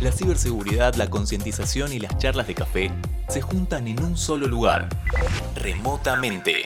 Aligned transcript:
La 0.00 0.10
ciberseguridad, 0.10 0.96
la 0.96 1.08
concientización 1.08 1.92
y 1.92 2.00
las 2.00 2.18
charlas 2.18 2.48
de 2.48 2.54
café 2.56 2.90
se 3.28 3.40
juntan 3.40 3.86
en 3.86 4.02
un 4.02 4.16
solo 4.16 4.48
lugar. 4.48 4.88
Remotamente. 5.54 6.64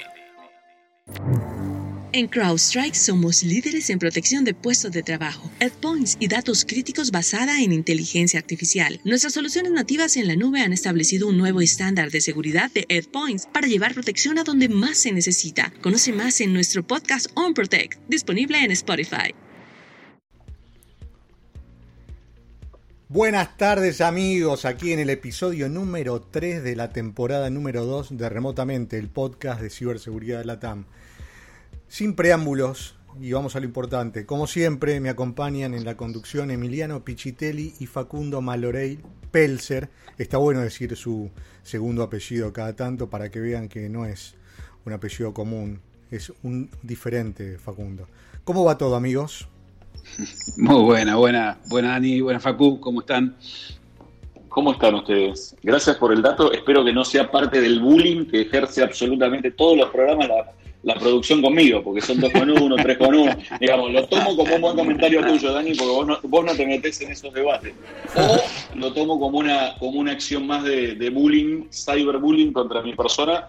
En 2.13 2.29
CrowdStrike 2.29 2.95
somos 2.95 3.43
líderes 3.43 3.91
en 3.91 3.99
protección 3.99 4.45
de 4.45 4.55
puestos 4.55 4.91
de 4.91 5.03
trabajo, 5.03 5.51
endpoints 5.61 6.17
y 6.19 6.29
datos 6.29 6.65
críticos 6.65 7.11
basada 7.11 7.61
en 7.61 7.75
inteligencia 7.75 8.41
artificial. 8.41 8.99
Nuestras 9.05 9.35
soluciones 9.35 9.73
nativas 9.73 10.17
en 10.17 10.29
la 10.29 10.35
nube 10.35 10.63
han 10.63 10.73
establecido 10.73 11.29
un 11.29 11.37
nuevo 11.37 11.61
estándar 11.61 12.11
de 12.11 12.23
seguridad 12.23 12.71
de 12.71 12.87
endpoints 12.89 13.49
para 13.53 13.67
llevar 13.67 13.93
protección 13.93 14.39
a 14.39 14.45
donde 14.45 14.71
más 14.71 14.97
se 14.97 15.13
necesita. 15.13 15.75
Conoce 15.83 16.15
más 16.15 16.41
en 16.41 16.55
nuestro 16.55 16.87
podcast 16.87 17.27
On 17.35 17.53
Protect, 17.53 18.01
disponible 18.09 18.65
en 18.65 18.71
Spotify. 18.71 19.35
Buenas 23.09 23.57
tardes 23.57 24.01
amigos, 24.01 24.65
aquí 24.65 24.93
en 24.93 24.99
el 24.99 25.11
episodio 25.11 25.69
número 25.69 26.21
3 26.21 26.65
de 26.65 26.75
la 26.75 26.89
temporada 26.89 27.51
número 27.51 27.87
2 27.87 28.19
de 28.19 28.29
Remotamente, 28.29 28.99
el 28.99 29.11
podcast 29.11 29.61
de 29.61 29.71
ciberseguridad 29.71 30.41
de 30.41 30.45
la 30.45 30.59
TAM. 30.59 30.87
Sin 31.87 32.17
preámbulos, 32.17 32.97
y 33.21 33.31
vamos 33.31 33.55
a 33.55 33.61
lo 33.61 33.67
importante, 33.67 34.27
como 34.27 34.49
siempre 34.49 34.99
me 34.99 35.09
acompañan 35.09 35.73
en 35.73 35.85
la 35.85 35.97
conducción 35.97 36.51
Emiliano 36.51 37.05
Pichitelli 37.05 37.75
y 37.79 37.87
Facundo 37.87 38.41
Malorey 38.41 38.99
Pelzer. 39.31 39.89
Está 40.19 40.39
bueno 40.39 40.61
decir 40.61 40.97
su 40.97 41.31
segundo 41.63 42.03
apellido 42.03 42.53
cada 42.53 42.75
tanto 42.75 43.09
para 43.09 43.31
que 43.31 43.39
vean 43.39 43.69
que 43.69 43.89
no 43.89 44.05
es 44.05 44.35
un 44.85 44.93
apellido 44.93 45.33
común, 45.33 45.81
es 46.11 46.33
un 46.43 46.71
diferente 46.83 47.57
Facundo. 47.59 48.09
¿Cómo 48.43 48.65
va 48.65 48.77
todo 48.77 48.97
amigos? 48.97 49.49
Muy 50.57 50.83
buena, 50.83 51.17
buena, 51.17 51.59
buena 51.67 51.91
Dani, 51.91 52.21
buena 52.21 52.41
Facu, 52.41 52.81
¿cómo 52.81 53.01
están? 53.01 53.37
¿Cómo 54.49 54.73
están 54.73 54.95
ustedes? 54.95 55.55
Gracias 55.63 55.97
por 55.97 56.13
el 56.13 56.23
dato. 56.23 56.51
Espero 56.51 56.83
que 56.83 56.93
no 56.93 57.05
sea 57.05 57.31
parte 57.31 57.61
del 57.61 57.81
bullying 57.81 58.25
que 58.25 58.43
ejerce 58.43 58.83
absolutamente 58.83 59.51
todos 59.51 59.77
los 59.77 59.91
programas 59.91 60.29
la, 60.29 60.53
la 60.87 60.95
producción 60.95 61.43
conmigo, 61.43 61.83
porque 61.83 62.01
son 62.01 62.21
dos 62.21 62.33
con 62.33 62.49
uno, 62.49 62.77
tres 62.77 62.97
con 62.97 63.15
uno. 63.15 63.37
Digamos, 63.61 63.93
lo 63.93 64.07
tomo 64.07 64.37
como 64.37 64.55
un 64.55 64.61
buen 64.63 64.77
comentario 64.77 65.21
tuyo, 65.27 65.53
Dani, 65.53 65.75
porque 65.75 65.93
vos 65.93 66.07
no, 66.07 66.19
vos 66.23 66.45
no 66.45 66.55
te 66.55 66.65
metés 66.65 67.01
en 67.01 67.11
esos 67.11 67.35
debates. 67.35 67.75
O 68.15 68.41
lo 68.77 68.93
tomo 68.93 69.19
como 69.19 69.39
una, 69.39 69.75
como 69.79 69.99
una 69.99 70.13
acción 70.13 70.47
más 70.47 70.63
de, 70.63 70.95
de 70.95 71.11
bullying, 71.11 71.65
cyberbullying 71.71 72.53
contra 72.53 72.83
mi 72.83 72.95
persona. 72.95 73.49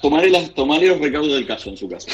Tomaré, 0.00 0.30
las, 0.30 0.54
tomaré 0.54 0.86
los 0.86 1.00
recaudos 1.00 1.34
del 1.34 1.46
caso 1.46 1.70
en 1.70 1.76
su 1.76 1.88
caso. 1.88 2.08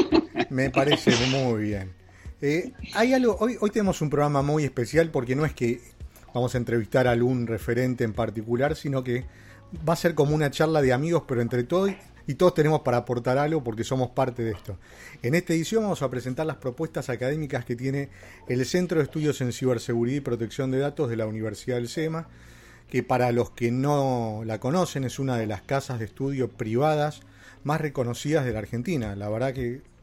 Me 0.50 0.70
parece 0.70 1.12
muy 1.28 1.64
bien. 1.64 2.03
Eh, 2.46 2.74
hoy, 3.38 3.56
hoy 3.58 3.70
tenemos 3.70 4.02
un 4.02 4.10
programa 4.10 4.42
muy 4.42 4.64
especial 4.64 5.10
porque 5.10 5.34
no 5.34 5.46
es 5.46 5.54
que 5.54 5.80
vamos 6.34 6.54
a 6.54 6.58
entrevistar 6.58 7.06
a 7.06 7.12
algún 7.12 7.46
referente 7.46 8.04
en 8.04 8.12
particular, 8.12 8.76
sino 8.76 9.02
que 9.02 9.24
va 9.88 9.94
a 9.94 9.96
ser 9.96 10.14
como 10.14 10.34
una 10.34 10.50
charla 10.50 10.82
de 10.82 10.92
amigos, 10.92 11.22
pero 11.26 11.40
entre 11.40 11.64
todos 11.64 11.92
y 12.26 12.34
todos 12.34 12.52
tenemos 12.52 12.82
para 12.82 12.98
aportar 12.98 13.38
algo 13.38 13.64
porque 13.64 13.82
somos 13.82 14.10
parte 14.10 14.42
de 14.42 14.50
esto. 14.50 14.76
En 15.22 15.34
esta 15.34 15.54
edición 15.54 15.84
vamos 15.84 16.02
a 16.02 16.10
presentar 16.10 16.44
las 16.44 16.56
propuestas 16.56 17.08
académicas 17.08 17.64
que 17.64 17.76
tiene 17.76 18.10
el 18.46 18.66
Centro 18.66 18.98
de 18.98 19.04
Estudios 19.04 19.40
en 19.40 19.50
Ciberseguridad 19.50 20.18
y 20.18 20.20
Protección 20.20 20.70
de 20.70 20.80
Datos 20.80 21.08
de 21.08 21.16
la 21.16 21.26
Universidad 21.26 21.76
del 21.76 21.88
SEMA, 21.88 22.28
que 22.90 23.02
para 23.02 23.32
los 23.32 23.52
que 23.52 23.70
no 23.70 24.42
la 24.44 24.60
conocen 24.60 25.04
es 25.04 25.18
una 25.18 25.38
de 25.38 25.46
las 25.46 25.62
casas 25.62 25.98
de 25.98 26.04
estudio 26.04 26.50
privadas 26.50 27.20
más 27.62 27.80
reconocidas 27.80 28.44
de 28.44 28.52
la 28.52 28.58
Argentina. 28.58 29.16
La 29.16 29.30
verdad 29.30 29.54
que 29.54 29.93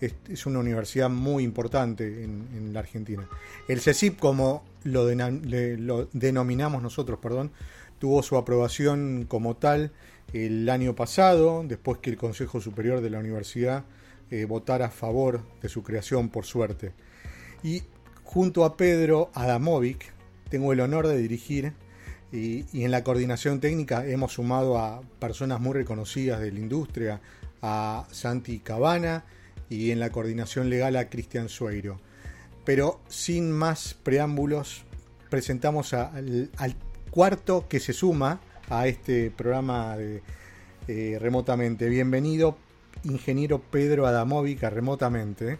es, 0.00 0.46
una 0.46 0.58
universidad 0.58 1.10
muy 1.10 1.44
importante 1.44 2.24
en, 2.24 2.72
la 2.72 2.80
Argentina. 2.80 3.28
El 3.68 3.80
CECIP, 3.80 4.18
como 4.18 4.64
lo, 4.84 5.06
denominamos 6.12 6.82
nosotros, 6.82 7.18
perdón, 7.20 7.50
tuvo 7.98 8.22
su 8.22 8.36
aprobación 8.36 9.26
como 9.28 9.56
tal 9.56 9.92
el 10.32 10.68
año 10.68 10.94
pasado, 10.94 11.64
después 11.66 11.98
que 11.98 12.10
el 12.10 12.16
Consejo 12.16 12.60
Superior 12.60 13.00
de 13.00 13.10
la 13.10 13.18
Universidad 13.18 13.84
eh, 14.30 14.44
votara 14.44 14.86
a 14.86 14.90
favor 14.90 15.42
de 15.60 15.68
su 15.68 15.82
creación, 15.82 16.28
por 16.28 16.44
suerte. 16.44 16.92
Y 17.62 17.82
junto 18.22 18.64
a 18.64 18.76
Pedro 18.76 19.30
Adamovic, 19.34 20.12
tengo 20.48 20.72
el 20.72 20.80
honor 20.80 21.06
de 21.06 21.18
dirigir 21.18 21.72
y, 22.32 22.64
en 22.84 22.90
la 22.90 23.02
coordinación 23.02 23.60
técnica 23.60 24.06
hemos 24.06 24.34
sumado 24.34 24.78
a 24.78 25.00
personas 25.18 25.60
muy 25.60 25.74
reconocidas 25.74 26.40
de 26.40 26.52
la 26.52 26.60
industria, 26.60 27.20
a 27.62 28.06
Santi 28.10 28.60
Cabana, 28.60 29.24
y 29.70 29.92
en 29.92 30.00
la 30.00 30.10
coordinación 30.10 30.68
legal 30.68 30.96
a 30.96 31.08
Cristian 31.08 31.48
Sueiro. 31.48 31.98
Pero 32.64 33.00
sin 33.08 33.50
más 33.50 33.94
preámbulos, 33.94 34.84
presentamos 35.30 35.94
al, 35.94 36.50
cuarto 37.10 37.66
que 37.68 37.80
se 37.80 37.92
suma 37.92 38.40
a 38.68 38.86
este 38.86 39.30
programa 39.30 39.96
de, 39.96 40.22
eh, 40.88 41.18
remotamente. 41.20 41.88
Bienvenido, 41.88 42.56
ingeniero 43.04 43.60
Pedro 43.60 44.06
Adamovic, 44.06 44.62
remotamente. 44.62 45.58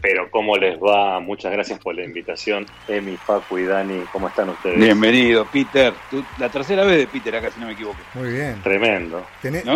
Pero 0.00 0.30
cómo 0.30 0.56
les 0.56 0.78
va, 0.78 1.18
muchas 1.18 1.50
gracias 1.50 1.80
por 1.80 1.94
la 1.94 2.04
invitación. 2.04 2.66
Emi, 2.86 3.16
Facu 3.16 3.58
y 3.58 3.64
Dani, 3.64 4.04
¿cómo 4.12 4.28
están 4.28 4.48
ustedes? 4.48 4.78
Bienvenido, 4.78 5.44
Peter. 5.52 5.92
la 6.38 6.48
tercera 6.48 6.84
vez 6.84 6.98
de 6.98 7.06
Peter 7.08 7.34
acá, 7.34 7.50
si 7.50 7.58
no 7.58 7.66
me 7.66 7.72
equivoco. 7.72 7.98
Muy 8.14 8.30
bien. 8.30 8.60
Tremendo. 8.62 9.24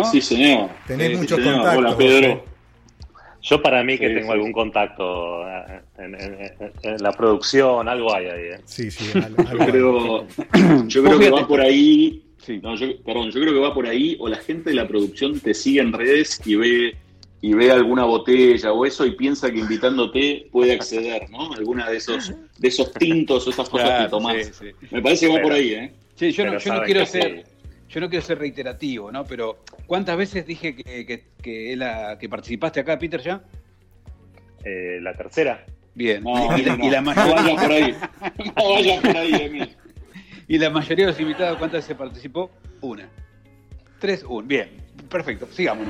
Sí, 0.09 0.21
señor. 0.21 0.69
Tenés 0.87 1.17
muchos 1.17 1.39
contactos. 1.39 1.77
Hola, 1.77 1.97
Pedro. 1.97 2.52
Yo 3.43 3.61
para 3.61 3.83
mí 3.83 3.97
que 3.97 4.09
tengo 4.09 4.31
algún 4.31 4.53
contacto 4.53 5.45
eh, 5.47 5.81
en, 5.97 7.03
la 7.03 7.11
producción, 7.11 7.89
algo 7.89 8.15
hay 8.15 8.27
ahí. 8.27 8.43
¿eh? 8.53 8.61
Sí, 8.63 8.89
sí. 8.89 9.05
yo, 9.13 9.57
creo, 9.65 10.27
yo 10.87 11.03
creo 11.03 11.19
que 11.19 11.29
va 11.29 11.45
por 11.45 11.59
ahí. 11.59 12.23
No, 12.61 12.75
yo, 12.75 12.87
perdón, 13.03 13.31
yo 13.31 13.41
creo 13.41 13.53
que 13.53 13.59
va 13.59 13.73
por 13.73 13.85
ahí 13.85 14.15
o 14.19 14.29
la 14.29 14.37
gente 14.37 14.69
de 14.69 14.77
la 14.77 14.87
producción 14.87 15.39
te 15.41 15.53
sigue 15.53 15.81
en 15.81 15.91
redes 15.91 16.41
y 16.45 16.55
ve 16.55 16.95
y 17.41 17.53
ve 17.53 17.71
alguna 17.71 18.05
botella 18.05 18.71
o 18.71 18.85
eso 18.85 19.05
y 19.05 19.11
piensa 19.11 19.51
que 19.51 19.59
invitándote 19.59 20.47
puede 20.49 20.73
acceder, 20.73 21.29
¿no? 21.29 21.51
Alguna 21.53 21.89
de 21.89 21.97
esos 21.97 22.33
de 22.57 22.67
esos 22.69 22.93
tintos 22.93 23.45
o 23.45 23.49
esas 23.49 23.67
cosas 23.67 24.05
que 24.05 24.09
tomás. 24.09 24.61
Me 24.89 25.01
parece 25.01 25.27
que 25.27 25.33
va 25.33 25.41
por 25.41 25.51
ahí, 25.51 25.73
¿eh? 25.73 25.93
Sí, 26.15 26.31
yo 26.31 26.45
no, 26.45 26.57
yo 26.57 26.73
no 26.73 26.83
quiero 26.83 27.05
ser 27.05 27.43
yo 27.93 28.01
no 28.01 28.09
quiero 28.09 28.25
ser 28.25 28.39
reiterativo, 28.39 29.11
¿no? 29.11 29.23
Pero 29.23 29.59
¿cuántas 29.85 30.17
veces 30.17 30.47
dije 30.47 30.75
que, 30.75 31.05
que, 31.05 31.25
que, 31.41 32.17
que 32.19 32.29
participaste 32.29 32.79
acá, 32.79 32.97
Peter, 32.97 33.21
ya? 33.21 33.43
Eh, 34.65 34.97
la 34.99 35.13
tercera. 35.13 35.63
Bien. 35.93 36.23
No, 36.23 36.57
y, 36.57 36.63
la, 36.63 37.01
mayoría... 37.01 37.33
vaya 37.35 37.55
por 37.55 37.71
ahí. 37.71 37.95
No 38.57 38.73
vaya 38.73 39.01
por 39.01 39.15
ahí, 39.15 39.33
Emil. 39.33 39.77
Y 40.47 40.57
la 40.57 40.71
mayoría 40.71 41.05
de 41.05 41.11
los 41.11 41.21
invitados, 41.21 41.57
¿cuántas 41.59 41.83
veces 41.83 41.95
participó? 41.95 42.49
Una. 42.81 43.07
Tres, 43.99 44.23
un. 44.23 44.47
Bien, 44.47 44.69
perfecto. 45.07 45.47
Sigamos. 45.51 45.87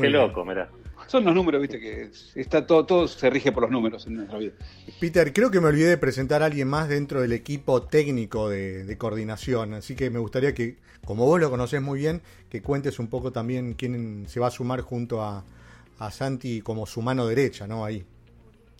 Qué 0.00 0.10
loco, 0.10 0.44
mirá. 0.44 0.68
Son 1.12 1.26
los 1.26 1.34
números, 1.34 1.60
viste, 1.60 1.78
que 1.78 2.08
está 2.40 2.66
todo, 2.66 2.86
todo 2.86 3.06
se 3.06 3.28
rige 3.28 3.52
por 3.52 3.64
los 3.64 3.70
números 3.70 4.06
en 4.06 4.14
nuestra 4.14 4.38
vida. 4.38 4.52
Peter, 4.98 5.30
creo 5.34 5.50
que 5.50 5.60
me 5.60 5.66
olvidé 5.66 5.90
de 5.90 5.98
presentar 5.98 6.42
a 6.42 6.46
alguien 6.46 6.68
más 6.68 6.88
dentro 6.88 7.20
del 7.20 7.34
equipo 7.34 7.82
técnico 7.82 8.48
de, 8.48 8.96
coordinación, 8.96 9.74
así 9.74 9.94
que 9.94 10.08
me 10.08 10.18
gustaría 10.18 10.54
que, 10.54 10.76
como 11.04 11.26
vos 11.26 11.38
lo 11.38 11.50
conocés 11.50 11.82
muy 11.82 11.98
bien, 11.98 12.22
que 12.48 12.62
cuentes 12.62 12.98
un 12.98 13.08
poco 13.08 13.30
también 13.30 13.74
quién 13.74 14.24
se 14.26 14.40
va 14.40 14.46
a 14.46 14.50
sumar 14.50 14.80
junto 14.80 15.20
a, 15.20 15.44
Santi 16.10 16.62
como 16.62 16.86
su 16.86 17.02
mano 17.02 17.26
derecha, 17.26 17.66
¿no? 17.66 17.84
Ahí. 17.84 18.02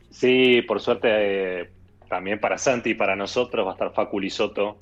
Sí, 0.09 0.63
por 0.63 0.81
suerte 0.81 1.09
eh, 1.11 1.69
también 2.09 2.41
para 2.41 2.57
Santi 2.57 2.91
y 2.91 2.95
para 2.95 3.15
nosotros 3.15 3.67
va 3.67 3.73
a 3.73 3.75
estar 3.75 3.93
Facu 3.93 4.19
Soto 4.31 4.79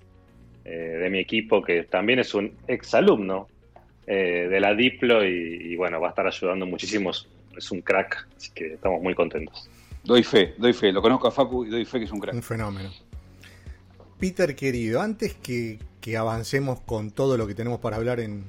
eh, 0.65 0.71
de 0.71 1.11
mi 1.11 1.19
equipo, 1.19 1.63
que 1.63 1.83
también 1.83 2.21
es 2.21 2.33
un 2.33 2.53
exalumno 2.69 3.49
eh, 4.07 4.47
de 4.49 4.61
la 4.61 4.73
Diplo 4.73 5.27
y, 5.27 5.73
y, 5.73 5.75
bueno, 5.75 6.01
va 6.01 6.07
a 6.07 6.11
estar 6.11 6.29
ayudando 6.29 6.65
muchísimos 6.65 7.29
es 7.61 7.71
un 7.71 7.81
crack, 7.83 8.27
así 8.37 8.51
que 8.53 8.75
estamos 8.75 9.01
muy 9.01 9.15
contentos. 9.15 9.71
Doy 10.03 10.23
fe, 10.23 10.55
doy 10.59 10.73
fe, 10.73 10.93
lo 10.93 11.03
conozco 11.03 11.29
a 11.29 11.31
Facu 11.31 11.65
y 11.65 11.71
doy 11.71 11.85
fe 11.85 11.99
que 11.99 12.05
es 12.07 12.13
un 12.13 12.21
crack. 12.21 12.35
Un 12.35 12.43
fenómeno. 12.43 12.91
Peter 14.19 14.55
querido, 14.57 15.01
antes 15.01 15.35
que, 15.35 15.79
avancemos 16.19 16.81
con 16.81 17.11
todo 17.11 17.37
lo 17.37 17.47
que 17.47 17.55
tenemos 17.55 17.81
para 17.81 17.97
hablar 17.97 18.21
en, 18.21 18.45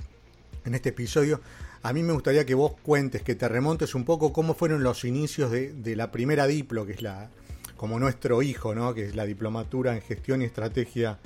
este 0.66 0.90
episodio, 0.90 1.42
a 1.84 1.94
mí 1.94 2.04
me 2.04 2.14
gustaría 2.14 2.46
que 2.46 2.56
vos 2.56 2.74
cuentes, 2.82 3.22
que 3.22 3.36
te 3.36 3.48
remontes 3.48 3.96
un 3.96 4.06
poco 4.06 4.34
cómo 4.34 4.54
fueron 4.54 4.84
los 4.84 5.06
inicios 5.06 5.52
de, 5.52 5.96
la 5.96 6.12
primera 6.12 6.48
Diplo, 6.48 6.86
que 6.86 6.94
es 6.94 7.02
la 7.02 7.30
como 7.76 8.00
nuestro 8.00 8.44
hijo, 8.44 8.76
¿no? 8.76 8.94
que 8.94 9.06
es 9.08 9.16
la 9.16 9.26
diplomatura 9.26 9.96
en 9.96 10.02
gestión 10.02 10.44
y 10.44 10.46
estrategia 10.46 11.18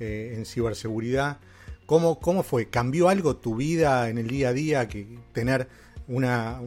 eh, 0.00 0.34
en 0.36 0.44
ciberseguridad. 0.44 1.38
¿Cómo, 1.86 2.18
¿Cómo 2.18 2.42
fue? 2.42 2.66
¿Cambió 2.66 3.08
algo 3.08 3.36
tu 3.36 3.54
vida 3.54 4.08
en 4.08 4.18
el 4.18 4.26
día 4.26 4.48
a 4.48 4.52
día 4.52 4.88
que 4.88 5.06
tener 5.32 5.68
una, 6.08 6.60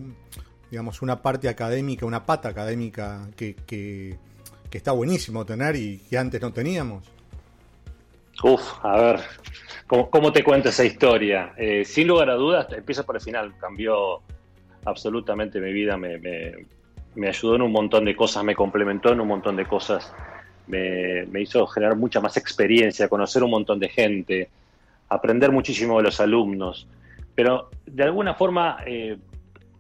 digamos, 0.74 1.04
una 1.04 1.22
parte 1.22 1.50
académica, 1.50 2.04
una 2.04 2.26
pata 2.26 2.50
académica 2.50 3.30
que, 3.38 3.56
que, 3.68 4.18
está 4.72 4.92
buenísimo 4.92 5.46
tener 5.46 5.76
y 5.76 6.00
que 6.10 6.18
antes 6.18 6.42
no 6.42 6.52
teníamos. 6.52 7.04
Uf, 8.42 8.84
a 8.84 9.00
ver, 9.00 9.20
¿cómo, 9.86 10.34
te 10.34 10.44
cuento 10.44 10.70
esa 10.70 10.84
historia? 10.84 11.54
Eh, 11.58 11.86
sin 11.86 12.08
lugar 12.08 12.32
a 12.32 12.34
dudas, 12.34 12.66
empiezo 12.74 13.06
por 13.06 13.18
el 13.18 13.22
final, 13.22 13.54
cambió 13.60 14.22
absolutamente 14.86 15.62
mi 15.62 15.72
vida, 15.72 15.96
me, 15.96 16.18
me, 16.18 17.28
ayudó 17.28 17.58
en 17.58 17.62
un 17.62 17.72
montón 17.72 18.06
de 18.06 18.16
cosas, 18.16 18.44
me 18.44 18.56
complementó 18.56 19.12
en 19.12 19.22
un 19.22 19.28
montón 19.28 19.56
de 19.56 19.68
cosas, 19.68 20.12
me, 20.66 21.28
me 21.28 21.42
hizo 21.42 21.68
generar 21.68 21.96
mucha 21.96 22.20
más 22.20 22.36
experiencia, 22.36 23.08
conocer 23.08 23.44
un 23.44 23.52
montón 23.52 23.78
de 23.78 23.90
gente, 23.90 24.50
aprender 25.08 25.52
muchísimo 25.52 25.98
de 25.98 26.04
los 26.06 26.20
alumnos, 26.20 26.88
pero 27.36 27.70
de 27.86 28.02
alguna 28.02 28.34
forma 28.34 28.80
eh, 28.88 29.20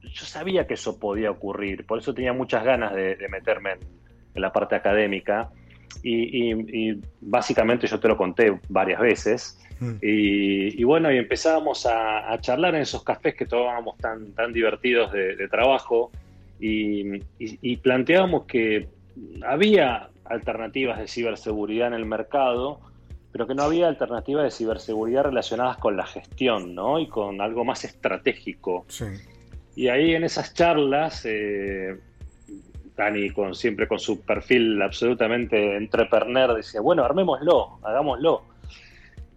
yo 0.03 0.25
sabía 0.25 0.67
que 0.67 0.75
eso 0.75 0.99
podía 0.99 1.31
ocurrir, 1.31 1.85
por 1.85 1.99
eso 1.99 2.13
tenía 2.13 2.33
muchas 2.33 2.63
ganas 2.63 2.93
de, 2.93 3.17
meterme 3.29 3.73
en, 3.73 4.41
la 4.41 4.51
parte 4.51 4.75
académica 4.75 5.49
y, 6.03 6.99
básicamente 7.21 7.87
yo 7.87 7.99
te 7.99 8.07
lo 8.07 8.17
conté 8.17 8.59
varias 8.69 8.99
veces. 8.99 9.59
Mm. 9.79 9.93
Y, 10.01 10.83
bueno, 10.83 11.11
y 11.11 11.17
empezábamos 11.17 11.85
a, 11.85 12.37
charlar 12.41 12.75
en 12.75 12.81
esos 12.81 13.03
cafés 13.03 13.35
que 13.35 13.45
tomábamos 13.45 13.97
tan, 13.97 14.33
tan 14.33 14.51
divertidos 14.51 15.11
de, 15.11 15.47
trabajo 15.49 16.11
y, 16.59 17.77
planteábamos 17.77 18.45
que 18.45 18.87
había 19.45 20.09
alternativas 20.25 20.99
de 20.99 21.07
ciberseguridad 21.07 21.89
en 21.89 21.93
el 21.93 22.05
mercado, 22.05 22.79
pero 23.31 23.47
que 23.47 23.53
no 23.55 23.63
había 23.63 23.87
alternativas 23.87 24.43
de 24.43 24.51
ciberseguridad 24.51 25.23
relacionadas 25.23 25.77
con 25.77 25.97
la 25.97 26.05
gestión, 26.05 26.73
¿no? 26.73 26.99
Y 26.99 27.07
con 27.07 27.41
algo 27.41 27.65
más 27.65 27.83
estratégico. 27.83 28.85
Sí. 28.87 29.05
Y 29.75 29.87
ahí 29.87 30.13
en 30.13 30.23
esas 30.23 30.53
charlas, 30.53 31.25
eh, 31.25 31.97
Dani, 32.95 33.29
con, 33.31 33.55
siempre 33.55 33.87
con 33.87 33.99
su 33.99 34.21
perfil 34.21 34.81
absolutamente 34.81 35.77
entrepreneur, 35.77 36.55
decía, 36.55 36.81
bueno, 36.81 37.03
armémoslo, 37.03 37.79
hagámoslo. 37.81 38.43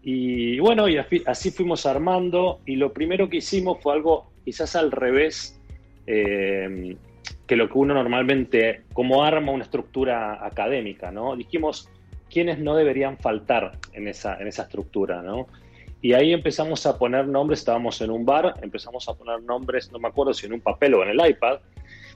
Y 0.02 0.58
bueno, 0.60 0.88
y 0.88 0.98
así 1.26 1.50
fuimos 1.50 1.84
armando 1.86 2.60
y 2.64 2.76
lo 2.76 2.92
primero 2.92 3.28
que 3.28 3.38
hicimos 3.38 3.78
fue 3.82 3.94
algo 3.94 4.30
quizás 4.44 4.76
al 4.76 4.92
revés 4.92 5.60
eh, 6.06 6.96
que 7.46 7.56
lo 7.56 7.68
que 7.68 7.78
uno 7.78 7.94
normalmente, 7.94 8.82
como 8.92 9.24
arma 9.24 9.52
una 9.52 9.64
estructura 9.64 10.46
académica, 10.46 11.10
¿no? 11.10 11.34
Dijimos 11.36 11.88
quiénes 12.30 12.58
no 12.58 12.74
deberían 12.76 13.18
faltar 13.18 13.78
en 13.92 14.08
esa, 14.08 14.36
en 14.36 14.48
esa 14.48 14.62
estructura, 14.62 15.22
¿no? 15.22 15.46
Y 16.02 16.12
ahí 16.12 16.32
empezamos 16.32 16.86
a 16.86 16.98
poner 16.98 17.26
nombres, 17.26 17.60
estábamos 17.60 18.00
en 18.00 18.10
un 18.10 18.24
bar, 18.24 18.54
empezamos 18.62 19.08
a 19.08 19.14
poner 19.14 19.42
nombres, 19.42 19.90
no 19.92 19.98
me 19.98 20.08
acuerdo 20.08 20.34
si 20.34 20.46
en 20.46 20.52
un 20.52 20.60
papel 20.60 20.94
o 20.94 21.02
en 21.02 21.10
el 21.10 21.30
iPad, 21.30 21.58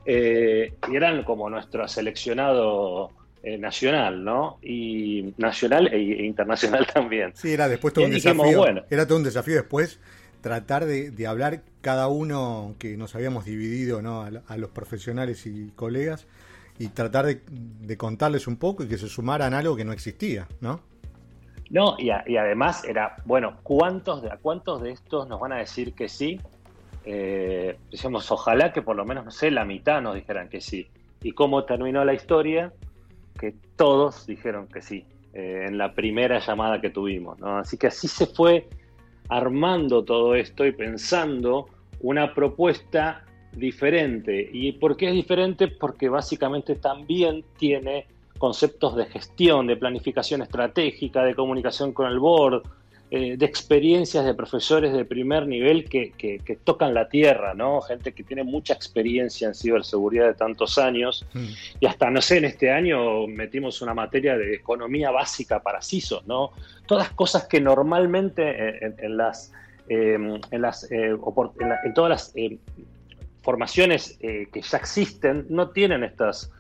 eh, 0.05 0.75
y 0.91 0.97
eran 0.97 1.25
como 1.25 1.49
nuestro 1.49 1.87
seleccionado 1.89 3.11
eh, 3.43 3.57
nacional, 3.57 4.23
¿no? 4.23 4.59
Y 4.63 5.33
nacional 5.39 5.89
e, 5.89 5.97
e, 5.97 6.27
internacional 6.27 6.87
también. 6.95 7.33
Sí, 7.35 7.53
era 7.53 7.69
después 7.69 7.95
todo 7.95 8.05
un 8.05 8.11
desafío. 8.11 8.65
Era 8.91 9.07
todo 9.07 9.19
un 9.19 9.25
desafío 9.25 9.55
después 9.55 9.99
tratar 10.41 10.87
de, 10.87 11.27
hablar 11.27 11.63
cada 11.81 12.09
uno 12.09 12.75
que 12.79 12.97
nos 12.97 13.15
habíamos 13.15 13.45
dividido, 13.45 14.03
¿no? 14.03 14.23
A, 14.23 14.57
los 14.57 14.71
profesionales 14.71 15.47
y 15.47 15.71
colegas 15.77 16.27
y 16.79 16.89
tratar 16.89 17.27
de, 17.27 17.41
de 17.51 17.97
contarles 17.97 18.47
un 18.47 18.57
poco 18.57 18.85
y 18.85 18.89
que 18.89 18.99
se 18.99 19.09
sumaran 19.09 19.53
algo 19.53 19.77
que 19.77 19.85
no 19.85 19.93
existía, 19.93 20.49
¿no? 20.61 20.81
No, 21.71 21.95
y, 21.99 22.11
además 22.11 22.85
era, 22.85 23.15
bueno, 23.25 23.59
¿cuántos 23.63 24.23
de, 24.23 24.31
¿a 24.31 24.37
cuántos 24.37 24.83
de 24.83 24.91
estos 24.91 25.29
nos 25.29 25.39
van 25.39 25.53
a 25.53 25.59
decir 25.59 25.95
que 25.95 26.09
sí? 26.09 26.41
Eh, 27.05 27.79
decíamos, 27.93 28.31
ojalá 28.33 28.73
que 28.73 28.83
por 28.83 28.97
lo 28.97 29.05
menos, 29.05 29.25
no 29.25 29.31
sé, 29.31 29.53
la 29.53 29.65
mitad 29.65 30.03
nos 30.03 30.17
dijeran 30.17 30.49
que 30.49 30.61
sí. 30.61 30.89
¿Y 31.23 31.31
cómo 31.31 31.65
terminó 31.65 32.05
la 32.05 32.13
historia? 32.13 32.73
Que 33.39 33.55
todos 33.77 34.27
dijeron 34.27 34.67
que 34.67 34.83
sí, 34.83 35.05
eh, 35.33 35.67
en 35.69 35.79
la 35.79 35.95
primera 35.95 36.41
llamada 36.41 36.81
que 36.81 36.91
tuvimos. 36.91 37.41
Así 37.41 37.79
que 37.79 37.87
así 37.87 38.09
se 38.09 38.27
fue 38.27 38.69
armando 39.29 40.05
todo 40.05 40.35
esto 40.35 40.67
y 40.67 40.73
pensando 40.73 41.69
una 42.01 42.35
propuesta 42.35 43.25
diferente. 43.53 44.51
¿Y 44.53 44.73
por 44.73 44.97
qué 44.97 45.09
es 45.09 45.15
diferente? 45.15 45.69
Porque 45.69 46.09
básicamente 46.09 46.75
también 46.75 47.45
tiene 47.59 48.07
conceptos 48.41 48.97
de 48.97 49.05
gestión, 49.05 49.67
de 49.67 49.77
planificación 49.77 50.41
estratégica, 50.41 51.23
de 51.25 51.35
comunicación 51.35 51.93
con 51.93 52.11
el 52.11 52.19
board, 52.19 52.63
eh, 53.11 53.37
de 53.37 53.45
experiencias 53.45 54.25
de 54.25 54.33
profesores 54.33 54.95
de 54.95 55.05
primer 55.05 55.47
nivel 55.47 55.85
que, 55.91 56.59
tocan 56.65 56.95
la 56.95 57.11
tierra, 57.11 57.53
¿no? 57.53 57.83
Gente 57.83 58.15
que 58.15 58.25
tiene 58.25 58.43
mucha 58.43 58.73
experiencia 58.73 59.47
en 59.47 59.55
ciberseguridad 59.55 60.27
de 60.27 60.35
tantos 60.35 60.79
años. 60.79 61.27
Mm. 61.35 61.47
Y 61.81 61.87
hasta, 61.87 62.11
no 62.11 62.23
sé, 62.23 62.39
en 62.39 62.47
este 62.47 62.71
año 62.71 63.27
metimos 63.27 63.83
una 63.83 63.93
materia 63.93 64.39
de 64.39 64.55
economía 64.55 65.11
básica 65.11 65.61
para 65.61 65.83
CISO, 65.83 66.23
¿no? 66.25 66.53
Todas 66.87 67.11
cosas 67.11 67.45
que 67.47 67.61
normalmente 67.61 68.87
en, 69.05 69.17
las... 69.19 69.53
en, 69.89 70.41
las 70.51 70.91
eh, 70.91 71.11
en, 71.11 71.95
todas 71.95 72.11
las 72.11 72.33
eh, 72.37 72.57
formaciones 73.43 74.17
que 74.19 74.63
ya 74.63 74.79
existen 74.79 75.45
no 75.51 75.69
tienen 75.69 76.05
estas 76.05 76.51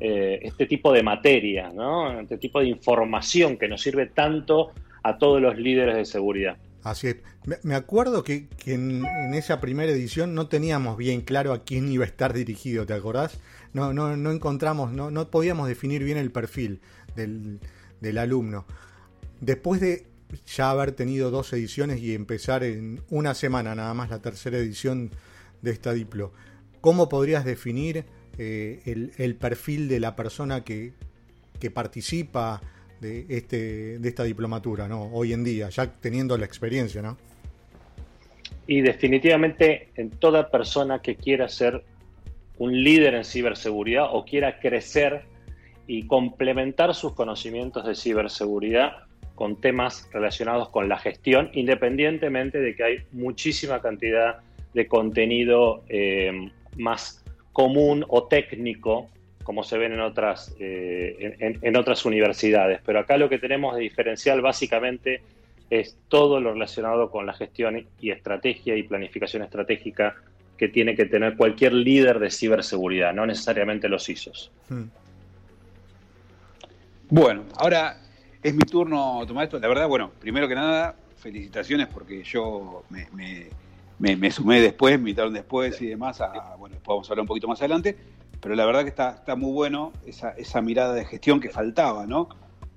eh, 0.00 0.40
este 0.42 0.66
tipo 0.66 0.92
de 0.92 1.02
materia, 1.02 1.70
¿no? 1.74 2.20
este 2.20 2.38
tipo 2.38 2.60
de 2.60 2.68
información 2.68 3.56
que 3.56 3.68
nos 3.68 3.82
sirve 3.82 4.06
tanto 4.06 4.72
a 5.02 5.18
todos 5.18 5.40
los 5.40 5.58
líderes 5.58 5.96
de 5.96 6.04
seguridad. 6.04 6.56
Así 6.82 7.08
es. 7.08 7.16
Me 7.62 7.74
acuerdo 7.74 8.22
que, 8.22 8.46
en, 8.66 9.04
esa 9.34 9.60
primera 9.60 9.90
edición 9.90 10.34
no 10.34 10.48
teníamos 10.48 10.96
bien 10.96 11.22
claro 11.22 11.52
a 11.52 11.64
quién 11.64 11.90
iba 11.90 12.04
a 12.04 12.06
estar 12.06 12.32
dirigido, 12.32 12.86
¿te 12.86 12.94
acordás? 12.94 13.40
No, 13.72 13.92
no, 13.92 14.16
no 14.16 14.30
encontramos, 14.30 14.92
no, 14.92 15.10
no 15.10 15.30
podíamos 15.30 15.68
definir 15.68 16.04
bien 16.04 16.18
el 16.18 16.30
perfil 16.30 16.80
del, 17.16 17.58
del 18.00 18.18
alumno. 18.18 18.66
Después 19.40 19.80
de 19.80 20.06
ya 20.46 20.70
haber 20.70 20.92
tenido 20.92 21.30
dos 21.30 21.52
ediciones 21.52 22.00
y 22.00 22.14
empezar 22.14 22.62
en 22.64 23.02
una 23.08 23.34
semana 23.34 23.74
nada 23.74 23.94
más 23.94 24.10
la 24.10 24.20
tercera 24.20 24.58
edición 24.58 25.10
de 25.62 25.70
esta 25.70 25.92
Diplo, 25.92 26.32
¿cómo 26.80 27.08
podrías 27.08 27.44
definir 27.44 28.04
eh, 28.38 29.10
el, 29.18 29.34
perfil 29.34 29.88
de 29.88 30.00
la 30.00 30.14
persona 30.16 30.62
que, 30.64 30.92
participa 31.74 32.60
de, 33.00 33.26
este, 33.28 33.98
de 33.98 34.08
esta 34.08 34.24
diplomatura, 34.24 34.86
¿no? 34.88 35.10
Hoy 35.12 35.32
en 35.32 35.44
día, 35.44 35.68
ya 35.68 35.92
teniendo 35.92 36.38
la 36.38 36.44
experiencia, 36.44 37.02
¿no? 37.02 37.16
Y 38.66 38.80
definitivamente 38.80 39.88
en 39.96 40.10
toda 40.10 40.50
persona 40.50 41.00
que 41.00 41.16
quiera 41.16 41.48
ser 41.48 41.84
un 42.58 42.82
líder 42.82 43.14
en 43.14 43.24
ciberseguridad 43.24 44.08
o 44.10 44.24
quiera 44.24 44.60
crecer 44.60 45.22
y 45.86 46.06
complementar 46.06 46.94
sus 46.94 47.14
conocimientos 47.14 47.86
de 47.86 47.94
ciberseguridad 47.94 49.04
con 49.34 49.60
temas 49.60 50.08
relacionados 50.12 50.68
con 50.68 50.88
la 50.88 50.98
gestión, 50.98 51.50
independientemente 51.54 52.60
de 52.60 52.74
que 52.74 52.84
hay 52.84 52.96
muchísima 53.12 53.80
cantidad 53.80 54.40
de 54.74 54.86
contenido 54.86 55.84
eh, 55.88 56.50
más 56.76 57.24
común 57.52 58.04
o 58.08 58.24
técnico, 58.24 59.08
como 59.42 59.64
se 59.64 59.78
ven 59.78 59.92
en 59.92 60.00
otras, 60.00 60.54
eh, 60.58 61.56
en, 61.62 61.76
otras 61.76 62.04
universidades. 62.04 62.80
Pero 62.84 63.00
acá 63.00 63.16
lo 63.16 63.28
que 63.28 63.38
tenemos 63.38 63.76
de 63.76 63.82
diferencial 63.82 64.40
básicamente 64.40 65.22
es 65.70 65.96
todo 66.08 66.40
lo 66.40 66.52
relacionado 66.52 67.10
con 67.10 67.26
la 67.26 67.34
gestión 67.34 67.86
y 68.00 68.10
estrategia 68.10 68.76
y 68.76 68.82
planificación 68.82 69.42
estratégica 69.42 70.16
que 70.56 70.68
tiene 70.68 70.94
que 70.94 71.06
tener 71.06 71.36
cualquier 71.36 71.72
líder 71.72 72.18
de 72.18 72.30
ciberseguridad, 72.30 73.14
no 73.14 73.24
necesariamente 73.26 73.88
los 73.88 74.08
ISOs. 74.08 74.50
Hmm. 74.68 74.84
Bueno, 77.10 77.44
ahora 77.56 77.96
es 78.42 78.54
mi 78.54 78.64
turno 78.64 79.24
esto. 79.42 79.58
La 79.58 79.68
verdad, 79.68 79.88
bueno, 79.88 80.10
primero 80.20 80.48
que 80.48 80.54
nada, 80.54 80.94
felicitaciones 81.16 81.88
porque 81.88 82.22
yo 82.22 82.84
me, 82.90 83.46
sumé 84.30 84.60
después, 84.60 84.94
me 84.94 85.10
invitaron 85.10 85.32
después 85.32 85.80
y 85.82 85.86
demás, 85.86 86.18
bueno, 86.58 86.74
después 86.74 86.94
vamos 86.94 87.08
a 87.08 87.12
hablar 87.12 87.22
un 87.22 87.28
poquito 87.28 87.48
más 87.48 87.60
adelante, 87.60 87.96
pero 88.40 88.54
la 88.54 88.64
verdad 88.64 88.82
que 88.82 88.88
está, 88.88 89.10
está 89.10 89.36
muy 89.36 89.52
bueno 89.52 89.92
esa, 90.06 90.30
esa 90.30 90.62
mirada 90.62 90.94
de 90.94 91.04
gestión 91.04 91.40
que 91.40 91.50
faltaba, 91.50 92.06
¿no? 92.06 92.28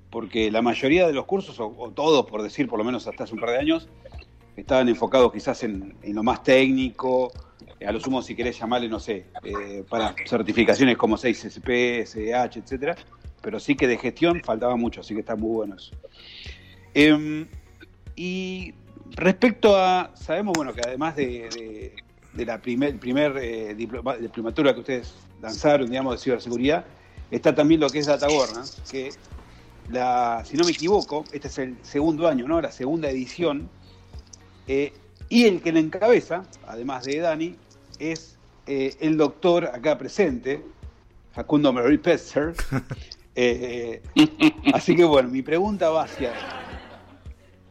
Porque 0.10 0.51
la 0.51 0.62
mayoría 0.62 1.08
de 1.08 1.13
los 1.13 1.25
cursos, 1.25 1.58
o, 1.60 1.92
todos, 1.96 2.25
por 2.25 2.42
decir, 2.42 2.68
por 2.68 2.80
lo 2.80 2.86
menos 2.86 3.08
hasta 3.08 3.24
hace 3.24 3.34
un 3.34 3.40
par 3.40 3.51
de 3.51 3.60
años, 3.60 3.88
estaban 4.58 4.90
enfocados 4.90 5.32
quizás 5.32 5.63
en, 5.63 5.96
lo 6.04 6.24
más 6.24 6.44
técnico, 6.44 7.32
eh, 7.80 7.86
a 7.86 7.92
lo 7.92 8.00
sumo 8.00 8.22
si 8.22 8.36
querés 8.36 8.60
llamarle, 8.60 8.90
no 8.90 9.00
sé, 9.00 9.28
eh, 9.44 9.84
para 9.90 10.13
certificaciones 10.25 10.98
como 10.98 11.18
6SP, 11.18 12.06
SDH, 12.06 12.58
etcétera, 12.58 12.96
pero 13.42 13.60
sí 13.60 13.75
que 13.75 13.88
de 13.88 13.98
gestión 13.98 14.42
faltaba 14.44 14.75
mucho, 14.75 15.01
así 15.01 15.13
que 15.13 15.22
está 15.22 15.36
muy 15.36 15.51
bueno 15.51 15.75
eso. 15.75 15.96
Em, 16.94 17.48
y 18.16 18.74
Respecto 19.15 19.75
a, 19.75 20.12
sabemos 20.15 20.53
bueno 20.56 20.74
que 20.74 20.82
además 20.86 21.15
de, 21.15 21.94
la 22.34 22.62
primer, 22.62 22.98
primer 22.98 23.38
eh, 23.38 23.75
diplomatura 23.75 24.74
que 24.74 24.80
ustedes 24.80 25.13
lanzaron, 25.41 25.89
digamos, 25.89 26.13
de 26.13 26.24
ciberseguridad, 26.24 26.86
está 27.30 27.53
también 27.53 27.82
lo 27.82 27.89
que 27.89 28.00
es 28.00 28.06
Data 28.06 28.27
Governance, 28.27 28.82
que 28.89 29.12
la, 29.89 30.44
si 30.46 30.56
no 30.56 30.63
me 30.63 30.72
equivoco, 30.72 31.25
este 31.34 31.50
es 31.50 31.58
el 31.58 31.77
segundo 31.82 32.27
año, 32.27 32.48
¿no? 32.48 32.62
La 32.62 32.72
segunda 32.72 33.10
edición. 33.10 33.70
Eh, 34.68 34.94
y 35.27 35.46
el 35.46 35.62
que 35.62 35.72
la 35.72 35.80
encabeza, 35.80 36.44
además 36.68 37.03
de 37.06 37.20
Dani, 37.20 37.56
es 38.00 38.38
eh, 38.68 38.96
el 39.01 39.18
doctor 39.18 39.65
acá 39.65 39.98
presente, 39.98 40.63
Facundo 41.34 41.74
Mary 41.74 41.98
Petzer, 41.98 42.53
así 44.74 44.96
que 44.96 45.03
bueno, 45.03 45.30
mi 45.30 45.41
pregunta 45.41 45.89
va 45.89 46.03
hacia 46.03 46.34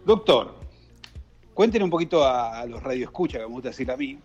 Doctor, 0.06 0.59
cuéntenle 1.60 1.84
un 1.84 1.90
poquito 1.90 2.24
a, 2.24 2.64
los 2.64 2.82
radioescuchas, 2.82 3.38
que 3.38 3.46
me 3.46 3.52
gusta 3.52 3.68
decir 3.68 3.90
a 3.90 3.96
mí, 3.98 4.16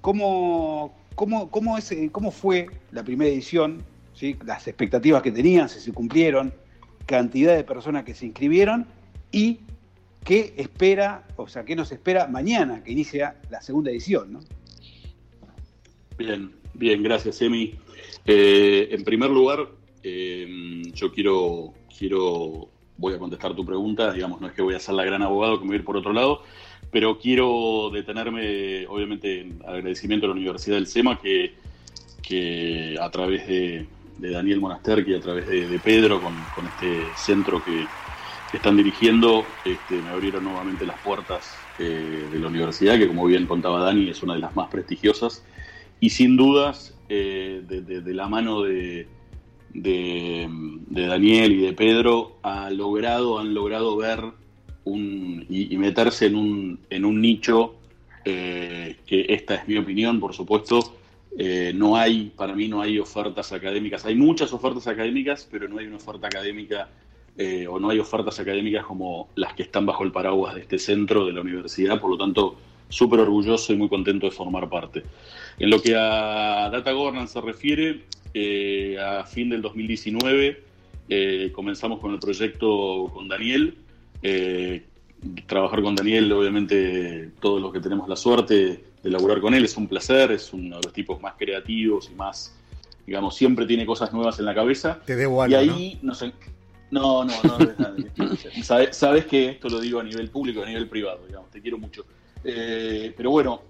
cómo, 0.00 0.92
cómo, 1.14 1.48
cómo, 1.48 1.78
es, 1.78 1.94
cómo 2.10 2.32
fue 2.32 2.66
la 2.90 3.04
primera 3.04 3.30
edición, 3.30 3.84
¿sí? 4.12 4.36
las 4.44 4.66
expectativas 4.66 5.22
que 5.22 5.30
tenían, 5.30 5.68
si 5.68 5.78
se 5.78 5.92
cumplieron, 5.92 6.52
cantidad 7.06 7.54
de 7.54 7.62
personas 7.62 8.02
que 8.02 8.12
se 8.12 8.26
inscribieron 8.26 8.88
y 9.30 9.60
qué 10.24 10.52
espera, 10.56 11.24
o 11.36 11.46
sea, 11.46 11.64
qué 11.64 11.76
nos 11.76 11.92
espera 11.92 12.26
mañana 12.26 12.82
que 12.82 12.90
inicia 12.90 13.36
la 13.50 13.62
segunda 13.62 13.92
edición, 13.92 14.32
¿no? 14.32 14.40
Bien, 16.18 16.50
bien, 16.74 17.04
gracias, 17.04 17.40
Emi. 17.40 17.76
Eh, 18.26 18.88
en 18.90 19.04
primer 19.04 19.30
lugar, 19.30 19.68
eh, 20.02 20.82
yo 20.92 21.12
quiero, 21.12 21.72
quiero, 21.96 22.68
voy 22.96 23.14
a 23.14 23.18
contestar 23.20 23.54
tu 23.54 23.64
pregunta, 23.64 24.12
digamos, 24.12 24.40
no 24.40 24.48
es 24.48 24.54
que 24.54 24.62
voy 24.62 24.74
a 24.74 24.80
ser 24.80 24.96
la 24.96 25.04
gran 25.04 25.22
abogado 25.22 25.60
que 25.60 25.66
me 25.66 25.68
voy 25.68 25.76
a 25.76 25.78
ir 25.78 25.84
por 25.84 25.96
otro 25.96 26.12
lado, 26.12 26.42
pero 26.90 27.18
quiero 27.18 27.90
detenerme, 27.92 28.86
obviamente, 28.86 29.40
en 29.40 29.62
agradecimiento 29.66 30.26
a 30.26 30.28
la 30.28 30.34
Universidad 30.34 30.76
del 30.76 30.86
SEMA, 30.86 31.20
que, 31.20 31.54
que 32.22 32.96
a 33.00 33.10
través 33.10 33.46
de, 33.46 33.86
Daniel 34.18 34.60
Monaster 34.60 35.06
y 35.08 35.14
a 35.14 35.20
través 35.20 35.46
de, 35.48 35.78
Pedro, 35.80 36.20
con, 36.20 36.34
este 36.66 37.02
centro 37.16 37.62
que, 37.64 37.86
están 38.54 38.76
dirigiendo, 38.76 39.44
este, 39.64 40.00
me 40.00 40.10
abrieron 40.10 40.44
nuevamente 40.44 40.86
las 40.86 40.96
puertas 41.00 41.56
eh, 41.80 42.28
de 42.30 42.38
la 42.38 42.46
universidad, 42.46 42.96
que 42.96 43.08
como 43.08 43.26
bien 43.26 43.46
contaba 43.46 43.80
Dani, 43.80 44.08
es 44.08 44.22
una 44.22 44.34
de 44.34 44.40
las 44.40 44.54
más 44.54 44.68
prestigiosas, 44.68 45.44
y 45.98 46.10
sin 46.10 46.36
dudas, 46.36 46.94
eh, 47.08 47.62
de, 47.66 48.14
la 48.14 48.28
mano 48.28 48.62
de, 48.62 49.08
de, 49.74 50.48
Daniel 50.88 51.52
y 51.52 51.62
de 51.62 51.72
Pedro, 51.72 52.36
ha 52.42 52.70
logrado, 52.70 53.40
han 53.40 53.54
logrado 53.54 53.96
ver 53.96 54.20
un, 54.84 55.46
y, 55.48 55.76
meterse 55.76 56.26
en 56.26 56.36
un, 56.36 56.80
en 56.90 57.04
un 57.04 57.20
nicho, 57.20 57.76
eh, 58.24 58.96
que 59.06 59.26
esta 59.28 59.56
es 59.56 59.68
mi 59.68 59.76
opinión, 59.76 60.20
por 60.20 60.34
supuesto, 60.34 60.96
no 61.74 61.96
hay, 61.96 62.32
para 62.36 62.54
mí 62.54 62.68
no 62.68 62.80
hay 62.80 63.00
ofertas 63.00 63.52
académicas, 63.52 64.04
hay 64.04 64.14
muchas 64.14 64.52
ofertas 64.52 64.86
académicas, 64.86 65.48
pero 65.50 65.68
no 65.68 65.78
hay 65.78 65.86
una 65.86 65.96
oferta 65.96 66.28
académica 66.28 66.88
eh, 67.36 67.66
o 67.66 67.80
no 67.80 67.90
hay 67.90 67.98
ofertas 67.98 68.38
académicas 68.38 68.84
como 68.84 69.28
las 69.34 69.54
que 69.54 69.64
están 69.64 69.84
bajo 69.84 70.04
el 70.04 70.12
paraguas 70.12 70.54
de 70.54 70.60
este 70.60 70.78
centro 70.78 71.26
de 71.26 71.32
la 71.32 71.40
universidad, 71.40 72.00
por 72.00 72.10
lo 72.10 72.16
tanto, 72.16 72.56
súper 72.88 73.20
orgulloso 73.20 73.72
y 73.72 73.76
muy 73.76 73.88
contento 73.88 74.26
de 74.26 74.32
formar 74.32 74.68
parte. 74.68 75.02
En 75.58 75.68
lo 75.68 75.82
que 75.82 75.96
a 75.96 76.70
Data 76.70 76.92
Governance 76.92 77.32
se 77.32 77.40
refiere, 77.40 78.02
eh, 78.34 78.96
a 79.00 79.24
fin 79.24 79.48
del 79.48 79.62
2019 79.62 80.62
eh, 81.08 81.50
comenzamos 81.52 81.98
con 81.98 82.12
el 82.12 82.20
proyecto 82.20 83.10
con 83.12 83.26
Daniel. 83.26 83.74
Trabajar 85.46 85.82
con 85.82 85.94
Daniel, 85.94 86.32
obviamente, 86.32 87.30
todos 87.40 87.60
los 87.60 87.72
que 87.72 87.80
tenemos 87.80 88.08
la 88.08 88.16
suerte 88.16 88.84
de 89.02 89.10
laburar 89.10 89.40
con 89.40 89.54
él 89.54 89.64
es 89.64 89.76
un 89.76 89.86
placer, 89.86 90.32
es 90.32 90.52
uno 90.52 90.76
de 90.76 90.82
los 90.82 90.92
tipos 90.92 91.20
más 91.20 91.34
creativos 91.38 92.10
y 92.10 92.14
más, 92.14 92.56
digamos, 93.06 93.34
siempre 93.36 93.66
tiene 93.66 93.84
cosas 93.86 94.12
nuevas 94.12 94.38
en 94.38 94.46
la 94.46 94.54
cabeza. 94.54 95.00
Te 95.04 95.16
debo 95.16 95.42
algo, 95.42 95.54
y 95.54 95.58
ahí 95.58 95.98
¿no? 96.02 96.08
nos, 96.08 96.22
no, 96.90 97.24
no, 97.24 97.34
no, 97.42 97.58
no 97.58 98.36
sabes, 98.62 98.96
sabes, 98.96 99.26
que 99.26 99.50
esto 99.50 99.68
lo 99.68 99.80
digo 99.80 100.00
a 100.00 100.04
nivel 100.04 100.30
público, 100.30 100.62
a 100.62 100.66
nivel 100.66 100.88
privado, 100.88 101.20
digamos, 101.26 101.50
te 101.50 101.60
quiero 101.60 101.78
mucho. 101.78 102.04
Eh, 102.44 103.12
pero 103.16 103.30
bueno, 103.30 103.62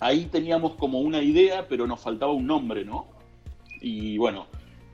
ahí 0.00 0.26
teníamos 0.26 0.74
como 0.74 1.00
una 1.00 1.22
idea, 1.22 1.66
pero 1.68 1.86
nos 1.86 2.00
faltaba 2.00 2.32
un 2.32 2.46
nombre, 2.46 2.84
¿no? 2.84 3.06
Y 3.80 4.18
bueno, 4.18 4.46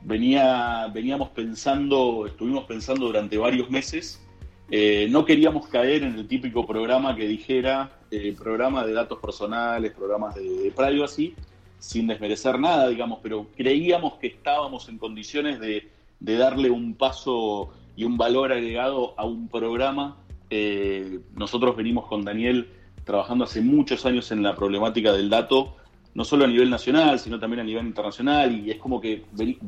venía, 0.02 0.90
veníamos 0.92 1.30
pensando, 1.30 2.26
estuvimos 2.26 2.64
pensando 2.64 3.06
durante 3.06 3.36
varios 3.36 3.70
meses, 3.70 4.23
eh, 4.70 5.08
no 5.10 5.24
queríamos 5.24 5.68
caer 5.68 6.02
en 6.04 6.14
el 6.14 6.26
típico 6.26 6.66
programa 6.66 7.14
que 7.14 7.26
dijera 7.26 7.98
eh, 8.10 8.34
programa 8.38 8.86
de 8.86 8.92
datos 8.92 9.18
personales, 9.18 9.92
programas 9.92 10.34
de, 10.34 10.72
privacy, 10.74 11.34
sin 11.78 12.06
desmerecer 12.06 12.58
nada, 12.58 12.88
digamos, 12.88 13.18
pero 13.22 13.46
creíamos 13.56 14.14
que 14.14 14.28
estábamos 14.28 14.88
en 14.88 14.98
condiciones 14.98 15.60
de 15.60 15.88
de 16.24 16.36
darle 16.38 16.70
un 16.70 16.94
paso 16.94 17.70
y 17.96 18.04
un 18.04 18.16
valor 18.16 18.52
agregado 18.52 19.14
a 19.18 19.26
un 19.26 19.48
programa. 19.48 20.16
Eh, 20.48 21.20
nosotros 21.34 21.76
venimos 21.76 22.06
con 22.06 22.24
Daniel 22.24 22.68
trabajando 23.04 23.44
hace 23.44 23.60
muchos 23.60 24.06
años 24.06 24.32
en 24.32 24.42
la 24.42 24.56
problemática 24.56 25.12
del 25.12 25.28
dato, 25.28 25.76
no 26.14 26.24
solo 26.24 26.44
a 26.44 26.48
nivel 26.48 26.70
nacional, 26.70 27.18
sino 27.18 27.38
también 27.38 27.60
a 27.60 27.64
nivel 27.64 27.86
internacional, 27.86 28.52
y 28.54 28.70
es 28.70 28.78
como 28.78 29.00
que 29.00 29.24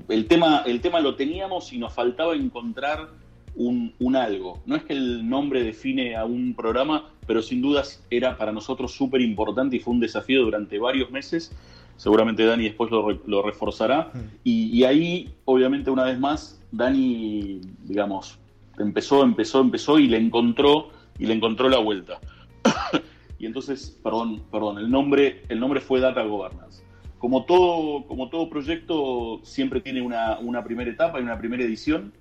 el 0.09 0.27
tema, 0.27 0.63
el 0.65 0.81
tema 0.81 1.01
lo 1.01 1.15
teníamos 1.15 1.73
y 1.73 1.79
nos 1.79 1.93
faltaba 1.93 2.35
encontrar 2.35 3.11
un, 3.57 3.95
un 3.99 4.17
algo. 4.17 4.61
No 4.67 4.77
es 4.77 4.85
que 4.85 4.93
el 4.93 5.29
nombre 5.29 5.65
define 5.65 6.17
a 6.17 6.25
un 6.25 6.55
programa, 6.55 7.11
pero 7.27 7.43
sin 7.43 7.61
dudas 7.61 8.05
era 8.11 8.37
para 8.37 8.53
nosotros 8.53 8.93
súper 8.93 9.21
importante 9.21 9.77
y 9.77 9.81
fue 9.81 9.95
un 9.95 10.01
desafío 10.01 10.43
durante 10.43 10.79
varios 10.79 11.11
meses 11.11 11.53
seguramente 11.97 12.45
Dani 12.45 12.65
después 12.65 12.91
lo, 12.91 13.43
reforzará. 13.43 14.13
Y, 14.45 14.85
ahí, 14.85 15.35
obviamente, 15.45 15.91
una 15.91 16.05
vez 16.05 16.19
más, 16.19 16.63
Dani, 16.71 17.61
digamos, 17.85 18.39
empezó, 18.79 19.23
empezó, 19.23 19.61
empezó 19.61 19.99
y 19.99 20.09
le 20.09 20.19
encontró, 20.19 20.91
y 21.19 21.27
le 21.27 21.35
encontró 21.35 21.69
la 21.69 21.79
vuelta. 21.79 22.21
y 23.39 23.47
entonces, 23.47 23.99
perdón, 24.03 24.43
perdón, 24.51 24.79
el 24.79 24.91
nombre, 24.91 25.43
el 25.49 25.59
nombre 25.59 25.81
fue 25.81 26.01
Data 26.01 26.23
Governance. 26.23 26.83
Como 27.19 27.45
todo, 27.45 28.07
como 28.07 28.29
todo 28.29 28.51
proyecto, 28.51 29.41
siempre 29.43 29.81
tiene 29.81 30.03
una, 30.03 30.39
una 30.39 30.63
primera 30.63 30.91
etapa 30.91 31.19
y 31.19 31.23
una 31.23 31.39
primera 31.39 31.65
edición. 31.65 32.13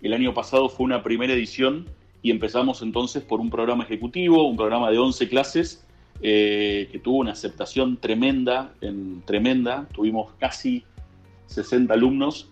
El 0.00 0.12
año 0.12 0.32
pasado 0.32 0.68
fue 0.68 0.84
una 0.84 1.02
primera 1.02 1.32
edición 1.32 1.86
y 2.22 2.30
empezamos 2.30 2.82
entonces 2.82 3.22
por 3.22 3.40
un 3.40 3.50
programa 3.50 3.84
ejecutivo, 3.84 4.46
un 4.46 4.56
programa 4.56 4.90
de 4.90 4.98
11 4.98 5.28
clases, 5.28 5.84
eh, 6.20 6.88
que 6.90 6.98
tuvo 6.98 7.18
una 7.18 7.32
aceptación 7.32 7.96
tremenda, 7.96 8.74
en, 8.80 9.22
tremenda, 9.22 9.88
tuvimos 9.94 10.32
casi 10.38 10.84
60 11.46 11.94
alumnos. 11.94 12.50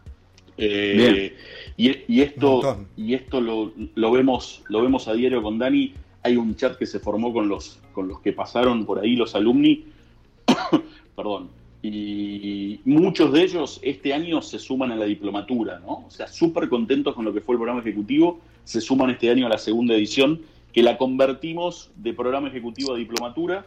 Eh, 0.59 1.37
y, 1.77 2.21
esto, 2.23 2.87
y 2.97 3.15
esto 3.15 3.41
lo, 3.41 3.73
lo, 3.95 4.11
vemos, 4.11 4.63
lo 4.69 4.83
vemos 4.83 5.07
a 5.09 5.15
diario 5.15 5.43
con 5.43 5.59
Dani. 5.59 5.93
Hay 6.23 6.37
un 6.37 6.57
chat 6.57 6.77
que 6.77 6.87
se 6.87 6.99
formó 6.99 7.33
con 7.33 7.49
los, 7.49 7.81
con 7.93 8.09
los 8.09 8.21
que 8.21 8.33
pasaron 8.33 8.87
por 8.87 8.99
ahí 8.99 9.17
los 9.17 9.35
alumni. 9.35 9.85
Perdón. 11.17 11.51
Y 11.89 12.81
muchos 12.85 13.33
de 13.33 13.43
ellos 13.43 13.79
este 13.83 14.13
año 14.13 14.43
se 14.43 14.59
suman 14.59 14.91
a 14.93 14.97
la 14.97 15.05
diplomatura, 15.05 15.79
¿no? 15.79 16.05
O 16.07 16.11
sea, 16.11 16.27
súper 16.27 16.69
contentos 16.69 17.15
con 17.15 17.25
lo 17.25 17.33
que 17.33 17.41
fue 17.41 17.55
el 17.55 17.59
programa 17.59 17.81
ejecutivo. 17.81 18.41
Se 18.65 18.81
suman 18.81 19.11
este 19.11 19.31
año 19.31 19.47
a 19.47 19.51
la 19.51 19.59
segunda 19.59 19.95
edición 19.95 20.41
que 20.73 20.83
la 20.83 20.99
convertimos 20.99 21.91
de 21.97 22.13
programa 22.13 22.49
ejecutivo 22.49 22.95
a 22.95 22.97
diplomatura. 22.97 23.67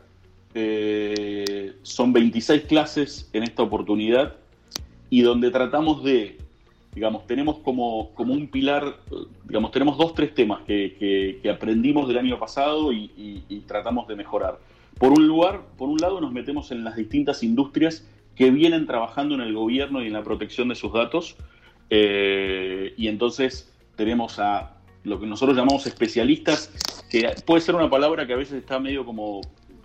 Eh, 0.54 1.74
son 1.82 2.12
26 2.12 2.64
clases 2.64 3.30
en 3.34 3.44
esta 3.44 3.64
oportunidad 3.64 4.36
y 5.10 5.22
donde 5.22 5.50
tratamos 5.50 6.04
de, 6.04 6.38
digamos, 6.94 7.26
tenemos 7.26 7.60
como, 7.60 8.12
como 8.14 8.34
un 8.34 8.48
pilar, 8.48 8.98
digamos, 9.46 9.72
tenemos 9.72 9.98
dos, 9.98 10.14
tres 10.14 10.34
temas 10.36 10.62
que, 10.66 11.40
aprendimos 11.52 12.08
del 12.08 12.18
año 12.18 12.38
pasado 12.38 12.92
y, 12.92 13.64
tratamos 13.68 14.08
de 14.08 14.16
mejorar. 14.16 14.60
Por 14.98 15.12
un 15.12 15.28
lugar, 15.28 15.62
por 15.78 15.90
un 15.90 15.98
lado 15.98 16.20
nos 16.20 16.32
metemos 16.32 16.72
en 16.72 16.84
las 16.84 16.96
distintas 16.96 17.44
industrias 17.44 18.08
que 18.36 18.52
vienen 18.52 18.86
trabajando 18.86 19.36
en 19.36 19.42
el 19.42 19.54
gobierno 19.54 20.02
y 20.02 20.08
en 20.08 20.14
la 20.14 20.24
protección 20.24 20.70
de 20.70 20.76
sus 20.76 20.94
datos. 20.94 21.36
Eh, 21.90 22.94
y 22.98 23.08
entonces 23.08 23.74
tenemos 23.96 24.40
a 24.40 24.78
lo 25.04 25.20
que 25.20 25.26
nosotros 25.26 25.58
llamamos 25.58 25.86
especialistas, 25.88 26.72
que 27.10 27.34
puede 27.46 27.62
ser 27.62 27.76
una 27.76 27.90
palabra 27.90 28.28
que 28.28 28.34
a 28.34 28.38
veces 28.38 28.56
está 28.56 28.80
medio 28.80 29.06
como 29.06 29.42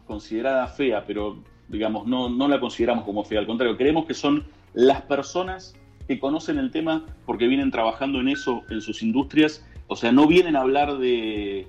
considerada 0.07 0.67
fea, 0.67 1.05
pero 1.07 1.43
digamos, 1.69 2.07
no, 2.07 2.29
no 2.29 2.47
la 2.47 2.61
consideramos 2.61 3.05
como 3.05 3.25
fea, 3.25 3.41
al 3.41 3.47
contrario, 3.47 3.77
creemos 3.77 4.07
que 4.07 4.15
son 4.15 4.45
las 4.75 5.03
personas 5.03 5.75
que 6.07 6.19
conocen 6.19 6.59
el 6.59 6.71
tema 6.71 7.05
porque 7.25 7.47
vienen 7.47 7.71
trabajando 7.71 8.21
en 8.21 8.29
eso 8.29 8.63
en 8.69 8.81
sus 8.81 9.03
industrias, 9.03 9.67
o 9.87 9.97
sea, 9.97 10.13
no 10.13 10.27
vienen 10.27 10.57
a 10.57 10.61
hablar 10.61 10.99
de, 10.99 11.67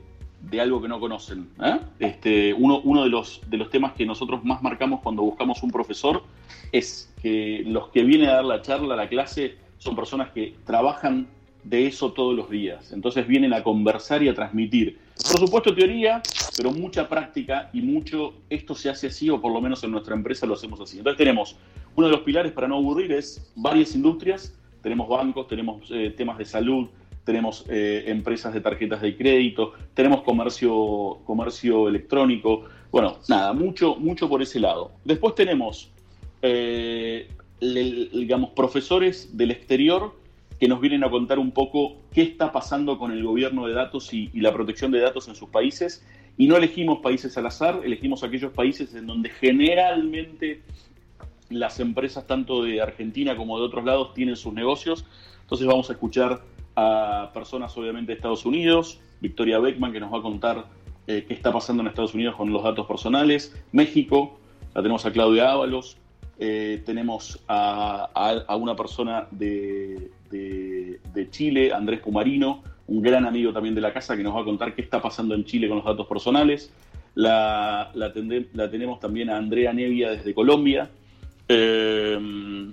de 0.50 0.62
algo 0.62 0.82
que 0.82 0.88
no 0.88 1.00
conocen. 1.00 1.50
¿eh? 1.62 1.80
Este, 2.00 2.54
uno 2.54 2.82
uno 2.84 3.04
de, 3.04 3.10
los, 3.10 3.42
de 3.50 3.58
los 3.58 3.70
temas 3.70 3.94
que 3.94 4.06
nosotros 4.06 4.44
más 4.44 4.62
marcamos 4.62 5.02
cuando 5.02 5.24
buscamos 5.24 5.62
un 5.64 5.72
profesor 5.72 6.24
es 6.72 7.14
que 7.22 7.64
los 7.66 7.90
que 7.90 8.04
vienen 8.04 8.30
a 8.30 8.36
dar 8.36 8.46
la 8.46 8.62
charla, 8.62 8.96
la 8.96 9.10
clase, 9.10 9.56
son 9.78 9.96
personas 9.96 10.30
que 10.30 10.56
trabajan 10.66 11.28
de 11.64 11.88
eso 11.88 12.14
todos 12.14 12.36
los 12.36 12.50
días. 12.50 12.92
Entonces 12.92 13.28
vienen 13.28 13.54
a 13.54 13.64
conversar 13.64 14.22
y 14.24 14.30
a 14.30 14.36
transmitir. 14.36 15.00
Por 15.32 15.40
supuesto 15.40 15.74
teoría, 15.74 16.22
pero 16.56 16.72
mucha 16.72 17.10
práctica 17.10 17.70
y 17.74 17.82
mucho 17.82 18.36
esto 18.50 18.76
se 18.76 18.90
hace 18.90 19.08
así 19.08 19.30
o 19.30 19.42
por 19.42 19.52
lo 19.52 19.60
menos 19.62 19.84
en 19.84 19.92
nuestra 19.92 20.16
empresa 20.16 20.46
lo 20.46 20.54
hacemos 20.54 20.80
así. 20.80 21.00
Entonces 21.00 21.18
tenemos 21.18 21.56
uno 21.96 22.08
de 22.08 22.14
los 22.14 22.22
pilares 22.22 22.52
para 22.52 22.68
no 22.68 22.76
aburrir 22.76 23.12
es 23.12 23.52
varias 23.56 23.96
industrias, 23.96 24.54
tenemos 24.82 25.08
bancos, 25.08 25.48
tenemos 25.48 25.90
eh, 25.90 26.14
temas 26.16 26.38
de 26.38 26.46
salud, 26.46 26.88
tenemos 27.26 27.66
eh, 27.70 28.04
empresas 28.08 28.54
de 28.54 28.62
tarjetas 28.62 29.02
de 29.02 29.18
crédito, 29.18 29.74
tenemos 29.94 30.22
comercio, 30.22 31.20
comercio 31.26 31.90
electrónico, 31.90 32.66
bueno, 32.92 33.18
nada, 33.28 33.52
mucho, 33.52 33.96
mucho 33.96 34.30
por 34.30 34.42
ese 34.42 34.60
lado. 34.60 34.92
Después 35.04 35.36
tenemos, 35.36 35.92
eh, 36.42 37.28
digamos, 37.60 38.52
profesores 38.52 39.36
del 39.36 39.52
exterior 39.52 40.16
que 40.60 40.68
nos 40.68 40.80
vienen 40.80 41.04
a 41.04 41.10
contar 41.10 41.40
un 41.40 41.52
poco 41.52 41.98
qué 42.14 42.22
está 42.22 42.52
pasando 42.52 42.98
con 42.98 43.12
el 43.12 43.24
gobierno 43.24 43.68
de 43.68 43.74
datos 43.74 44.14
y, 44.14 44.30
y 44.34 44.40
la 44.40 44.54
protección 44.54 44.92
de 44.92 45.00
datos 45.02 45.28
en 45.28 45.36
sus 45.36 45.50
países. 45.50 46.06
Y 46.38 46.48
no 46.48 46.58
elegimos 46.58 47.00
países 47.00 47.38
al 47.38 47.48
azar, 47.48 47.82
elegimos 47.84 48.24
aquellos 48.24 48.54
países 48.54 48.94
en 48.94 49.08
donde 49.08 49.30
generalmente 49.30 50.62
las 51.50 51.80
empresas 51.80 52.28
tanto 52.28 52.64
de 52.64 52.82
Argentina 52.82 53.36
como 53.36 53.58
de 53.58 53.66
otros 53.66 53.84
lados 53.84 54.14
tienen 54.14 54.36
sus 54.36 54.54
negocios. 54.54 55.06
Entonces 55.42 55.68
vamos 55.68 55.90
a 55.90 55.94
escuchar 55.94 56.42
a 56.76 57.32
personas 57.34 57.76
obviamente 57.78 58.12
de 58.12 58.18
Estados 58.18 58.46
Unidos, 58.46 59.00
Victoria 59.22 59.60
Beckman 59.60 59.92
que 59.92 60.00
nos 60.00 60.14
va 60.14 60.20
a 60.20 60.22
contar 60.22 60.66
eh, 61.08 61.26
qué 61.28 61.34
está 61.34 61.52
pasando 61.52 61.82
en 61.82 61.88
Estados 61.88 62.14
Unidos 62.14 62.36
con 62.36 62.52
los 62.52 62.64
datos 62.64 62.86
personales, 62.88 63.56
México, 63.72 64.40
la 64.74 64.82
tenemos 64.82 65.06
a 65.06 65.12
Claudia 65.12 65.52
Ábalos, 65.52 65.98
eh, 66.38 66.82
tenemos 66.86 67.42
a, 67.48 68.10
a, 68.48 68.56
una 68.58 68.76
persona 68.76 69.28
de, 69.32 70.12
de, 70.30 71.30
Chile, 71.30 71.72
Andrés 71.72 72.02
Pumarino, 72.02 72.62
un 72.88 73.02
gran 73.02 73.26
amigo 73.26 73.54
también 73.54 73.74
de 73.74 73.82
la 73.82 73.94
casa 73.94 74.18
que 74.18 74.24
nos 74.24 74.36
va 74.36 74.42
a 74.42 74.44
contar 74.44 74.76
qué 74.76 74.82
está 74.82 75.02
pasando 75.02 75.34
en 75.34 75.46
Chile 75.46 75.68
con 75.68 75.78
los 75.78 75.86
datos 75.86 76.08
personales. 76.08 76.74
La, 77.14 77.90
la, 77.94 78.12
la 78.54 78.70
tenemos 78.70 79.00
también 79.00 79.30
a 79.30 79.38
Andrea 79.38 79.72
Nevia 79.72 80.12
desde 80.12 80.34
Colombia, 80.34 80.90
eh, 81.48 82.18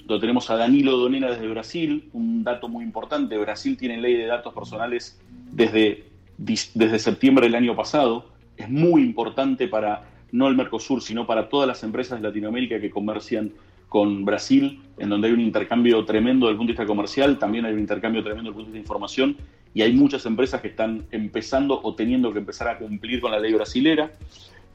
lo 0.07 0.21
tenemos 0.21 0.51
a 0.51 0.57
Danilo 0.57 0.97
Donena 0.97 1.31
desde 1.31 1.49
Brasil, 1.49 2.09
un 2.13 2.43
dato 2.45 2.69
muy 2.69 2.85
importante, 2.85 3.37
Brasil 3.39 3.77
tiene 3.77 4.01
ley 4.01 4.15
de 4.17 4.27
datos 4.27 4.55
personales 4.55 5.21
desde, 5.51 6.05
desde 6.39 6.99
septiembre 6.99 7.47
del 7.47 7.55
año 7.55 7.77
pasado, 7.77 8.31
es 8.57 8.69
muy 8.69 9.03
importante 9.03 9.69
para 9.69 10.05
no 10.33 10.49
el 10.49 10.57
Mercosur, 10.57 11.03
sino 11.03 11.27
para 11.27 11.49
todas 11.49 11.69
las 11.69 11.83
empresas 11.83 12.21
de 12.21 12.27
Latinoamérica 12.27 12.81
que 12.81 12.91
comercian 12.91 13.53
con 13.89 14.25
Brasil, 14.25 14.81
en 14.97 15.11
donde 15.11 15.29
hay 15.29 15.35
un 15.35 15.41
intercambio 15.41 16.03
tremendo 16.07 16.47
desde 16.47 16.53
el 16.53 16.57
punto 16.57 16.71
de 16.71 16.73
vista 16.73 16.87
comercial, 16.87 17.39
también 17.39 17.67
hay 17.67 17.75
un 17.75 17.81
intercambio 17.81 18.23
tremendo 18.23 18.51
desde 18.51 18.61
el 18.61 18.65
punto 18.65 18.73
de 18.73 18.79
vista 18.79 18.91
de 18.91 18.97
información, 18.97 19.37
y 19.75 19.83
hay 19.83 19.93
muchas 19.93 20.25
empresas 20.25 20.63
que 20.63 20.69
están 20.69 21.05
empezando 21.11 21.81
o 21.83 21.95
teniendo 21.95 22.33
que 22.33 22.39
empezar 22.39 22.69
a 22.69 22.79
cumplir 22.79 23.21
con 23.21 23.31
la 23.31 23.39
ley 23.39 23.53
brasilera. 23.53 24.13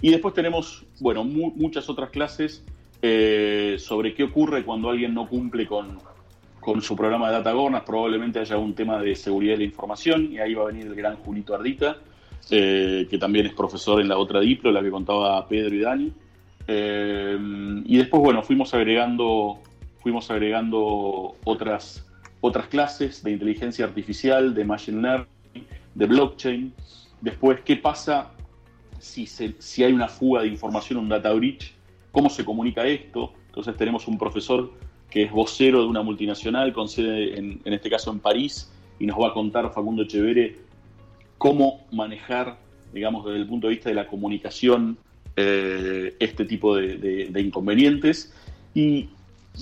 Y 0.01 0.11
después 0.11 0.33
tenemos, 0.33 0.85
bueno, 0.99 1.23
mu 1.23 1.51
muchas 1.55 1.89
otras 1.89 2.09
clases 2.09 2.63
eh, 3.01 3.75
sobre 3.79 4.13
qué 4.13 4.23
ocurre 4.23 4.63
cuando 4.63 4.89
alguien 4.89 5.13
no 5.13 5.27
cumple 5.27 5.67
con, 5.67 5.99
con 6.59 6.81
su 6.81 6.95
programa 6.95 7.27
de 7.27 7.37
Data 7.37 7.51
Governance. 7.53 7.85
Probablemente 7.85 8.39
haya 8.39 8.57
un 8.57 8.73
tema 8.73 8.99
de 9.01 9.15
seguridad 9.15 9.53
de 9.53 9.59
la 9.59 9.63
información 9.65 10.29
y 10.31 10.39
ahí 10.39 10.53
va 10.53 10.63
a 10.63 10.67
venir 10.67 10.87
el 10.87 10.95
gran 10.95 11.15
Julito 11.17 11.55
Ardita, 11.55 11.97
eh, 12.49 13.07
que 13.09 13.17
también 13.17 13.45
es 13.45 13.53
profesor 13.53 14.01
en 14.01 14.07
la 14.07 14.17
otra 14.17 14.39
Diplo, 14.39 14.71
la 14.71 14.81
que 14.81 14.91
contaba 14.91 15.47
Pedro 15.47 15.75
y 15.75 15.79
Dani. 15.79 16.13
Eh, 16.67 17.37
y 17.85 17.97
después, 17.97 18.21
bueno, 18.21 18.41
fuimos 18.43 18.73
agregando, 18.73 19.59
fuimos 19.99 20.29
agregando 20.29 21.35
otras, 21.45 22.05
otras 22.41 22.67
clases 22.67 23.23
de 23.23 23.31
inteligencia 23.31 23.85
artificial, 23.85 24.53
de 24.53 24.65
machine 24.65 25.01
learning, 25.01 25.67
de 25.95 26.05
blockchain. 26.05 26.73
Después, 27.21 27.61
¿qué 27.61 27.77
pasa 27.77 28.31
si, 28.99 29.25
se, 29.25 29.55
si 29.59 29.83
hay 29.83 29.93
una 29.93 30.07
fuga 30.07 30.41
de 30.41 30.47
información, 30.47 30.99
un 30.99 31.09
data 31.09 31.31
breach? 31.31 31.76
Cómo 32.17 32.31
se 32.31 32.43
comunica 32.43 32.83
esto. 32.88 33.31
Entonces 33.45 33.77
tenemos 33.77 34.07
un 34.07 34.17
profesor 34.17 34.74
que 35.07 35.21
es 35.21 35.31
vocero 35.31 35.81
de 35.81 35.88
una 35.88 36.01
multinacional 36.01 36.74
con 36.74 36.89
sede, 36.89 37.38
en, 37.38 37.62
este 37.63 37.91
caso 37.91 38.12
en 38.12 38.17
París, 38.17 38.71
y 38.97 39.05
nos 39.05 39.19
va 39.19 39.27
a 39.27 39.33
contar 39.33 39.71
Facundo 39.71 40.03
Chevere 40.05 40.55
cómo 41.38 41.86
manejar, 41.91 42.58
digamos, 42.91 43.23
desde 43.23 43.38
el 43.38 43.45
punto 43.45 43.67
de 43.67 43.75
vista 43.75 43.89
de 43.89 43.95
la 43.95 44.08
comunicación, 44.08 44.97
eh, 45.36 46.15
este 46.17 46.45
tipo 46.45 46.75
de, 46.75 47.32
inconvenientes. 47.39 48.34
Y, 48.73 49.10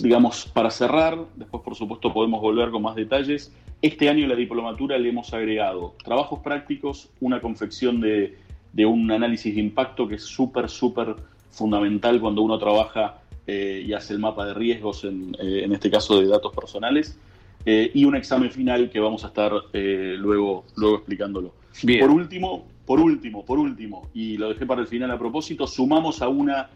digamos, 0.01 0.45
para 0.45 0.71
cerrar, 0.71 1.25
después 1.35 1.61
por 1.61 1.75
supuesto 1.75 2.13
podemos 2.13 2.39
volver 2.39 2.69
con 2.69 2.83
más 2.83 2.95
detalles, 2.95 3.53
este 3.81 4.07
año 4.07 4.25
la 4.27 4.35
diplomatura 4.35 4.97
le 4.97 5.09
hemos 5.09 5.33
agregado 5.33 5.93
trabajos 6.01 6.39
prácticos, 6.39 7.09
una 7.19 7.41
confección 7.41 7.99
de, 7.99 8.37
de 8.71 8.85
un 8.85 9.11
análisis 9.11 9.53
de 9.53 9.59
impacto 9.59 10.07
que 10.07 10.15
es 10.15 10.23
súper, 10.23 10.69
súper 10.69 11.17
fundamental 11.55 12.19
cuando 12.19 12.41
uno 12.41 12.57
trabaja 12.59 13.21
eh, 13.47 13.83
y 13.85 13.93
hace 13.93 14.13
el 14.13 14.19
mapa 14.19 14.45
de 14.45 14.53
riesgos, 14.53 15.03
en, 15.05 15.35
eh, 15.39 15.61
en 15.63 15.71
este 15.71 15.89
caso 15.89 16.19
de 16.19 16.27
datos 16.27 16.53
personales, 16.53 17.17
eh, 17.65 17.91
y 17.93 18.05
un 18.05 18.15
examen 18.15 18.51
final 18.51 18.89
que 18.89 18.99
vamos 18.99 19.23
a 19.23 19.27
estar 19.27 19.51
luego, 19.73 20.65
luego 20.75 20.95
explicándolo. 20.97 21.53
Bien. 21.83 22.01
Por 22.01 22.11
último, 22.11 22.65
por 22.85 22.99
último, 22.99 23.45
por 23.45 23.57
último, 23.57 24.09
y 24.13 24.37
lo 24.37 24.49
dejé 24.49 24.65
para 24.65 24.81
el 24.81 24.87
final 24.87 25.09
a 25.11 25.17
propósito, 25.17 25.65
sumamos 25.65 26.21
a 26.21 26.27
una, 26.27 26.69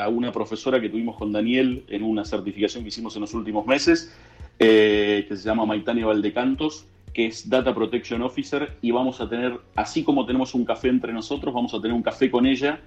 a 0.00 0.08
una 0.08 0.32
profesora 0.32 0.80
que 0.80 0.88
tuvimos 0.88 1.16
con 1.16 1.32
Daniel 1.32 1.84
en 1.88 2.04
una 2.04 2.24
certificación 2.24 2.84
que 2.84 2.88
hicimos 2.88 3.16
en 3.16 3.22
los 3.22 3.34
últimos 3.34 3.66
meses, 3.66 4.14
que 4.56 5.26
se 5.28 5.36
llama 5.36 5.66
Maitania 5.66 6.06
Valdecantos, 6.06 6.86
que 7.12 7.26
es 7.26 7.48
Data 7.48 7.74
Protection 7.74 8.22
Officer, 8.22 8.76
y 8.82 8.92
vamos 8.92 9.20
a 9.20 9.28
tener, 9.28 9.58
así 9.74 10.04
como 10.04 10.24
tenemos 10.26 10.54
un 10.54 10.64
café 10.64 10.88
entre 10.88 11.12
nosotros, 11.12 11.52
vamos 11.52 11.74
a 11.74 11.80
tener 11.80 11.92
un 11.92 12.02
café 12.02 12.30
con 12.30 12.46
ella 12.46 12.80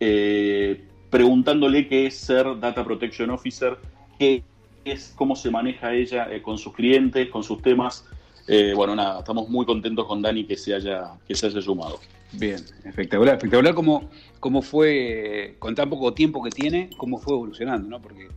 eh, 0.00 0.84
preguntándole 1.10 1.88
qué 1.88 2.06
es 2.06 2.16
ser 2.16 2.58
Data 2.60 2.84
Protection 2.84 3.30
Officer, 3.30 3.78
qué 4.18 4.42
es, 4.84 5.12
cómo 5.16 5.36
se 5.36 5.50
maneja 5.50 5.94
ella 5.94 6.28
eh, 6.30 6.42
con 6.42 6.58
sus 6.58 6.72
clientes, 6.72 7.28
con 7.28 7.42
sus 7.42 7.62
temas. 7.62 8.04
Eh, 8.48 8.72
bueno, 8.76 8.94
nada, 8.94 9.20
estamos 9.20 9.48
muy 9.48 9.66
contentos 9.66 10.06
con 10.06 10.22
Dani 10.22 10.44
que 10.44 10.56
se 10.56 10.74
haya, 10.74 11.14
que 11.26 11.34
se 11.34 11.46
haya 11.46 11.60
sumado. 11.60 11.98
Bien, 12.32 12.58
espectacular, 12.84 13.36
espectacular 13.36 13.74
cómo, 13.74 14.10
cómo 14.40 14.62
fue, 14.62 15.56
con 15.58 15.74
tan 15.74 15.90
poco 15.90 16.12
tiempo 16.12 16.42
que 16.42 16.50
tiene, 16.50 16.90
cómo 16.96 17.18
fue 17.18 17.34
evolucionando, 17.34 17.88
¿no? 17.88 18.00
Porque 18.00 18.28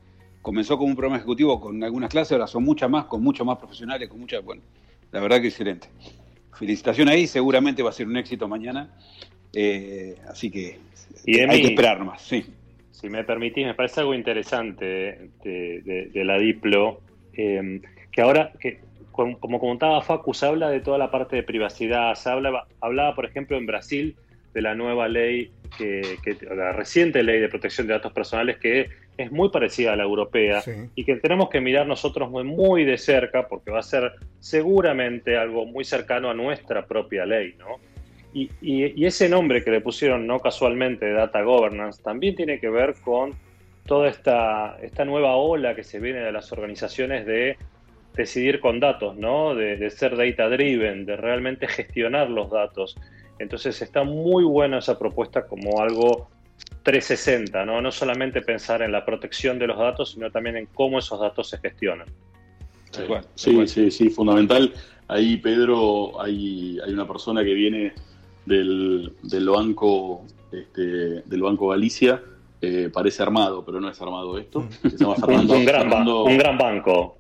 comenzó 0.42 0.78
como 0.78 0.90
un 0.90 0.96
programa 0.96 1.18
ejecutivo 1.18 1.60
con 1.60 1.84
algunas 1.84 2.10
clases, 2.10 2.34
ahora 2.34 2.48
son 2.48 2.64
muchas 2.64 2.90
más, 2.90 3.06
con 3.06 3.22
muchos 3.22 3.46
más 3.46 3.58
profesionales, 3.58 4.10
con 4.10 4.20
muchas, 4.20 4.44
bueno, 4.44 4.62
la 5.12 5.20
verdad 5.20 5.42
que 5.42 5.48
excelente. 5.48 5.90
Felicitación 6.54 7.08
ahí, 7.08 7.28
seguramente 7.28 7.84
va 7.84 7.90
a 7.90 7.94
ser 7.94 8.08
un 8.08 8.18
éxito 8.18 8.48
mañana. 8.48 8.90
Eh, 9.54 10.16
así 10.28 10.52
que 10.52 10.78
y 11.26 11.40
hay 11.40 11.62
que 11.62 11.68
esperar 11.70 12.04
más, 12.04 12.22
sí. 12.22 12.46
Si 12.92 13.10
me 13.10 13.24
permitís, 13.24 13.66
me 13.66 13.74
parece 13.76 14.02
algo 14.02 14.14
interesante 14.14 14.86
de, 15.44 15.82
de, 15.82 16.10
de 16.12 16.26
la 16.26 16.38
Diplo, 16.38 17.02
eh, 17.34 17.82
que 18.12 18.22
ahora, 18.22 18.52
que, 18.60 18.80
como, 19.12 19.40
como 19.40 19.60
contaba 19.60 20.02
Facu, 20.02 20.34
se 20.34 20.46
habla 20.46 20.70
de 20.70 20.82
toda 20.82 20.98
la 20.98 21.10
parte 21.10 21.36
de 21.36 21.44
privacidad, 21.44 22.14
se 22.16 22.30
hablaba, 22.30 22.68
hablaba, 22.82 23.16
por 23.16 23.26
ejemplo, 23.26 23.58
en 23.58 23.66
Brasil 23.66 24.16
de 24.54 24.62
la 24.62 24.76
nueva 24.76 25.08
ley, 25.08 25.52
que, 25.78 26.18
que, 26.24 26.38
la 26.54 26.74
reciente 26.74 27.24
ley 27.24 27.40
de 27.40 27.48
protección 27.48 27.88
de 27.88 27.94
datos 27.94 28.12
personales, 28.12 28.58
que 28.58 28.90
es 29.18 29.32
muy 29.32 29.50
parecida 29.50 29.94
a 29.94 29.96
la 29.96 30.04
europea 30.04 30.62
sí. 30.62 30.72
y 30.96 31.06
que 31.06 31.16
tenemos 31.18 31.50
que 31.50 31.62
mirar 31.62 31.86
nosotros 31.86 32.30
muy, 32.30 32.44
muy 32.44 32.84
de 32.86 32.98
cerca 32.98 33.48
porque 33.48 33.70
va 33.70 33.80
a 33.80 33.84
ser 33.84 34.14
seguramente 34.40 35.38
algo 35.38 35.66
muy 35.66 35.86
cercano 35.86 36.30
a 36.30 36.34
nuestra 36.34 36.86
propia 36.86 37.26
ley, 37.26 37.56
¿no? 37.60 37.80
Y, 38.34 38.52
y, 38.62 39.02
y, 39.02 39.06
ese 39.06 39.28
nombre 39.28 39.64
que 39.64 39.72
le 39.72 39.82
pusieron 39.82 40.28
no 40.28 40.40
casualmente 40.40 41.12
Data 41.12 41.42
Governance 41.42 42.02
también 42.04 42.36
tiene 42.36 42.60
que 42.60 42.70
ver 42.70 42.94
con 43.04 43.34
toda 43.88 44.08
esta, 44.08 44.78
esta 44.84 45.04
nueva 45.04 45.36
ola 45.36 45.74
que 45.76 45.84
se 45.84 46.00
viene 46.00 46.20
de 46.20 46.32
las 46.32 46.52
organizaciones 46.52 47.26
de 47.26 47.58
decidir 48.14 48.60
con 48.60 48.80
datos, 48.80 49.18
¿no? 49.18 49.56
De, 49.56 49.78
de, 49.78 49.90
ser 49.90 50.16
data 50.16 50.48
driven, 50.48 51.08
de 51.08 51.16
realmente 51.16 51.68
gestionar 51.68 52.30
los 52.30 52.52
datos. 52.52 52.96
Entonces 53.40 53.82
está 53.82 54.04
muy 54.04 54.44
buena 54.44 54.78
esa 54.78 55.00
propuesta 55.00 55.48
como 55.48 55.82
algo 55.82 56.30
360, 56.84 57.66
¿no? 57.66 57.82
No 57.82 57.92
solamente 57.92 58.42
pensar 58.42 58.82
en 58.82 58.92
la 58.92 59.06
protección 59.06 59.58
de 59.58 59.68
los 59.68 59.78
datos, 59.78 60.12
sino 60.12 60.32
también 60.32 60.58
en 60.58 60.66
cómo 60.68 61.00
esos 61.00 61.20
datos 61.20 61.50
se 61.50 61.58
gestionan. 61.58 62.08
Sí, 62.92 63.04
sí, 63.36 63.68
sí, 63.68 63.92
sí, 63.92 64.10
fundamental. 64.10 64.74
Ahí, 65.08 65.38
Pedro, 65.38 66.22
hay, 66.22 66.80
hay 66.86 66.94
una 66.94 67.08
persona 67.08 67.44
que 67.44 67.54
viene 67.54 67.94
del, 68.50 69.14
del 69.22 69.48
banco 69.48 70.26
este, 70.52 71.22
del 71.22 71.42
banco 71.42 71.70
Galicia 71.70 72.22
eh, 72.62 72.90
parece 72.92 73.24
armado 73.24 73.64
pero 73.64 73.80
no 73.80 73.90
es 73.90 74.02
armado 74.02 74.38
esto. 74.38 74.68
Se 74.82 74.98
llama 74.98 75.16
Fernando, 75.26 75.54
un, 75.56 75.66
gran 75.66 75.82
Fernando, 75.84 76.24
un, 76.26 76.38
gran 76.38 76.58
banco. 76.58 77.18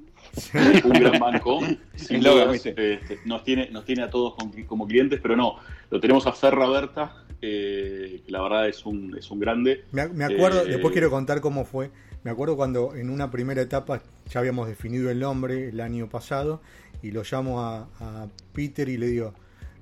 Un 0.83 0.93
gran 0.93 1.19
banco. 1.19 1.59
Sin 1.95 2.21
dudas, 2.21 2.65
este, 2.65 2.99
nos 3.25 3.43
tiene 3.43 3.69
nos 3.69 3.85
tiene 3.85 4.03
a 4.03 4.09
todos 4.09 4.33
como 4.67 4.87
clientes 4.87 5.19
pero 5.21 5.37
no. 5.37 5.57
Lo 5.89 5.99
tenemos 5.99 6.27
a 6.27 6.33
Ferra 6.33 6.67
Berta 6.67 7.23
eh, 7.41 8.21
que 8.25 8.31
la 8.31 8.41
verdad 8.41 8.67
es 8.67 8.85
un, 8.85 9.15
es 9.17 9.29
un 9.31 9.39
grande. 9.39 9.85
Me, 9.91 10.07
me 10.09 10.25
acuerdo 10.25 10.63
eh, 10.63 10.67
después 10.67 10.91
quiero 10.91 11.09
contar 11.09 11.39
cómo 11.39 11.63
fue. 11.63 11.91
Me 12.23 12.31
acuerdo 12.31 12.57
cuando 12.57 12.95
en 12.95 13.09
una 13.09 13.31
primera 13.31 13.61
etapa 13.61 14.01
ya 14.29 14.41
habíamos 14.41 14.67
definido 14.67 15.09
el 15.09 15.19
nombre 15.19 15.69
el 15.69 15.79
año 15.79 16.09
pasado 16.09 16.61
y 17.01 17.11
lo 17.11 17.23
llamo 17.23 17.61
a, 17.61 17.87
a 18.01 18.27
Peter 18.51 18.89
y 18.89 18.97
le 18.97 19.07
digo 19.07 19.33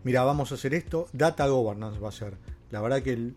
mira, 0.07 0.23
vamos 0.23 0.53
a 0.53 0.55
hacer 0.55 0.73
esto, 0.73 1.09
data 1.11 1.45
governance 1.47 1.99
va 1.99 2.07
a 2.07 2.13
ser. 2.13 2.37
La 2.71 2.79
verdad 2.79 3.03
que 3.03 3.33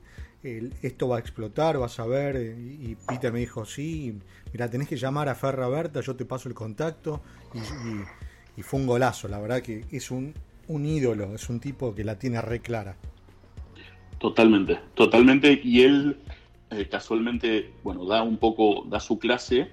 esto 0.83 1.09
va 1.09 1.17
a 1.17 1.19
explotar, 1.19 1.77
vas 1.79 1.99
a 1.99 2.07
ver. 2.07 2.37
Y, 2.57 2.97
Peter 3.09 3.33
me 3.33 3.41
dijo, 3.41 3.65
sí, 3.65 4.21
mira, 4.53 4.71
tenés 4.71 4.87
que 4.87 4.97
llamar 4.97 5.29
a 5.29 5.35
Ferra 5.35 5.67
Berta, 5.67 6.01
yo 6.01 6.15
te 6.15 6.25
paso 6.25 6.49
el 6.49 6.55
contacto. 6.55 7.23
Y, 8.57 8.63
fue 8.63 8.79
un 8.79 8.87
golazo, 8.87 9.27
la 9.27 9.41
verdad 9.41 9.63
que 9.63 9.85
es 9.91 10.13
un, 10.13 10.33
un 10.69 10.87
ídolo, 10.87 11.35
es 11.35 11.49
un 11.49 11.59
tipo 11.59 11.93
que 11.93 12.05
la 12.05 12.21
tiene 12.21 12.41
re 12.41 12.61
clara. 12.61 12.97
Totalmente, 14.19 14.79
totalmente. 14.95 15.61
Y 15.65 15.83
él 15.83 16.21
eh, 16.71 16.87
casualmente, 16.89 17.73
bueno, 17.83 18.05
da 18.05 18.23
un 18.23 18.37
poco, 18.37 18.85
da 18.89 19.01
su 19.01 19.19
clase 19.19 19.71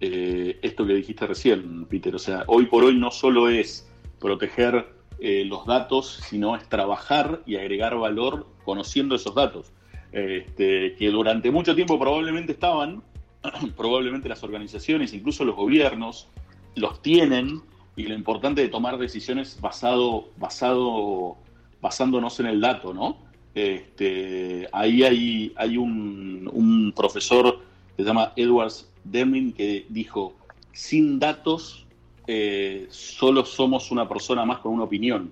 eh, 0.00 0.58
esto 0.60 0.84
que 0.84 0.92
dijiste 0.92 1.26
recién, 1.26 1.86
Peter. 1.86 2.14
O 2.14 2.18
sea, 2.18 2.44
hoy 2.48 2.66
por 2.66 2.84
hoy 2.84 2.98
no 2.98 3.10
solo 3.10 3.48
es 3.48 3.88
proteger 4.20 4.93
eh, 5.18 5.44
los 5.44 5.66
datos, 5.66 6.20
sino 6.28 6.56
es 6.56 6.68
trabajar 6.68 7.42
y 7.46 7.56
agregar 7.56 7.96
valor 7.96 8.46
conociendo 8.64 9.14
esos 9.14 9.34
datos. 9.34 9.72
Este, 10.12 10.94
que 10.94 11.10
durante 11.10 11.50
mucho 11.50 11.74
tiempo 11.74 11.98
probablemente 11.98 12.52
estaban, 12.52 13.02
probablemente 13.76 14.28
las 14.28 14.42
organizaciones, 14.44 15.12
incluso 15.12 15.44
los 15.44 15.56
gobiernos, 15.56 16.28
los 16.76 17.02
tienen, 17.02 17.62
y 17.96 18.04
lo 18.04 18.14
importante 18.14 18.60
de 18.60 18.68
tomar 18.68 18.98
decisiones 18.98 19.60
basado, 19.60 20.28
basado, 20.36 21.36
basándonos 21.80 22.40
en 22.40 22.46
el 22.46 22.60
dato, 22.60 22.92
¿no? 22.92 23.18
Este, 23.54 24.68
ahí 24.72 25.04
hay, 25.04 25.52
hay 25.56 25.76
un, 25.76 26.50
un 26.52 26.92
profesor 26.94 27.60
que 27.96 28.02
se 28.02 28.08
llama 28.08 28.32
Edwards 28.34 28.90
Deming 29.04 29.52
que 29.52 29.86
dijo, 29.88 30.34
sin 30.72 31.20
datos 31.20 31.83
eh, 32.26 32.86
solo 32.90 33.44
somos 33.44 33.90
una 33.90 34.08
persona 34.08 34.44
más 34.44 34.58
con 34.58 34.72
una 34.72 34.84
opinión. 34.84 35.30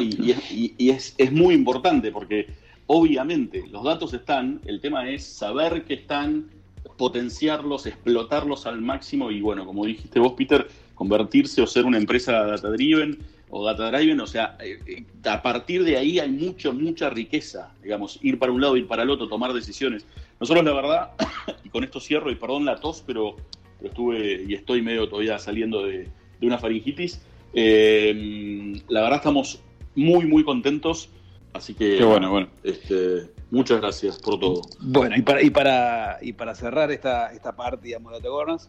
Y, 0.00 0.90
es, 0.90 1.14
es, 1.16 1.32
muy 1.32 1.54
importante 1.54 2.10
porque 2.10 2.48
obviamente 2.86 3.64
los 3.68 3.84
datos 3.84 4.12
están, 4.12 4.60
el 4.66 4.80
tema 4.80 5.08
es 5.08 5.24
saber 5.24 5.84
que 5.84 5.94
están, 5.94 6.50
potenciarlos, 6.96 7.86
explotarlos 7.86 8.66
al 8.66 8.80
máximo 8.80 9.30
y 9.30 9.40
bueno, 9.40 9.66
como 9.66 9.84
dijiste 9.84 10.18
vos, 10.18 10.32
Peter, 10.32 10.66
convertirse 10.94 11.60
o 11.62 11.66
ser 11.66 11.84
una 11.84 11.98
empresa 11.98 12.32
data 12.32 12.70
driven 12.70 13.18
o 13.50 13.64
data 13.64 13.90
driven, 13.90 14.20
o 14.20 14.26
sea, 14.26 14.56
eh, 14.60 15.04
a 15.24 15.42
partir 15.42 15.84
de 15.84 15.96
ahí 15.96 16.18
hay 16.18 16.30
mucho, 16.30 16.72
mucha 16.72 17.10
riqueza, 17.10 17.72
digamos, 17.82 18.18
ir 18.22 18.38
para 18.38 18.50
un 18.50 18.60
lado, 18.60 18.76
ir 18.76 18.88
para 18.88 19.04
el 19.04 19.10
otro, 19.10 19.28
tomar 19.28 19.52
decisiones. 19.52 20.04
Nosotros 20.40 20.64
la 20.64 20.72
verdad, 20.72 21.10
y 21.64 21.68
con 21.68 21.84
esto 21.84 22.00
cierro, 22.00 22.30
y 22.30 22.34
perdón 22.34 22.64
la 22.64 22.76
tos, 22.76 23.04
pero, 23.06 23.36
pero 23.78 23.90
estuve 23.90 24.44
y 24.48 24.54
estoy 24.54 24.82
medio 24.82 25.08
todavía 25.08 25.38
saliendo 25.38 25.84
de, 25.84 26.08
de 26.40 26.46
una 26.46 26.58
faringitis, 26.58 27.20
eh, 27.54 28.82
la 28.88 29.02
verdad 29.02 29.18
estamos 29.18 29.60
muy, 29.94 30.26
muy 30.26 30.44
contentos, 30.44 31.08
así 31.52 31.74
que... 31.74 31.96
Qué 31.98 32.04
bueno, 32.04 32.30
bueno. 32.30 32.48
Este, 32.62 33.30
muchas 33.50 33.80
gracias 33.80 34.18
por 34.18 34.38
todo. 34.38 34.62
Bueno, 34.80 35.16
y 35.16 35.22
para, 35.22 35.42
y 35.42 35.50
para, 35.50 36.18
y 36.20 36.32
para 36.32 36.54
cerrar 36.54 36.90
esta, 36.90 37.32
esta 37.32 37.56
parte, 37.56 37.86
digamos, 37.86 38.12
de 38.12 38.18
Data 38.18 38.28
Governance, 38.28 38.68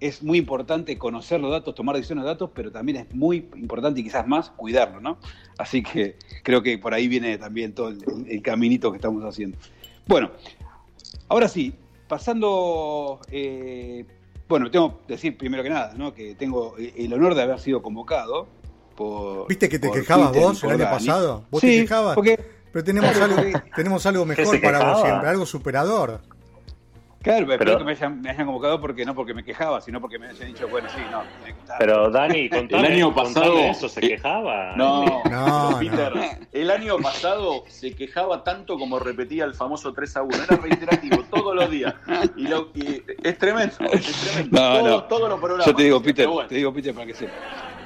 es 0.00 0.22
muy 0.22 0.38
importante 0.38 0.96
conocer 0.96 1.40
los 1.40 1.50
datos, 1.50 1.74
tomar 1.74 1.96
decisiones 1.96 2.24
de 2.24 2.30
datos, 2.30 2.50
pero 2.54 2.70
también 2.70 2.98
es 2.98 3.14
muy 3.14 3.48
importante 3.56 4.00
y 4.00 4.04
quizás 4.04 4.26
más 4.26 4.50
cuidarlo, 4.50 5.00
¿no? 5.00 5.18
Así 5.58 5.82
que 5.82 6.16
creo 6.44 6.62
que 6.62 6.78
por 6.78 6.94
ahí 6.94 7.08
viene 7.08 7.36
también 7.36 7.74
todo 7.74 7.88
el, 7.88 7.98
el 8.28 8.42
caminito 8.42 8.92
que 8.92 8.96
estamos 8.96 9.24
haciendo. 9.24 9.58
Bueno, 10.06 10.30
ahora 11.28 11.48
sí, 11.48 11.74
pasando, 12.06 13.20
eh, 13.30 14.04
bueno, 14.48 14.70
tengo 14.70 15.00
que 15.06 15.14
decir 15.14 15.36
primero 15.36 15.62
que 15.62 15.70
nada, 15.70 15.92
¿no? 15.96 16.12
Que 16.14 16.34
tengo 16.34 16.74
el 16.78 17.12
honor 17.12 17.34
de 17.34 17.42
haber 17.42 17.58
sido 17.60 17.82
convocado 17.82 18.46
por... 18.96 19.46
¿Viste 19.48 19.68
que 19.68 19.78
te 19.78 19.90
quejabas 19.90 20.32
Twitter 20.32 20.48
vos 20.48 20.64
el 20.64 20.70
año 20.70 20.84
Dani. 20.84 20.96
pasado? 21.06 21.44
¿Vos 21.50 21.60
Sí, 21.60 21.66
te 21.68 21.80
quejabas? 21.82 22.14
porque- 22.14 22.38
Pero 22.72 22.84
tenemos 22.84 23.16
algo, 23.20 23.36
tenemos 23.76 24.06
algo 24.06 24.22
¿Que 24.24 24.28
mejor 24.42 24.60
para 24.60 24.92
vos 24.92 25.02
siempre, 25.02 25.28
algo 25.28 25.46
superador. 25.46 26.20
Claro, 27.28 27.46
pero, 27.46 27.58
Pero- 27.58 27.78
que 27.78 27.84
me 27.84 27.90
hayan, 27.90 28.22
me 28.22 28.30
hayan 28.30 28.46
convocado 28.46 28.80
porque 28.80 29.04
no 29.04 29.14
porque 29.14 29.34
me 29.34 29.44
quejaba, 29.44 29.82
sino 29.82 30.00
porque 30.00 30.18
me 30.18 30.28
hayan 30.28 30.48
dicho, 30.48 30.66
bueno, 30.66 30.88
sí, 30.88 31.00
no. 31.12 31.22
Pero 31.78 32.08
Dani, 32.10 32.48
contame, 32.48 32.86
El 32.86 32.92
año 32.94 33.14
pasado- 33.14 33.58
eso, 33.58 33.86
¿se 33.86 34.00
quejaba? 34.00 34.74
No, 34.76 35.04
No, 35.30 35.76
Peter, 35.78 36.12
el 36.52 36.70
año 36.70 36.96
pasado 36.96 37.64
se 37.68 37.94
quejaba 37.94 38.42
tanto 38.44 38.78
como 38.78 38.98
repetía 38.98 39.44
el 39.44 39.52
famoso 39.52 39.92
3 39.92 40.16
a 40.16 40.22
1. 40.22 40.36
Era 40.44 40.56
reiterativo 40.56 41.22
todos 41.30 41.54
los 41.54 41.70
días. 41.70 41.94
Y, 42.36 42.44
lo- 42.48 42.70
y 42.74 43.02
es 43.22 43.36
tremendo, 43.36 43.74
es 43.92 44.10
tremendo. 44.10 44.58
No, 44.58 44.78
Todo- 44.78 44.88
no. 44.88 45.04
Todos 45.04 45.28
los 45.28 45.38
programas. 45.38 45.66
Yo 45.66 45.74
te 45.74 45.82
digo, 45.82 46.02
Peter, 46.02 46.26
bueno. 46.28 46.48
te 46.48 46.54
digo, 46.54 46.72
Peter, 46.72 46.94
para 46.94 47.06
que 47.06 47.12
sepa. 47.14 47.32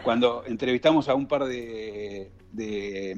Cuando 0.04 0.44
entrevistamos 0.46 1.08
a 1.08 1.14
un 1.14 1.26
par 1.26 1.46
de, 1.46 2.30
de, 2.52 3.16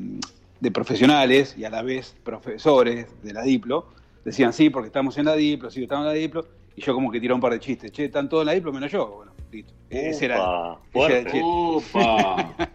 de 0.59 0.71
profesionales 0.71 1.55
y 1.59 1.65
a 1.65 1.71
la 1.71 1.83
vez 1.83 2.17
profesores 2.25 3.09
de 3.23 3.33
la 3.35 3.43
Diplo, 3.43 3.89
decían 4.25 4.53
sí, 4.53 4.71
porque 4.71 4.87
estamos 4.89 5.17
en 5.19 5.27
la 5.27 5.35
Diplo, 5.37 5.71
sí, 5.71 5.83
estamos 5.83 6.07
en 6.07 6.13
la 6.13 6.19
Diplo, 6.19 6.47
y 6.77 6.83
yo 6.83 6.95
como 6.95 7.11
que 7.11 7.21
tiré 7.21 7.33
un 7.35 7.41
par 7.41 7.53
de 7.53 7.61
chistes. 7.61 7.93
Che, 7.93 8.07
están 8.07 8.29
todos 8.29 8.43
en 8.43 8.47
la 8.47 8.53
Diplo 8.53 8.73
menos 8.73 8.91
yo. 8.91 9.07
Bueno, 9.09 9.33
listo. 9.53 9.73
Ese 9.91 10.25
era. 10.27 10.77
Ese 10.93 11.07
era 11.07 11.19
el 11.19 11.25
chiste. 11.25 11.43
Upa. 11.45 12.55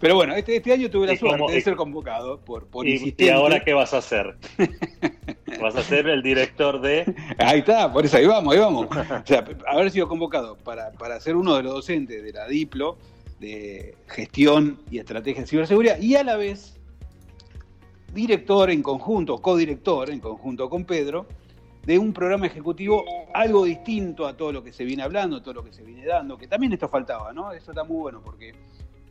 Pero 0.00 0.14
bueno, 0.16 0.34
este, 0.34 0.56
este 0.56 0.72
año 0.72 0.88
tuve 0.90 1.06
la 1.06 1.14
¿Y 1.14 1.18
cómo- 1.18 1.36
suerte 1.36 1.54
de 1.54 1.60
ser 1.60 1.76
convocado 1.76 2.38
por, 2.40 2.66
por 2.66 2.86
¿Y, 2.86 2.92
insistente. 2.92 3.24
y 3.24 3.28
ahora 3.30 3.64
qué 3.64 3.72
vas 3.72 3.94
a 3.94 3.98
hacer? 3.98 4.36
¿Vas 5.60 5.74
a 5.76 5.82
ser 5.82 6.06
el 6.08 6.22
director 6.22 6.80
de...? 6.80 7.04
Ahí 7.38 7.60
está, 7.60 7.92
por 7.92 8.04
eso 8.04 8.16
ahí 8.16 8.26
vamos, 8.26 8.52
ahí 8.54 8.60
vamos. 8.60 8.86
O 8.90 9.26
sea, 9.26 9.44
haber 9.66 9.90
sido 9.90 10.06
convocado 10.08 10.56
para, 10.58 10.92
para 10.92 11.18
ser 11.20 11.36
uno 11.36 11.56
de 11.56 11.62
los 11.62 11.72
docentes 11.74 12.22
de 12.22 12.32
la 12.32 12.46
DIPLO, 12.46 12.96
de 13.40 13.96
gestión 14.08 14.78
y 14.90 14.98
estrategia 14.98 15.42
de 15.42 15.48
ciberseguridad, 15.48 15.98
y 16.00 16.14
a 16.16 16.22
la 16.24 16.36
vez 16.36 16.78
director 18.14 18.70
en 18.70 18.82
conjunto, 18.82 19.38
codirector 19.42 20.10
en 20.10 20.20
conjunto 20.20 20.70
con 20.70 20.84
Pedro, 20.84 21.26
de 21.84 21.98
un 21.98 22.12
programa 22.14 22.46
ejecutivo 22.46 23.04
algo 23.34 23.64
distinto 23.64 24.26
a 24.26 24.34
todo 24.36 24.52
lo 24.52 24.62
que 24.64 24.72
se 24.72 24.84
viene 24.84 25.02
hablando, 25.02 25.42
todo 25.42 25.54
lo 25.54 25.64
que 25.64 25.72
se 25.72 25.82
viene 25.82 26.06
dando, 26.06 26.38
que 26.38 26.46
también 26.46 26.72
esto 26.72 26.88
faltaba, 26.88 27.32
¿no? 27.32 27.52
Eso 27.52 27.72
está 27.72 27.84
muy 27.84 27.98
bueno 27.98 28.22
porque 28.24 28.54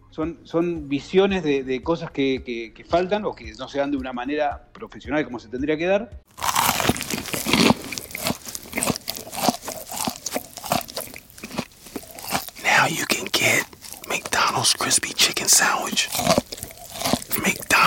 son, 0.10 0.40
son 0.44 0.88
visiones 0.90 1.44
de, 1.44 1.82
cosas 1.84 2.10
que, 2.12 2.42
que- 2.44 2.74
que 2.74 2.84
faltan 2.84 3.26
o 3.26 3.34
que 3.34 3.52
no 3.54 3.68
se 3.68 3.78
dan 3.80 3.92
de 3.92 3.98
una 3.98 4.14
manera 4.14 4.70
profesional 4.74 5.24
como 5.26 5.40
se 5.40 5.50
tendría 5.50 5.78
que 5.78 5.86
dar, 5.86 6.10
Now 12.64 12.88
you 12.88 13.06
can 13.08 13.26
get 13.32 13.66
McDonald's 14.08 14.74
crispy 14.74 15.14
chicken 15.14 15.48
sandwich, 15.48 16.10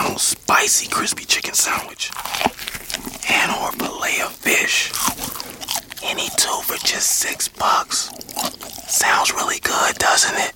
McDonald's 0.07 0.23
spicy 0.23 0.89
crispy 0.89 1.25
chicken 1.25 1.53
sandwich, 1.53 2.13
and 3.29 3.51
or 3.59 3.73
fillet 3.73 4.23
of 4.23 4.31
fish. 4.39 4.93
Any 6.05 6.29
two 6.39 6.63
for 6.63 6.79
just 6.87 7.19
six 7.19 7.49
bucks. 7.49 8.11
Sounds 8.87 9.33
really 9.33 9.59
good, 9.59 9.99
doesn't 9.99 10.37
it? 10.39 10.55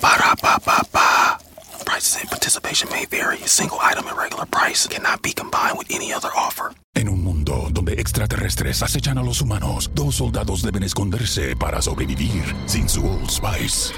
Ba 0.00 0.16
da 0.16 0.34
ba 0.40 0.56
ba 0.64 0.80
ba. 0.92 1.38
Prices 1.84 2.16
and 2.20 2.30
participation 2.30 2.88
may 2.90 3.04
vary. 3.04 3.36
A 3.42 3.48
single 3.48 3.78
item 3.82 4.06
at 4.08 4.16
regular 4.16 4.46
price 4.46 4.86
cannot 4.86 5.22
be 5.22 5.32
combined 5.32 5.76
with 5.76 5.88
any 5.90 6.10
other 6.14 6.30
offer. 6.34 6.72
En 6.94 7.08
un 7.08 7.22
mundo 7.22 7.68
donde 7.70 8.00
extraterrestres 8.00 8.82
acechan 8.82 9.18
a 9.18 9.22
los 9.22 9.42
humanos, 9.42 9.90
dos 9.94 10.16
soldados 10.16 10.62
deben 10.62 10.84
esconderse 10.84 11.54
para 11.54 11.82
sobrevivir 11.82 12.56
sin 12.66 12.88
su 12.88 13.06
Old 13.06 13.30
Spice. 13.30 13.92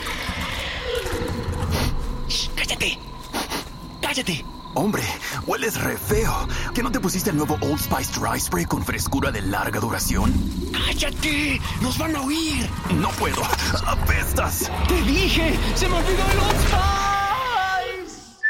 ¡Cállate! 4.11 4.45
Hombre, 4.75 5.05
hueles 5.47 5.81
re 5.81 5.97
feo. 5.97 6.33
¿Que 6.75 6.83
no 6.83 6.91
te 6.91 6.99
pusiste 6.99 7.31
el 7.31 7.37
nuevo 7.37 7.57
Old 7.61 7.79
Spice 7.79 8.19
Dry 8.19 8.41
Spray 8.41 8.65
con 8.65 8.85
frescura 8.85 9.31
de 9.31 9.41
larga 9.41 9.79
duración? 9.79 10.33
¡Cállate! 10.73 11.61
¡Nos 11.81 11.97
van 11.97 12.17
a 12.17 12.23
oír! 12.23 12.67
No 13.01 13.09
puedo. 13.11 13.41
¡Apestas! 13.87 14.69
¡Te 14.89 15.01
dije! 15.03 15.57
¡Se 15.77 15.89
me 15.89 15.95
olvidó 15.95 16.25
el 16.33 16.39
Old 16.39 16.61
Spice! 16.61 18.41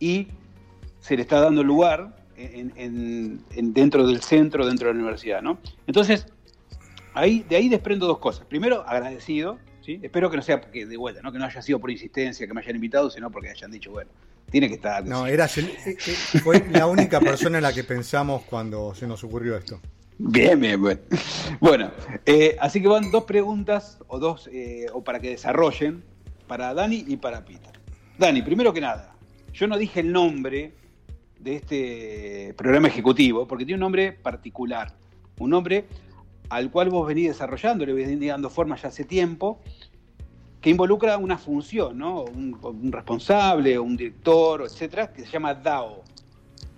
y 0.00 0.28
se 1.00 1.16
le 1.16 1.20
está 1.22 1.40
dando 1.40 1.62
lugar 1.62 2.16
en, 2.38 2.72
en- 2.76 3.44
en- 3.50 3.74
dentro 3.74 4.06
del 4.06 4.22
centro, 4.22 4.64
dentro 4.64 4.88
de 4.88 4.94
la 4.94 5.00
universidad, 5.00 5.42
¿no? 5.42 5.58
Entonces, 5.86 6.26
ahí, 7.12 7.44
de 7.46 7.56
ahí 7.56 7.68
desprendo 7.68 8.06
dos 8.06 8.20
cosas. 8.20 8.46
Primero, 8.46 8.88
agradecido, 8.88 9.58
¿sí? 9.84 10.00
Espero 10.02 10.30
que 10.30 10.36
no 10.36 10.42
sea 10.42 10.60
porque 10.60 10.86
de 10.86 10.96
vuelta, 10.96 11.20
¿no? 11.22 11.30
Que 11.32 11.38
no 11.38 11.44
haya 11.44 11.60
sido 11.62 11.78
por 11.78 11.90
insistencia, 11.90 12.46
que 12.46 12.54
me 12.54 12.60
hayan 12.60 12.76
invitado, 12.76 13.10
sino 13.10 13.30
porque 13.30 13.50
hayan 13.50 13.70
dicho, 13.70 13.90
bueno, 13.90 14.10
tiene 14.50 14.68
que 14.68 14.74
estar. 14.74 15.04
No, 15.04 15.26
eras 15.26 15.56
el- 15.58 15.66
eh, 15.66 15.74
eh, 15.86 15.96
fue 16.42 16.64
la 16.70 16.86
única 16.86 17.20
persona 17.20 17.58
en 17.58 17.62
la 17.62 17.72
que 17.72 17.84
pensamos 17.84 18.42
cuando 18.42 18.94
se 18.94 19.06
nos 19.06 19.22
ocurrió 19.24 19.56
esto. 19.56 19.80
Bien, 20.16 20.58
bien, 20.60 20.80
bueno. 20.80 21.00
Bueno, 21.60 21.90
eh, 22.24 22.56
así 22.60 22.80
que 22.80 22.86
van 22.88 23.10
dos 23.10 23.24
preguntas 23.24 23.98
o 24.06 24.18
dos, 24.18 24.48
eh, 24.52 24.86
o 24.92 25.02
para 25.02 25.18
que 25.20 25.30
desarrollen, 25.30 26.04
para 26.46 26.72
Dani 26.72 27.04
y 27.08 27.16
para 27.16 27.44
Peter. 27.44 27.72
Dani, 28.16 28.42
primero 28.42 28.72
que 28.72 28.80
nada, 28.80 29.16
yo 29.52 29.66
no 29.66 29.76
dije 29.76 30.00
el 30.00 30.12
nombre 30.12 30.72
de 31.40 31.56
este 31.56 32.54
programa 32.56 32.88
ejecutivo, 32.88 33.46
porque 33.48 33.64
tiene 33.64 33.74
un 33.76 33.80
nombre 33.80 34.12
particular, 34.12 34.94
un 35.38 35.50
nombre 35.50 35.84
al 36.48 36.70
cual 36.70 36.90
vos 36.90 37.06
venís 37.06 37.28
desarrollando, 37.28 37.86
le 37.86 37.92
venís 37.92 38.28
dando 38.28 38.50
forma 38.50 38.76
ya 38.76 38.88
hace 38.88 39.04
tiempo, 39.04 39.60
que 40.60 40.70
involucra 40.70 41.18
una 41.18 41.36
función, 41.36 41.98
¿no? 41.98 42.22
Un, 42.22 42.58
un 42.62 42.92
responsable, 42.92 43.78
un 43.78 43.96
director, 43.96 44.62
etcétera, 44.62 45.12
que 45.12 45.22
se 45.24 45.30
llama 45.30 45.54
DAO. 45.54 46.02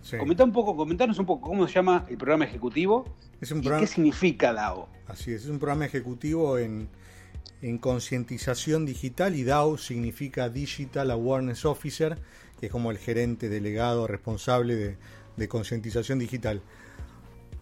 Sí. 0.02 0.16
Comentá 0.16 0.44
un 0.44 0.52
poco, 0.52 0.76
comentanos 0.76 1.18
un 1.18 1.26
poco 1.26 1.48
cómo 1.48 1.66
se 1.66 1.74
llama 1.74 2.04
el 2.08 2.16
programa 2.16 2.44
ejecutivo 2.44 3.04
Es 3.40 3.50
un 3.50 3.58
y 3.58 3.62
programa, 3.62 3.80
qué 3.80 3.86
significa 3.86 4.52
DAO. 4.52 4.88
así 5.08 5.32
es, 5.32 5.44
es 5.44 5.48
un 5.48 5.58
programa 5.58 5.84
ejecutivo 5.84 6.58
en, 6.58 6.88
en 7.60 7.78
concientización 7.78 8.86
digital 8.86 9.34
y 9.34 9.42
DAO 9.44 9.78
significa 9.78 10.48
Digital 10.48 11.10
Awareness 11.10 11.64
Officer, 11.64 12.18
que 12.60 12.66
es 12.66 12.72
como 12.72 12.90
el 12.90 12.98
gerente 12.98 13.48
delegado 13.48 14.06
responsable 14.06 14.76
de, 14.76 14.96
de 15.36 15.48
concientización 15.48 16.18
digital. 16.18 16.62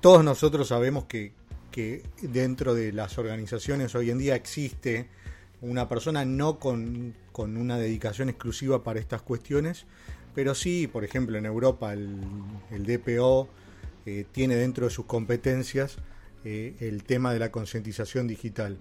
todos 0.01 0.23
nosotros 0.23 0.69
sabemos 0.69 1.05
que, 1.05 1.33
que 1.75 2.05
dentro 2.23 2.73
de 2.77 2.93
las 2.93 3.19
organizaciones 3.19 3.97
hoy 3.97 4.13
en 4.13 4.19
día 4.19 4.37
existe 4.37 5.09
una 5.61 5.89
persona 5.89 6.25
no 6.25 6.61
con, 6.61 7.17
con 7.33 7.57
una 7.57 7.77
dedicación 7.79 8.29
exclusiva 8.29 8.85
para 8.85 9.01
estas 9.01 9.23
cuestiones, 9.23 9.85
pero 10.37 10.55
sí, 10.55 10.87
por 10.87 11.03
ejemplo, 11.03 11.37
en 11.37 11.47
Europa 11.47 11.93
el, 11.93 12.21
DPO 12.71 13.49
eh, 14.07 14.25
tiene 14.31 14.55
dentro 14.55 14.87
de 14.87 14.93
sus 14.93 15.07
competencias 15.07 15.97
eh, 16.45 16.77
el 16.79 17.03
tema 17.03 17.33
de 17.33 17.41
la 17.41 17.51
concientización 17.51 18.29
digital. 18.29 18.79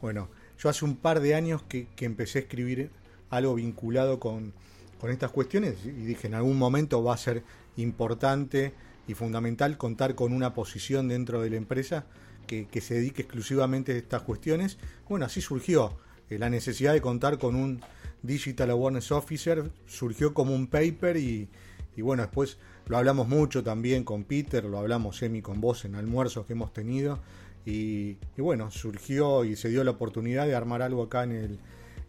Bueno, 0.00 0.28
yo 0.60 0.68
hace 0.68 0.84
un 0.84 0.94
par 0.94 1.18
de 1.18 1.34
años 1.34 1.64
que, 1.64 1.88
que 1.96 2.04
empecé 2.04 2.38
a 2.38 2.42
escribir 2.42 2.90
algo 3.30 3.56
vinculado 3.56 4.20
con, 4.20 4.52
con 5.00 5.10
estas 5.10 5.32
cuestiones 5.32 5.84
y 5.84 5.90
dije 5.90 6.28
en 6.28 6.34
algún 6.34 6.56
momento 6.56 7.02
va 7.02 7.14
a 7.14 7.18
ser 7.18 7.42
importante 7.76 8.74
y 9.08 9.14
fundamental 9.14 9.76
contar 9.76 10.14
con 10.14 10.32
una 10.32 10.54
posición 10.54 11.08
dentro 11.08 11.42
de 11.42 11.50
la 11.50 11.56
empresa 11.56 12.06
que, 12.48 12.80
se 12.80 12.94
dedique 12.94 13.22
exclusivamente 13.22 13.92
a 13.92 13.96
estas 13.96 14.22
cuestiones. 14.22 14.78
Bueno, 15.08 15.26
así 15.26 15.40
surgió 15.40 15.96
eh, 16.30 16.38
la 16.38 16.50
necesidad 16.50 16.92
de 16.92 17.00
contar 17.00 17.38
con 17.38 17.54
un 17.54 17.80
Digital 18.22 18.70
Awareness 18.70 19.12
Officer 19.12 19.70
surgió 19.86 20.34
como 20.34 20.52
un 20.54 20.66
paper 20.66 21.16
y, 21.16 21.48
y, 21.96 22.02
bueno, 22.02 22.24
después 22.24 22.58
lo 22.86 22.96
hablamos 22.96 23.28
mucho 23.28 23.62
también 23.62 24.02
con 24.02 24.24
Peter, 24.24 24.64
lo 24.64 24.78
hablamos 24.78 25.22
Emi 25.22 25.42
con 25.42 25.60
vos 25.60 25.84
en 25.84 25.94
almuerzos 25.94 26.46
que 26.46 26.54
hemos 26.54 26.72
tenido 26.72 27.20
y, 27.64 28.16
y, 28.36 28.40
bueno, 28.42 28.70
surgió 28.70 29.44
y 29.44 29.54
se 29.54 29.68
dio 29.68 29.84
la 29.84 29.92
oportunidad 29.92 30.46
de 30.46 30.56
armar 30.56 30.82
algo 30.82 31.04
acá 31.04 31.22
en 31.24 31.32
el, 31.32 31.58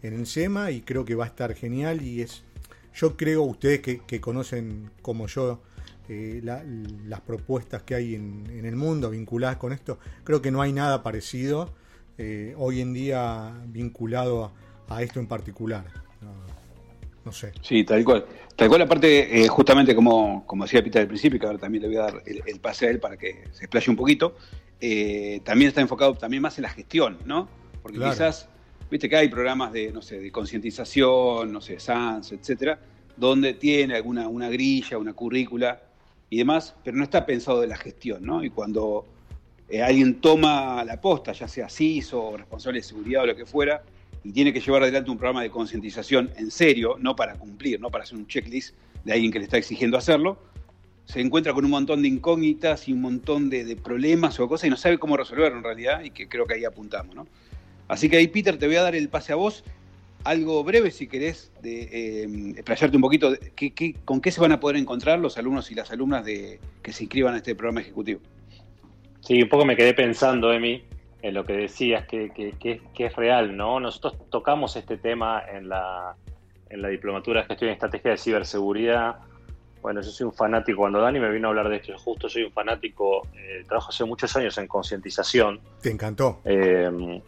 en 0.01 0.13
el 0.13 0.25
SEMA 0.25 0.71
y 0.71 0.81
creo 0.81 1.05
que 1.05 1.15
va 1.15 1.25
a 1.25 1.27
estar 1.27 1.53
genial 1.53 2.01
y 2.01 2.21
es, 2.21 2.43
yo 2.95 3.15
creo, 3.15 3.43
ustedes 3.43 3.81
que, 3.81 3.99
que 3.99 4.19
conocen 4.19 4.89
como 5.01 5.27
yo 5.27 5.61
eh, 6.09 6.41
la, 6.43 6.63
las 7.05 7.21
propuestas 7.21 7.83
que 7.83 7.93
hay 7.93 8.15
en, 8.15 8.47
en, 8.49 8.65
el 8.65 8.75
mundo 8.75 9.11
vinculadas 9.11 9.57
con 9.57 9.71
esto, 9.71 9.99
creo 10.23 10.41
que 10.41 10.49
no 10.49 10.61
hay 10.61 10.73
nada 10.73 11.03
parecido 11.03 11.71
eh, 12.17 12.55
hoy 12.57 12.81
en 12.81 12.93
día 12.93 13.53
vinculado 13.67 14.45
a 14.45 14.51
a 14.89 15.03
esto 15.03 15.19
en 15.19 15.27
particular. 15.27 15.85
No, 16.19 16.33
no, 17.23 17.31
sé. 17.31 17.51
Sí, 17.61 17.83
tal 17.83 18.03
cual. 18.03 18.25
Tal 18.55 18.67
cual, 18.69 18.81
aparte, 18.81 19.43
eh, 19.43 19.47
justamente 19.47 19.93
como, 19.93 20.45
como 20.47 20.63
decía 20.63 20.83
Pita 20.83 20.99
al 20.99 21.07
principio, 21.07 21.39
que 21.39 21.45
ahora 21.45 21.59
también 21.59 21.83
le 21.83 21.89
voy 21.89 21.97
a 21.97 22.01
dar 22.01 22.23
el, 22.25 22.41
el 22.43 22.59
pase 22.59 22.87
a 22.87 22.89
él 22.89 22.99
para 22.99 23.15
que 23.15 23.43
se 23.51 23.65
explaye 23.65 23.91
un 23.91 23.95
poquito, 23.95 24.35
también 25.43 25.67
está 25.69 25.81
enfocado 25.81 26.15
también 26.15 26.41
más 26.41 26.57
en 26.57 26.63
la 26.63 26.69
gestión, 26.69 27.19
¿no? 27.25 27.47
Porque 27.83 27.99
claro. 27.99 28.13
quizás, 28.13 28.49
viste 28.89 29.07
que 29.07 29.15
hay 29.15 29.29
programas 29.29 29.71
de, 29.71 29.91
no 29.91 30.01
sé, 30.01 30.19
de 30.19 30.31
concientización, 30.31 31.53
no 31.53 31.61
sé, 31.61 31.79
SANS, 31.79 32.31
etcétera, 32.31 32.79
donde 33.15 33.53
tiene 33.53 33.95
alguna 33.95 34.27
una 34.27 34.49
grilla, 34.49 34.97
una 34.97 35.13
currícula 35.13 35.83
y 36.29 36.37
demás, 36.37 36.75
pero 36.83 36.97
no 36.97 37.03
está 37.03 37.25
pensado 37.25 37.61
de 37.61 37.67
la 37.67 37.77
gestión, 37.77 38.25
¿no? 38.25 38.43
Y 38.43 38.49
cuando 38.49 39.05
eh, 39.69 39.81
alguien 39.81 40.21
toma 40.21 40.83
la 40.83 40.99
posta, 40.99 41.31
ya 41.31 41.47
sea 41.47 41.69
CISO 41.69 42.23
o 42.23 42.37
responsable 42.37 42.79
de 42.79 42.83
seguridad 42.83 43.23
o 43.23 43.25
lo 43.25 43.35
que 43.35 43.45
fuera, 43.45 43.83
y 44.23 44.31
tiene 44.31 44.51
que 44.51 44.59
llevar 44.59 44.83
adelante 44.83 45.09
un 45.09 45.17
programa 45.17 45.41
de 45.41 45.49
concientización 45.49 46.31
en 46.37 46.51
serio, 46.51 46.97
no 46.99 47.15
para 47.15 47.35
cumplir, 47.35 47.79
no 47.79 47.89
para 47.89 48.03
hacer 48.03 48.17
un 48.17 48.27
checklist 48.27 48.75
de 49.03 49.13
alguien 49.13 49.31
que 49.31 49.39
le 49.39 49.45
está 49.45 49.57
exigiendo 49.57 49.97
hacerlo, 49.97 50.37
se 51.05 51.21
encuentra 51.21 51.53
con 51.53 51.65
un 51.65 51.71
montón 51.71 52.03
de 52.03 52.07
incógnitas 52.07 52.87
y 52.87 52.93
un 52.93 53.01
montón 53.01 53.49
de, 53.49 53.63
de 53.65 53.75
problemas 53.75 54.39
o 54.39 54.47
cosas 54.47 54.67
y 54.67 54.69
no 54.69 54.77
sabe 54.77 54.99
cómo 54.99 55.17
resolverlo 55.17 55.57
en 55.57 55.63
realidad 55.63 56.03
y 56.03 56.11
que 56.11 56.27
creo 56.27 56.45
que 56.45 56.53
ahí 56.53 56.65
apuntamos. 56.65 57.15
¿no? 57.15 57.27
Así 57.87 58.07
que 58.07 58.17
ahí, 58.17 58.27
Peter, 58.27 58.57
te 58.57 58.67
voy 58.67 58.75
a 58.75 58.83
dar 58.83 58.95
el 58.95 59.09
pase 59.09 59.33
a 59.33 59.35
vos. 59.35 59.63
Algo 60.23 60.63
breve, 60.63 60.91
si 60.91 61.07
querés, 61.07 61.51
de 61.61 61.83
eh, 61.83 62.53
explayarte 62.55 62.95
un 62.95 63.01
poquito, 63.01 63.31
de, 63.31 63.51
¿qué, 63.55 63.71
qué, 63.71 63.95
¿con 64.05 64.19
qué 64.19 64.31
se 64.31 64.41
van 64.41 64.51
a 64.51 64.59
poder 64.59 64.75
encontrar 64.75 65.19
los 65.19 65.37
alumnos 65.37 65.71
y 65.71 65.75
las 65.75 65.91
alumnas 65.91 66.25
de, 66.25 66.59
que 66.83 66.91
se 66.91 67.03
inscriban 67.03 67.33
a 67.35 67.37
este 67.37 67.55
programa 67.55 67.81
ejecutivo? 67.81 68.19
Sí, 69.21 69.41
un 69.41 69.49
poco 69.49 69.65
me 69.65 69.75
quedé 69.75 69.93
pensando, 69.93 70.51
Emi, 70.51 70.83
en 71.21 71.33
lo 71.33 71.45
que 71.45 71.53
decías, 71.53 72.05
que, 72.07 72.31
que, 72.31 72.51
que, 72.53 72.81
que, 72.93 73.05
es 73.05 73.15
real, 73.15 73.55
¿no? 73.55 73.79
Nosotros 73.79 74.15
tocamos 74.29 74.75
este 74.75 74.97
tema 74.97 75.41
en 75.51 75.69
la, 75.69 76.15
en 76.69 76.81
la 76.81 76.89
Diplomatura 76.89 77.41
de 77.41 77.47
Gestión 77.47 77.69
y 77.69 77.73
Estrategia 77.73 78.11
de 78.11 78.17
Ciberseguridad. 78.17 79.15
Bueno, 79.81 80.01
yo 80.01 80.09
soy 80.09 80.25
un 80.25 80.33
fanático, 80.33 80.79
cuando 80.79 80.99
Dani 80.99 81.19
me 81.19 81.31
vino 81.31 81.47
a 81.47 81.51
hablar 81.51 81.69
de 81.69 81.77
esto, 81.77 81.97
justo 81.97 82.27
soy 82.27 82.43
un 82.43 82.51
fanático, 82.51 83.25
eh, 83.37 83.63
trabajo 83.65 83.89
hace 83.89 84.03
muchos 84.03 84.35
años 84.35 84.57
en 84.57 84.67
concientización. 84.67 85.61
¿Te 85.81 85.91
encantó? 85.91 86.41
Eh, 86.43 87.21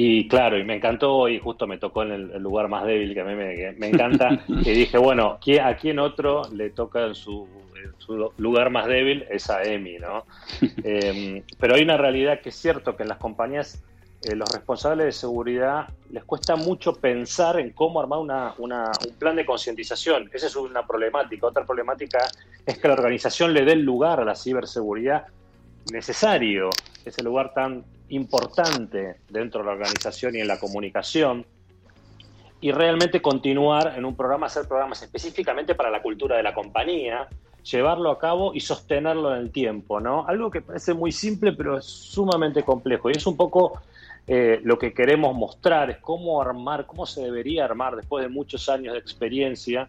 y 0.00 0.28
claro, 0.28 0.56
y 0.56 0.62
me 0.62 0.76
encantó 0.76 1.28
y 1.28 1.40
justo 1.40 1.66
me 1.66 1.76
tocó 1.76 2.04
en 2.04 2.12
el, 2.12 2.30
el 2.30 2.40
lugar 2.40 2.68
más 2.68 2.86
débil 2.86 3.14
que 3.14 3.20
a 3.20 3.24
mí 3.24 3.34
me, 3.34 3.72
me 3.72 3.88
encanta. 3.88 4.44
y 4.46 4.70
dije, 4.70 4.96
bueno, 4.96 5.40
¿a 5.60 5.74
quién 5.74 5.98
otro 5.98 6.42
le 6.52 6.70
toca 6.70 7.04
en 7.04 7.16
su, 7.16 7.48
en 7.82 7.92
su 7.98 8.32
lugar 8.36 8.70
más 8.70 8.86
débil? 8.86 9.26
Es 9.28 9.50
a 9.50 9.64
Emi, 9.64 9.98
¿no? 9.98 10.24
eh, 10.84 11.42
pero 11.58 11.74
hay 11.74 11.82
una 11.82 11.96
realidad 11.96 12.40
que 12.40 12.50
es 12.50 12.54
cierto 12.54 12.96
que 12.96 13.02
en 13.02 13.08
las 13.08 13.18
compañías 13.18 13.82
eh, 14.22 14.36
los 14.36 14.48
responsables 14.52 15.06
de 15.06 15.10
seguridad 15.10 15.88
les 16.12 16.22
cuesta 16.22 16.54
mucho 16.54 16.92
pensar 16.94 17.58
en 17.58 17.70
cómo 17.70 18.00
armar 18.00 18.20
una, 18.20 18.54
una, 18.58 18.92
un 19.04 19.14
plan 19.16 19.34
de 19.34 19.44
concientización. 19.44 20.30
Esa 20.32 20.46
es 20.46 20.54
una 20.54 20.86
problemática. 20.86 21.48
Otra 21.48 21.64
problemática 21.66 22.20
es 22.64 22.78
que 22.78 22.86
la 22.86 22.94
organización 22.94 23.52
le 23.52 23.64
dé 23.64 23.72
el 23.72 23.82
lugar 23.82 24.20
a 24.20 24.24
la 24.24 24.36
ciberseguridad 24.36 25.26
necesario, 25.92 26.70
ese 27.04 27.22
lugar 27.22 27.52
tan 27.54 27.84
importante 28.08 29.16
dentro 29.28 29.60
de 29.60 29.66
la 29.66 29.72
organización 29.72 30.36
y 30.36 30.40
en 30.40 30.48
la 30.48 30.58
comunicación, 30.58 31.46
y 32.60 32.72
realmente 32.72 33.22
continuar 33.22 33.94
en 33.96 34.04
un 34.04 34.16
programa, 34.16 34.46
hacer 34.46 34.66
programas 34.66 35.02
específicamente 35.02 35.74
para 35.74 35.90
la 35.90 36.02
cultura 36.02 36.36
de 36.36 36.42
la 36.42 36.54
compañía, 36.54 37.28
llevarlo 37.62 38.10
a 38.10 38.18
cabo 38.18 38.54
y 38.54 38.60
sostenerlo 38.60 39.34
en 39.34 39.42
el 39.42 39.50
tiempo, 39.50 40.00
¿no? 40.00 40.26
Algo 40.26 40.50
que 40.50 40.60
parece 40.60 40.94
muy 40.94 41.12
simple, 41.12 41.52
pero 41.52 41.78
es 41.78 41.84
sumamente 41.84 42.62
complejo. 42.64 43.10
Y 43.10 43.12
es 43.12 43.26
un 43.26 43.36
poco 43.36 43.80
eh, 44.26 44.60
lo 44.62 44.78
que 44.78 44.92
queremos 44.92 45.34
mostrar, 45.34 45.90
es 45.90 45.98
cómo 45.98 46.42
armar, 46.42 46.86
cómo 46.86 47.06
se 47.06 47.22
debería 47.22 47.64
armar 47.64 47.96
después 47.96 48.24
de 48.24 48.28
muchos 48.28 48.68
años 48.68 48.94
de 48.94 48.98
experiencia 48.98 49.88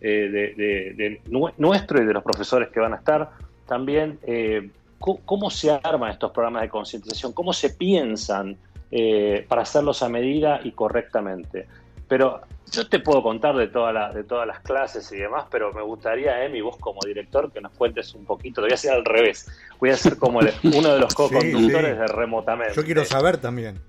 eh, 0.00 0.52
de, 0.96 1.20
nuestro 1.58 2.02
y 2.02 2.06
de 2.06 2.12
los 2.12 2.22
profesores 2.22 2.68
que 2.68 2.80
van 2.80 2.92
a 2.92 2.96
estar, 2.96 3.30
también 3.66 4.18
eh, 4.22 4.70
cómo 4.98 5.50
se 5.50 5.70
arman 5.70 6.10
estos 6.10 6.32
programas 6.32 6.62
de 6.62 6.68
concientización, 6.68 7.32
cómo 7.32 7.52
se 7.52 7.70
piensan 7.70 8.56
eh, 8.90 9.44
para 9.48 9.62
hacerlos 9.62 10.02
a 10.02 10.08
medida 10.08 10.60
y 10.62 10.72
correctamente. 10.72 11.66
Pero 12.08 12.42
yo 12.70 12.88
te 12.88 13.00
puedo 13.00 13.22
contar 13.22 13.56
de, 13.56 13.68
toda 13.68 13.92
la, 13.92 14.12
de 14.12 14.24
todas 14.24 14.46
las 14.46 14.60
clases 14.60 15.10
y 15.12 15.16
demás, 15.16 15.46
pero 15.50 15.72
me 15.72 15.82
gustaría, 15.82 16.44
Emi, 16.44 16.60
vos 16.60 16.76
como 16.78 17.00
director, 17.04 17.50
que 17.52 17.60
nos 17.60 17.72
cuentes 17.72 18.14
un 18.14 18.24
poquito. 18.24 18.60
Te 18.60 18.66
voy 18.66 18.72
a 18.72 18.74
hacer 18.74 18.92
al 18.92 19.04
revés. 19.04 19.48
Voy 19.80 19.90
a 19.90 19.96
ser 19.96 20.18
como 20.18 20.40
el, 20.40 20.52
uno 20.62 20.94
de 20.94 21.00
los 21.00 21.14
co-conductores 21.14 21.60
sí, 21.60 21.94
sí. 21.94 22.00
de 22.00 22.06
Remotamente. 22.06 22.74
Yo 22.74 22.84
quiero 22.84 23.04
saber 23.04 23.38
también. 23.38 23.80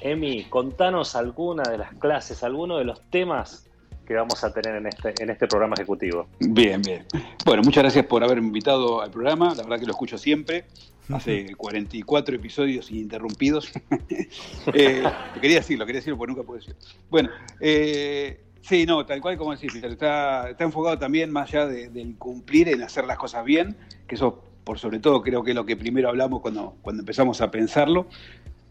Emi, 0.00 0.44
contanos 0.44 1.14
alguna 1.14 1.62
de 1.62 1.78
las 1.78 1.94
clases, 1.94 2.42
alguno 2.42 2.78
de 2.78 2.84
los 2.84 3.00
temas 3.10 3.69
que 4.10 4.16
vamos 4.16 4.42
a 4.42 4.52
tener 4.52 4.74
en 4.74 4.88
este, 4.88 5.14
en 5.22 5.30
este 5.30 5.46
programa 5.46 5.74
ejecutivo. 5.74 6.26
Bien, 6.40 6.82
bien. 6.82 7.06
Bueno, 7.44 7.62
muchas 7.62 7.84
gracias 7.84 8.06
por 8.06 8.24
haberme 8.24 8.48
invitado 8.48 9.00
al 9.00 9.12
programa. 9.12 9.54
La 9.54 9.62
verdad 9.62 9.78
que 9.78 9.86
lo 9.86 9.92
escucho 9.92 10.18
siempre. 10.18 10.64
Hace 11.12 11.54
44 11.56 12.34
episodios 12.34 12.90
ininterrumpidos. 12.90 13.70
eh, 14.74 15.04
quería 15.40 15.58
decirlo, 15.58 15.86
quería 15.86 16.00
decirlo 16.00 16.18
porque 16.18 16.32
nunca 16.32 16.44
puedo 16.44 16.58
decir. 16.58 16.74
Bueno, 17.08 17.30
eh, 17.60 18.40
sí, 18.62 18.84
no, 18.84 19.06
tal 19.06 19.20
cual 19.20 19.36
como 19.36 19.54
decís, 19.54 19.76
está, 19.76 20.50
está 20.50 20.64
enfocado 20.64 20.98
también 20.98 21.30
más 21.30 21.48
allá 21.50 21.68
de, 21.68 21.88
del 21.88 22.16
cumplir 22.16 22.68
en 22.68 22.82
hacer 22.82 23.04
las 23.04 23.16
cosas 23.16 23.44
bien, 23.44 23.76
que 24.08 24.16
eso 24.16 24.42
por 24.64 24.80
sobre 24.80 24.98
todo 24.98 25.22
creo 25.22 25.44
que 25.44 25.52
es 25.52 25.56
lo 25.56 25.64
que 25.64 25.76
primero 25.76 26.08
hablamos 26.08 26.40
cuando, 26.40 26.74
cuando 26.82 27.02
empezamos 27.02 27.40
a 27.42 27.52
pensarlo. 27.52 28.08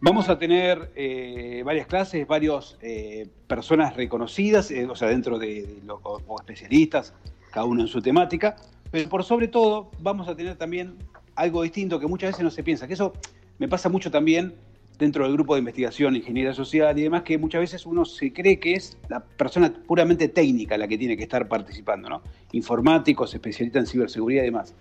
Vamos 0.02 0.30
a 0.30 0.40
tener 0.40 0.92
eh, 0.96 1.62
varias 1.66 1.86
clases, 1.86 2.26
varias 2.26 2.78
eh, 2.82 3.28
personas 3.48 3.98
reconocidas, 3.98 4.72
eh, 4.72 4.86
o 4.86 4.96
sea, 4.96 5.10
dentro 5.10 5.38
de, 5.38 5.64
de 5.64 5.82
lo, 5.86 5.96
o, 6.04 6.22
o, 6.26 6.40
especialistas, 6.40 7.14
cada 7.52 7.66
uno 7.66 7.82
en 7.82 7.88
su 7.88 8.02
temática, 8.02 8.56
pero 8.92 9.10
por 9.10 9.26
sobre 9.26 9.50
todo 9.50 9.92
vamos 10.00 10.30
a 10.30 10.36
tener 10.36 10.56
también 10.56 10.96
algo 11.36 11.64
distinto 11.64 12.00
que 12.00 12.08
muchas 12.08 12.30
veces 12.30 12.44
no 12.46 12.50
se 12.50 12.64
piensa, 12.64 12.88
que 12.88 12.94
eso 12.94 13.12
me 13.58 13.68
pasa 13.68 13.90
mucho 13.90 14.10
también 14.10 14.56
dentro 14.98 15.26
del 15.26 15.34
grupo 15.34 15.56
de 15.56 15.60
investigación, 15.60 16.16
ingeniería 16.16 16.54
social 16.54 16.98
y 16.98 17.04
demás, 17.04 17.24
que 17.24 17.38
muchas 17.38 17.60
veces 17.60 17.86
uno 17.86 18.06
se 18.06 18.32
cree 18.32 18.58
que 18.58 18.76
es 18.76 18.98
la 19.10 19.20
persona 19.20 19.74
puramente 19.86 20.30
técnica 20.30 20.78
la 20.78 20.88
que 20.88 20.98
tiene 20.98 21.18
que 21.18 21.24
estar 21.24 21.48
participando, 21.50 22.10
¿no? 22.10 22.22
Informáticos, 22.54 23.34
especialistas 23.34 23.82
en 23.82 23.88
ciberseguridad 23.88 24.44
y 24.44 24.46
demás. 24.46 24.76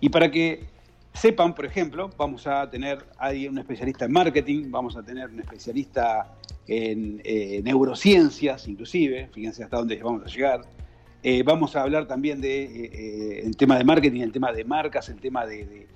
Y 0.00 0.08
para 0.10 0.30
que 0.30 0.64
sepan, 1.12 1.54
por 1.54 1.66
ejemplo, 1.66 2.10
vamos 2.16 2.46
a 2.46 2.68
tener 2.70 3.04
ahí 3.18 3.48
un 3.48 3.58
especialista 3.58 4.04
en 4.04 4.12
marketing, 4.12 4.70
vamos 4.70 4.96
a 4.96 5.02
tener 5.02 5.28
un 5.28 5.40
especialista 5.40 6.34
en 6.66 7.20
eh, 7.24 7.60
neurociencias, 7.64 8.68
inclusive, 8.68 9.28
fíjense 9.32 9.64
hasta 9.64 9.76
dónde 9.76 9.96
vamos 10.02 10.22
a 10.24 10.26
llegar. 10.26 10.60
Eh, 11.22 11.42
vamos 11.42 11.76
a 11.76 11.82
hablar 11.82 12.06
también 12.06 12.40
de 12.40 13.42
eh, 13.44 13.50
tema 13.58 13.76
de 13.76 13.84
marketing, 13.84 14.22
el 14.22 14.32
tema 14.32 14.52
de 14.52 14.64
marcas, 14.64 15.08
el 15.10 15.20
tema 15.20 15.44
de, 15.44 15.86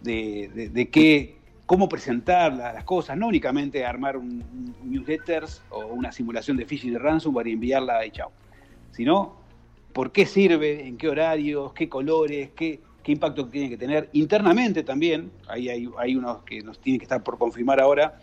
de, 0.00 0.50
de, 0.54 0.68
de 0.70 0.88
qué, 0.88 1.36
cómo 1.66 1.88
presentar 1.88 2.54
las 2.54 2.84
cosas, 2.84 3.16
no 3.16 3.26
únicamente 3.26 3.84
armar 3.84 4.16
un, 4.16 4.74
un 4.82 4.90
newsletters 4.90 5.62
o 5.70 5.84
una 5.86 6.12
simulación 6.12 6.56
de 6.56 6.64
phishing 6.64 6.92
de 6.92 6.98
ransomware 6.98 7.48
y 7.48 7.52
enviarla 7.52 8.06
y 8.06 8.10
chao, 8.10 8.30
sino 8.92 9.36
por 9.92 10.12
qué 10.12 10.24
sirve, 10.24 10.86
en 10.86 10.96
qué 10.96 11.08
horarios, 11.08 11.72
qué 11.74 11.88
colores, 11.88 12.50
qué 12.56 12.80
qué 13.04 13.12
impacto 13.12 13.46
tiene 13.46 13.68
que 13.68 13.76
tener 13.76 14.08
internamente 14.14 14.82
también. 14.82 15.30
Ahí 15.46 15.68
hay, 15.68 15.88
hay 15.98 16.16
unos 16.16 16.42
que 16.42 16.62
nos 16.62 16.80
tienen 16.80 16.98
que 16.98 17.04
estar 17.04 17.22
por 17.22 17.38
confirmar 17.38 17.80
ahora, 17.80 18.18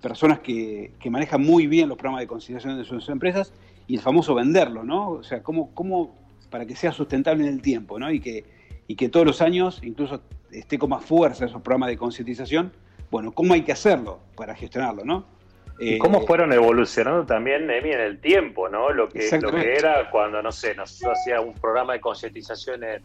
personas 0.00 0.38
que, 0.38 0.92
que 0.98 1.10
manejan 1.10 1.42
muy 1.42 1.66
bien 1.66 1.88
los 1.88 1.98
programas 1.98 2.20
de 2.20 2.28
conciliación 2.28 2.78
de 2.78 2.84
sus 2.84 3.08
empresas 3.10 3.52
y 3.86 3.96
el 3.96 4.00
famoso 4.00 4.34
venderlo, 4.34 4.84
¿no? 4.84 5.10
O 5.10 5.22
sea, 5.22 5.42
cómo, 5.42 5.74
cómo 5.74 6.16
para 6.48 6.64
que 6.64 6.76
sea 6.76 6.92
sustentable 6.92 7.46
en 7.46 7.52
el 7.52 7.60
tiempo, 7.60 7.98
¿no? 7.98 8.10
Y 8.10 8.20
que, 8.20 8.44
y 8.86 8.94
que 8.94 9.08
todos 9.08 9.26
los 9.26 9.42
años 9.42 9.80
incluso 9.82 10.22
esté 10.52 10.78
con 10.78 10.90
más 10.90 11.04
fuerza 11.04 11.44
esos 11.44 11.60
programas 11.60 11.90
de 11.90 11.96
concientización. 11.96 12.72
Bueno, 13.10 13.32
¿cómo 13.32 13.52
hay 13.52 13.62
que 13.62 13.72
hacerlo 13.72 14.20
para 14.36 14.54
gestionarlo, 14.54 15.04
no? 15.04 15.26
Y 15.80 15.98
cómo 15.98 16.26
fueron 16.26 16.52
evolucionando 16.52 17.24
también, 17.24 17.68
Emi, 17.70 17.90
en 17.90 18.00
el 18.00 18.20
tiempo, 18.20 18.68
¿no? 18.68 18.92
Lo 18.92 19.08
que, 19.08 19.28
lo 19.40 19.50
que 19.50 19.74
era 19.74 20.10
cuando, 20.10 20.42
no 20.42 20.52
sé, 20.52 20.74
nosotros 20.74 21.18
hacía 21.18 21.40
un 21.40 21.54
programa 21.54 21.94
de 21.94 22.00
concientización 22.00 22.84
en, 22.84 23.02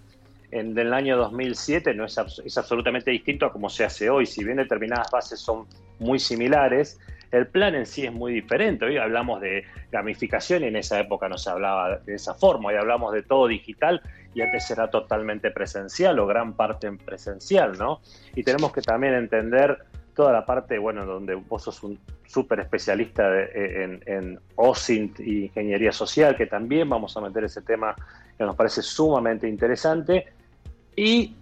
en 0.55 0.77
el 0.77 0.93
año 0.93 1.17
2007 1.17 1.93
no 1.93 2.05
es, 2.05 2.17
es 2.45 2.57
absolutamente 2.57 3.11
distinto 3.11 3.45
a 3.45 3.51
como 3.51 3.69
se 3.69 3.83
hace 3.83 4.09
hoy. 4.09 4.25
Si 4.25 4.41
bien 4.43 4.55
determinadas 4.57 5.11
bases 5.11 5.39
son 5.39 5.67
muy 5.99 6.17
similares, 6.17 6.97
el 7.31 7.47
plan 7.47 7.75
en 7.75 7.85
sí 7.85 8.05
es 8.05 8.13
muy 8.13 8.31
diferente. 8.33 8.85
Hoy 8.85 8.97
hablamos 8.97 9.41
de 9.41 9.65
gamificación 9.91 10.63
y 10.63 10.67
en 10.67 10.77
esa 10.77 10.97
época 10.97 11.27
no 11.27 11.37
se 11.37 11.49
hablaba 11.49 11.97
de 11.97 12.15
esa 12.15 12.35
forma. 12.35 12.69
Hoy 12.69 12.75
hablamos 12.75 13.11
de 13.13 13.23
todo 13.23 13.47
digital 13.47 14.01
y 14.33 14.41
antes 14.41 14.71
era 14.71 14.89
totalmente 14.89 15.51
presencial 15.51 16.17
o 16.19 16.25
gran 16.25 16.53
parte 16.53 16.87
en 16.87 16.99
presencial, 16.99 17.77
¿no? 17.77 17.99
Y 18.33 18.43
tenemos 18.43 18.71
que 18.71 18.81
también 18.81 19.13
entender 19.13 19.77
toda 20.15 20.31
la 20.31 20.45
parte, 20.45 20.77
bueno, 20.77 21.05
donde 21.05 21.35
vos 21.35 21.63
sos 21.63 21.83
un 21.83 21.99
súper 22.25 22.61
especialista 22.61 23.29
en, 23.53 24.01
en 24.05 24.39
OSINT 24.55 25.19
y 25.19 25.43
ingeniería 25.47 25.91
social, 25.91 26.37
que 26.37 26.45
también 26.45 26.87
vamos 26.87 27.17
a 27.17 27.21
meter 27.21 27.43
ese 27.43 27.61
tema 27.61 27.93
que 28.37 28.45
nos 28.45 28.55
parece 28.55 28.81
sumamente 28.81 29.49
interesante. 29.49 30.25
Y 30.95 31.35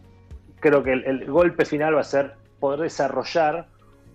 creo 0.60 0.84
que 0.84 0.94
el, 0.94 1.26
golpe 1.26 1.66
final 1.66 1.96
va 1.96 2.02
a 2.02 2.06
ser 2.06 2.34
poder 2.60 2.82
desarrollar 2.82 3.68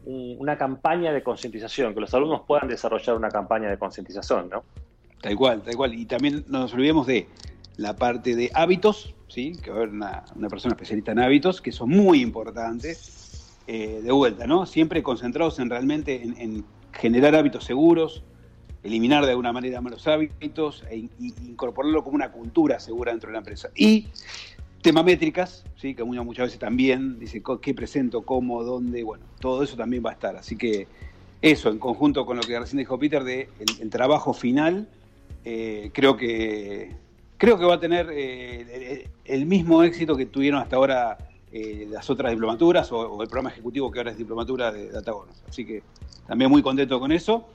un, 0.05 0.37
una 0.39 0.57
campaña 0.57 1.13
de 1.13 1.23
concientización, 1.23 1.95
que 1.95 2.01
los 2.01 2.13
alumnos 2.15 2.43
puedan 2.47 2.69
desarrollar 2.69 3.17
una 3.17 3.29
campaña 3.29 3.69
de 3.69 3.79
concientización, 3.79 4.49
¿no? 4.49 4.65
Tal 5.21 5.37
cual, 5.37 5.63
tal 5.63 5.77
cual. 5.77 5.95
Y 5.95 6.07
también 6.07 6.45
no 6.49 6.61
nos 6.61 6.75
olvidemos 6.75 7.07
de 7.07 7.29
la 7.77 7.97
parte 7.97 8.35
de 8.37 8.51
hábitos, 8.55 9.15
¿sí? 9.29 9.53
que 9.63 9.71
va 9.71 9.77
a 9.77 9.79
haber 9.81 9.95
una, 9.95 10.25
una 10.35 10.49
persona 10.49 10.75
especialista 10.75 11.13
en 11.13 11.21
hábitos, 11.21 11.61
que 11.61 11.73
son 11.73 11.91
muy 11.91 12.21
importantes, 12.21 13.19
eh, 13.67 14.01
de 14.03 14.13
vuelta, 14.13 14.47
¿no? 14.47 14.65
Siempre 14.65 15.03
concentrados 15.03 15.59
en 15.59 15.69
realmente 15.69 16.23
en, 16.23 16.39
en, 16.39 16.65
generar 16.93 17.35
hábitos 17.35 17.65
seguros, 17.65 18.25
eliminar 18.83 19.25
de 19.27 19.33
alguna 19.33 19.53
manera 19.53 19.81
malos 19.83 20.09
hábitos 20.09 20.85
e, 20.91 20.97
y, 20.97 21.11
incorporarlo 21.47 22.03
como 22.03 22.17
una 22.17 22.33
cultura 22.33 22.81
segura 22.81 23.13
dentro 23.13 23.29
de 23.29 23.33
la 23.35 23.41
empresa. 23.41 23.69
Y 23.77 24.09
tema 24.83 25.03
métricas, 25.03 25.65
¿sí? 25.77 25.95
que 25.95 26.05
muchas, 26.05 26.25
muchas 26.25 26.47
veces 26.47 26.59
también 26.59 27.19
dice 27.19 27.43
qué 27.61 27.75
presento, 27.75 28.23
cómo, 28.23 28.63
dónde, 28.63 29.03
bueno, 29.03 29.25
todo 29.41 29.63
eso 29.63 29.77
también 29.77 30.03
va 30.05 30.11
a 30.11 30.15
estar. 30.15 30.37
Así 30.37 30.57
que 30.57 30.87
eso, 31.43 31.71
en 31.71 31.79
conjunto 31.79 32.27
con 32.27 32.37
lo 32.37 32.43
que 32.43 32.59
recién 32.59 32.79
dijo 32.79 32.99
Peter, 32.99 33.25
de 33.25 33.49
el, 33.59 33.83
el 33.83 33.91
trabajo 33.91 34.33
final, 34.33 34.89
eh, 35.45 35.91
creo 35.93 36.17
que 36.17 36.91
creo 37.39 37.59
que 37.59 37.65
va 37.65 37.75
a 37.75 37.81
tener 37.81 38.09
eh, 38.13 39.09
el, 39.25 39.47
mismo 39.47 39.83
éxito 39.85 40.17
que 40.17 40.27
tuvieron 40.27 40.61
hasta 40.61 40.77
ahora 40.77 41.17
eh, 41.53 41.87
las 41.89 42.11
otras 42.11 42.33
diplomaturas 42.33 42.91
o, 42.93 42.99
o, 42.99 43.23
el 43.23 43.29
programa 43.29 43.51
ejecutivo 43.51 43.91
que 43.91 44.01
ahora 44.01 44.11
es 44.11 44.19
diplomatura 44.19 44.73
de 44.73 44.91
Datagonos. 44.91 45.43
Así 45.49 45.65
que 45.65 45.83
también 46.27 46.51
muy 46.51 46.63
contento 46.63 47.01
con 47.01 47.13
eso. 47.13 47.49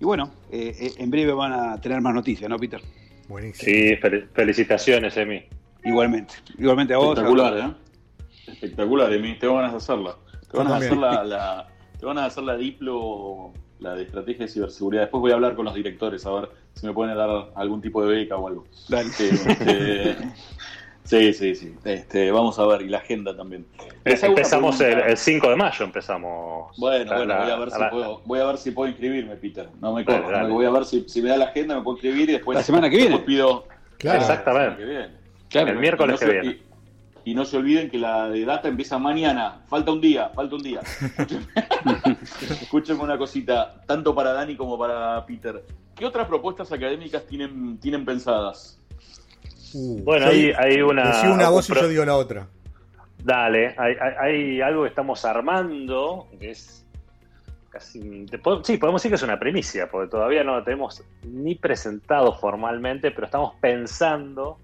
Y 0.00 0.04
bueno, 0.04 0.30
eh, 0.52 0.92
en 0.98 1.10
breve 1.10 1.32
van 1.32 1.52
a 1.52 1.80
tener 1.80 2.00
más 2.00 2.14
noticias, 2.14 2.48
¿no, 2.50 2.58
Peter? 2.58 2.80
Buenísimo. 3.28 3.64
Sí, 3.64 3.96
fel 3.96 4.28
felicitaciones, 4.32 5.16
Emi. 5.16 5.42
Igualmente, 5.88 6.34
igualmente 6.58 6.94
a 6.94 6.98
vos. 6.98 7.16
Espectacular, 7.16 7.58
¿eh? 7.58 7.74
Espectacular, 8.46 9.12
Emi. 9.12 9.38
Tengo 9.38 9.56
ganas 9.56 9.72
de 9.72 9.78
hacerla. 9.78 10.16
Te 10.50 10.56
van 10.56 10.66
a 10.68 10.76
hacer 10.76 10.96
la, 10.96 11.24
la, 11.24 11.68
te 11.98 12.06
van 12.06 12.18
a 12.18 12.26
hacer 12.26 12.44
la 12.44 12.56
diplo 12.56 13.52
la 13.80 13.94
de 13.94 14.02
estrategia 14.02 14.46
de 14.46 14.52
ciberseguridad. 14.52 15.02
Después 15.02 15.20
voy 15.20 15.30
a 15.30 15.34
hablar 15.34 15.54
con 15.54 15.64
los 15.64 15.74
directores 15.74 16.26
a 16.26 16.32
ver 16.32 16.50
si 16.74 16.86
me 16.86 16.92
pueden 16.92 17.16
dar 17.16 17.50
algún 17.54 17.80
tipo 17.80 18.04
de 18.04 18.16
beca 18.16 18.36
o 18.36 18.48
algo. 18.48 18.66
Dale. 18.88 19.08
Este, 19.08 20.16
sí, 21.04 21.32
sí, 21.32 21.54
sí. 21.54 21.74
Este, 21.84 22.30
vamos 22.30 22.58
a 22.58 22.66
ver, 22.66 22.82
y 22.82 22.88
la 22.88 22.98
agenda 22.98 23.36
también. 23.36 23.66
Empezamos 24.04 24.80
el, 24.80 25.00
el, 25.00 25.16
5 25.16 25.50
de 25.50 25.56
mayo, 25.56 25.84
empezamos. 25.84 26.76
Bueno, 26.76 27.14
bueno, 27.14 27.34
voy 27.38 27.50
a, 27.50 27.56
ver 27.56 27.70
si 27.70 27.78
puedo, 27.90 28.22
voy 28.24 28.40
a 28.40 28.44
ver 28.44 28.58
si 28.58 28.70
puedo 28.72 28.88
inscribirme, 28.88 29.36
Peter. 29.36 29.68
No 29.80 29.94
me 29.94 30.04
corro. 30.04 30.48
Voy 30.48 30.66
a 30.66 30.70
ver 30.70 30.84
si, 30.84 31.08
si, 31.08 31.22
me 31.22 31.30
da 31.30 31.36
la 31.36 31.46
agenda, 31.46 31.76
me 31.76 31.82
puedo 31.82 31.96
inscribir 31.96 32.28
y 32.30 32.32
después. 32.32 32.56
La 32.56 32.62
semana 32.62 32.90
que 32.90 32.96
viene. 32.96 33.18
pido. 33.20 33.66
Claro. 33.98 34.20
Exactamente. 34.20 34.76
Que 34.76 34.84
viene. 34.84 35.27
Claro, 35.48 35.70
el 35.70 35.78
miércoles 35.78 36.20
no 36.20 36.26
que 36.26 36.32
viene. 36.32 36.58
Y, 37.24 37.30
y 37.30 37.34
no 37.34 37.44
se 37.44 37.56
olviden 37.58 37.90
que 37.90 37.98
la 37.98 38.28
de 38.28 38.44
data 38.44 38.68
empieza 38.68 38.98
mañana. 38.98 39.60
Falta 39.68 39.92
un 39.92 40.00
día, 40.00 40.30
falta 40.30 40.56
un 40.56 40.62
día. 40.62 40.80
Escúchenme 42.62 43.02
una 43.02 43.18
cosita, 43.18 43.82
tanto 43.86 44.14
para 44.14 44.32
Dani 44.32 44.56
como 44.56 44.78
para 44.78 45.24
Peter. 45.26 45.62
¿Qué 45.94 46.06
otras 46.06 46.26
propuestas 46.26 46.72
académicas 46.72 47.26
tienen, 47.26 47.78
tienen 47.80 48.04
pensadas? 48.04 48.80
Uh, 49.74 50.02
bueno, 50.04 50.26
hay, 50.26 50.52
hay 50.56 50.80
una. 50.80 51.08
Decí 51.08 51.26
una 51.26 51.50
voz 51.50 51.68
y 51.68 51.74
yo 51.74 51.88
digo 51.88 52.04
la 52.04 52.16
otra. 52.16 52.46
Dale, 53.22 53.74
hay, 53.76 53.94
hay, 54.00 54.14
hay, 54.20 54.60
algo 54.60 54.84
que 54.84 54.88
estamos 54.88 55.24
armando, 55.24 56.28
que 56.38 56.52
es 56.52 56.86
casi. 57.68 58.26
Sí, 58.62 58.78
podemos 58.78 59.02
decir 59.02 59.10
que 59.10 59.16
es 59.16 59.22
una 59.22 59.38
primicia, 59.38 59.90
porque 59.90 60.08
todavía 60.08 60.44
no 60.44 60.56
lo 60.56 60.64
tenemos 60.64 61.02
ni 61.24 61.56
presentado 61.56 62.32
formalmente, 62.32 63.10
pero 63.10 63.26
estamos 63.26 63.54
pensando 63.60 64.56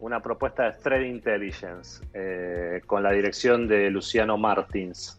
una 0.00 0.20
propuesta 0.20 0.64
de 0.64 0.72
Threat 0.78 1.04
Intelligence 1.04 2.04
eh, 2.14 2.80
con 2.86 3.02
la 3.02 3.12
dirección 3.12 3.66
de 3.66 3.90
Luciano 3.90 4.36
Martins, 4.36 5.18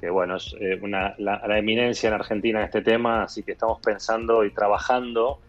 que 0.00 0.10
bueno, 0.10 0.36
es 0.36 0.54
eh, 0.60 0.78
una, 0.82 1.14
la, 1.18 1.42
la, 1.46 1.58
eminencia 1.58 2.08
en 2.08 2.14
Argentina 2.14 2.60
en 2.60 2.66
este 2.66 2.82
tema, 2.82 3.24
así 3.24 3.42
que 3.42 3.52
estamos 3.52 3.80
pensando 3.80 4.44
y 4.44 4.50
trabajando 4.50 5.40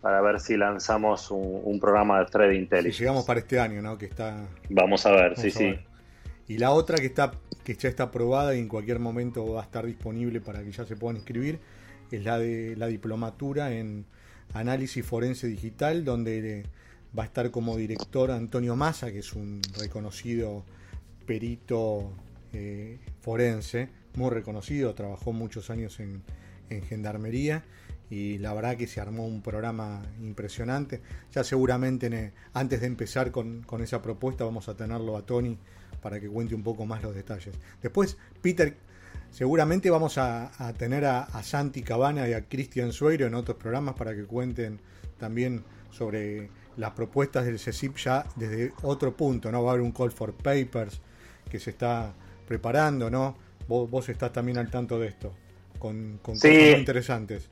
para 0.00 0.20
ver 0.20 0.38
si 0.38 0.56
lanzamos 0.56 1.30
un, 1.30 1.60
un 1.64 1.80
programa 1.80 2.20
de 2.20 2.26
Threat 2.26 2.54
Intelligence. 2.54 2.98
Si 2.98 3.02
llegamos 3.02 3.24
para 3.24 3.40
este 3.40 3.58
año, 3.58 3.80
¿no? 3.80 3.96
Que 3.96 4.06
está. 4.06 4.46
Vamos 4.68 5.06
a 5.06 5.10
ver, 5.12 5.34
Vamos 5.34 5.40
sí, 5.40 5.48
a 5.48 5.52
sí. 5.52 5.78
Y 6.46 6.58
la 6.58 6.72
otra 6.72 6.98
que 6.98 7.06
está 7.06 7.32
que 7.64 7.74
ya 7.74 7.88
está 7.88 8.04
aprobada 8.04 8.54
y 8.54 8.58
en 8.58 8.68
cualquier 8.68 8.98
momento 8.98 9.54
va 9.54 9.62
a 9.62 9.64
estar 9.64 9.86
disponible 9.86 10.40
para 10.40 10.62
que 10.62 10.70
ya 10.70 10.84
se 10.84 10.96
puedan 10.96 11.16
inscribir 11.16 11.58
es 12.10 12.22
la 12.24 12.38
de 12.38 12.76
la 12.76 12.86
diplomatura 12.86 13.72
en 13.72 14.04
análisis 14.52 15.04
forense 15.04 15.46
digital, 15.46 16.04
donde 16.04 16.64
va 17.16 17.24
a 17.24 17.26
estar 17.26 17.50
como 17.50 17.76
director 17.76 18.30
Antonio 18.30 18.76
Massa, 18.76 19.12
que 19.12 19.20
es 19.20 19.32
un 19.34 19.60
reconocido 19.78 20.64
perito 21.26 22.12
eh, 22.52 22.98
forense, 23.20 23.88
muy 24.14 24.30
reconocido, 24.30 24.94
trabajó 24.94 25.32
muchos 25.32 25.70
años 25.70 25.98
en, 26.00 26.22
en, 26.70 26.82
Gendarmería 26.82 27.64
y 28.10 28.38
la 28.38 28.52
verdad 28.52 28.76
que 28.76 28.86
se 28.86 29.00
armó 29.00 29.26
un 29.26 29.42
programa 29.42 30.02
impresionante. 30.20 31.00
Ya 31.32 31.42
seguramente 31.42 32.06
en, 32.06 32.32
antes 32.52 32.80
de 32.80 32.86
empezar 32.86 33.30
con, 33.30 33.62
con, 33.62 33.82
esa 33.82 34.02
propuesta 34.02 34.44
vamos 34.44 34.68
a 34.68 34.76
tenerlo 34.76 35.16
a 35.16 35.26
Tony 35.26 35.58
para 36.00 36.20
que 36.20 36.28
cuente 36.28 36.54
un 36.54 36.62
poco 36.62 36.84
más 36.86 37.02
los 37.02 37.14
detalles. 37.14 37.54
Después, 37.82 38.16
Peter, 38.42 38.76
seguramente 39.30 39.90
vamos 39.90 40.18
a, 40.18 40.50
tener 40.76 41.04
a, 41.06 41.22
a, 41.22 41.42
Santi 41.42 41.82
Cabana 41.82 42.28
y 42.28 42.34
a 42.34 42.46
Cristian 42.46 42.92
Sueiro 42.92 43.26
en 43.26 43.34
otros 43.34 43.56
programas 43.56 43.94
para 43.94 44.14
que 44.14 44.24
cuenten 44.24 44.80
también 45.18 45.64
sobre 45.90 46.50
las 46.76 46.90
propuestas 46.92 47.44
del 47.46 47.58
CECIP 47.58 47.96
ya 47.96 48.24
desde 48.36 48.72
otro 48.82 49.16
punto, 49.16 49.50
¿no? 49.50 49.62
Va 49.62 49.70
a 49.70 49.72
haber 49.74 49.84
un 49.84 49.92
call 49.92 50.10
for 50.10 50.32
papers 50.32 51.00
que 51.50 51.58
se 51.58 51.70
está 51.70 52.12
preparando, 52.46 53.10
¿no? 53.10 53.36
Vos, 53.68 53.88
vos 53.90 54.08
estás 54.08 54.32
también 54.32 54.58
al 54.58 54.70
tanto 54.70 54.98
de 54.98 55.08
esto, 55.08 55.32
con, 55.78 56.18
con 56.22 56.36
sí. 56.36 56.48
cosas 56.48 56.62
muy 56.62 56.78
interesantes. 56.80 57.50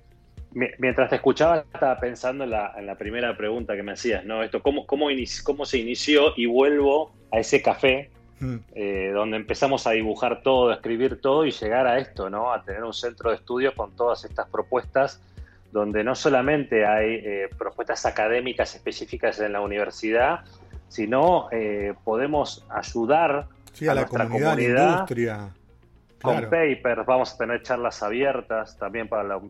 Mientras 0.55 1.09
te 1.09 1.17
escuchaba, 1.17 1.65
estaba 1.73 1.99
pensando 1.99 2.45
en 2.45 2.51
la, 2.51 2.75
en 2.77 2.85
la 2.85 2.99
primera 2.99 3.35
pregunta 3.37 3.75
que 3.75 3.83
me 3.83 3.93
hacías, 3.93 4.25
¿no? 4.25 4.43
Esto, 4.43 4.63
¿cómo, 4.63 4.87
cómo, 4.87 5.07
cómo 5.45 5.65
se 5.65 5.79
inició? 5.79 6.35
Y 6.37 6.45
vuelvo 6.45 7.11
a 7.33 7.39
ese 7.39 7.63
café 7.63 8.11
hmm. 8.39 8.57
eh, 8.75 9.13
donde 9.15 9.39
empezamos 9.39 9.87
a 9.87 9.93
dibujar 9.93 10.43
todo, 10.43 10.69
a 10.69 10.75
escribir 10.75 11.23
todo 11.23 11.47
y 11.47 11.53
llegar 11.53 11.87
a 11.87 11.99
esto, 11.99 12.29
¿no? 12.29 12.53
A 12.53 12.63
tener 12.65 12.85
un 12.85 12.93
centro 12.93 13.31
de 13.31 13.37
estudios 13.37 13.73
con 13.75 13.97
todas 13.97 14.27
estas 14.27 14.47
propuestas 14.51 15.23
donde 15.73 16.05
no 16.05 16.15
solamente 16.15 16.87
hay 16.87 17.15
eh, 17.15 17.49
propuestas 17.59 18.05
académicas 18.07 18.75
específicas 18.75 19.41
en 19.41 19.53
la 19.53 19.61
universidad, 19.61 20.41
sino 20.89 21.49
eh, 21.51 21.95
podemos 22.05 22.67
ayudar 22.69 23.49
sí, 23.73 23.89
a, 23.89 23.93
a, 23.93 23.95
la 23.95 24.07
comunidad, 24.07 24.51
comunidad 24.51 24.77
la 24.77 24.93
industria. 24.93 25.51
Con 26.21 26.41
papers, 26.43 27.05
vamos 27.05 27.35
a 27.35 27.37
tener 27.37 27.63
charlas 27.63 28.01
abiertas 28.01 28.77
también 28.77 29.09
para 29.09 29.25
la, 29.25 29.41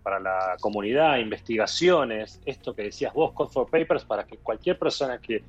para 0.00 0.20
la 0.20 0.56
comunidad, 0.60 1.18
investigaciones, 1.18 2.40
esto 2.46 2.72
que 2.72 2.84
decías 2.84 3.12
vos, 3.12 3.32
Code 3.32 3.50
for 3.52 3.68
Papers, 3.68 4.04
para 4.04 4.22
que 4.22 4.36
cualquier 4.36 4.78
persona 4.78 5.18
que, 5.18 5.42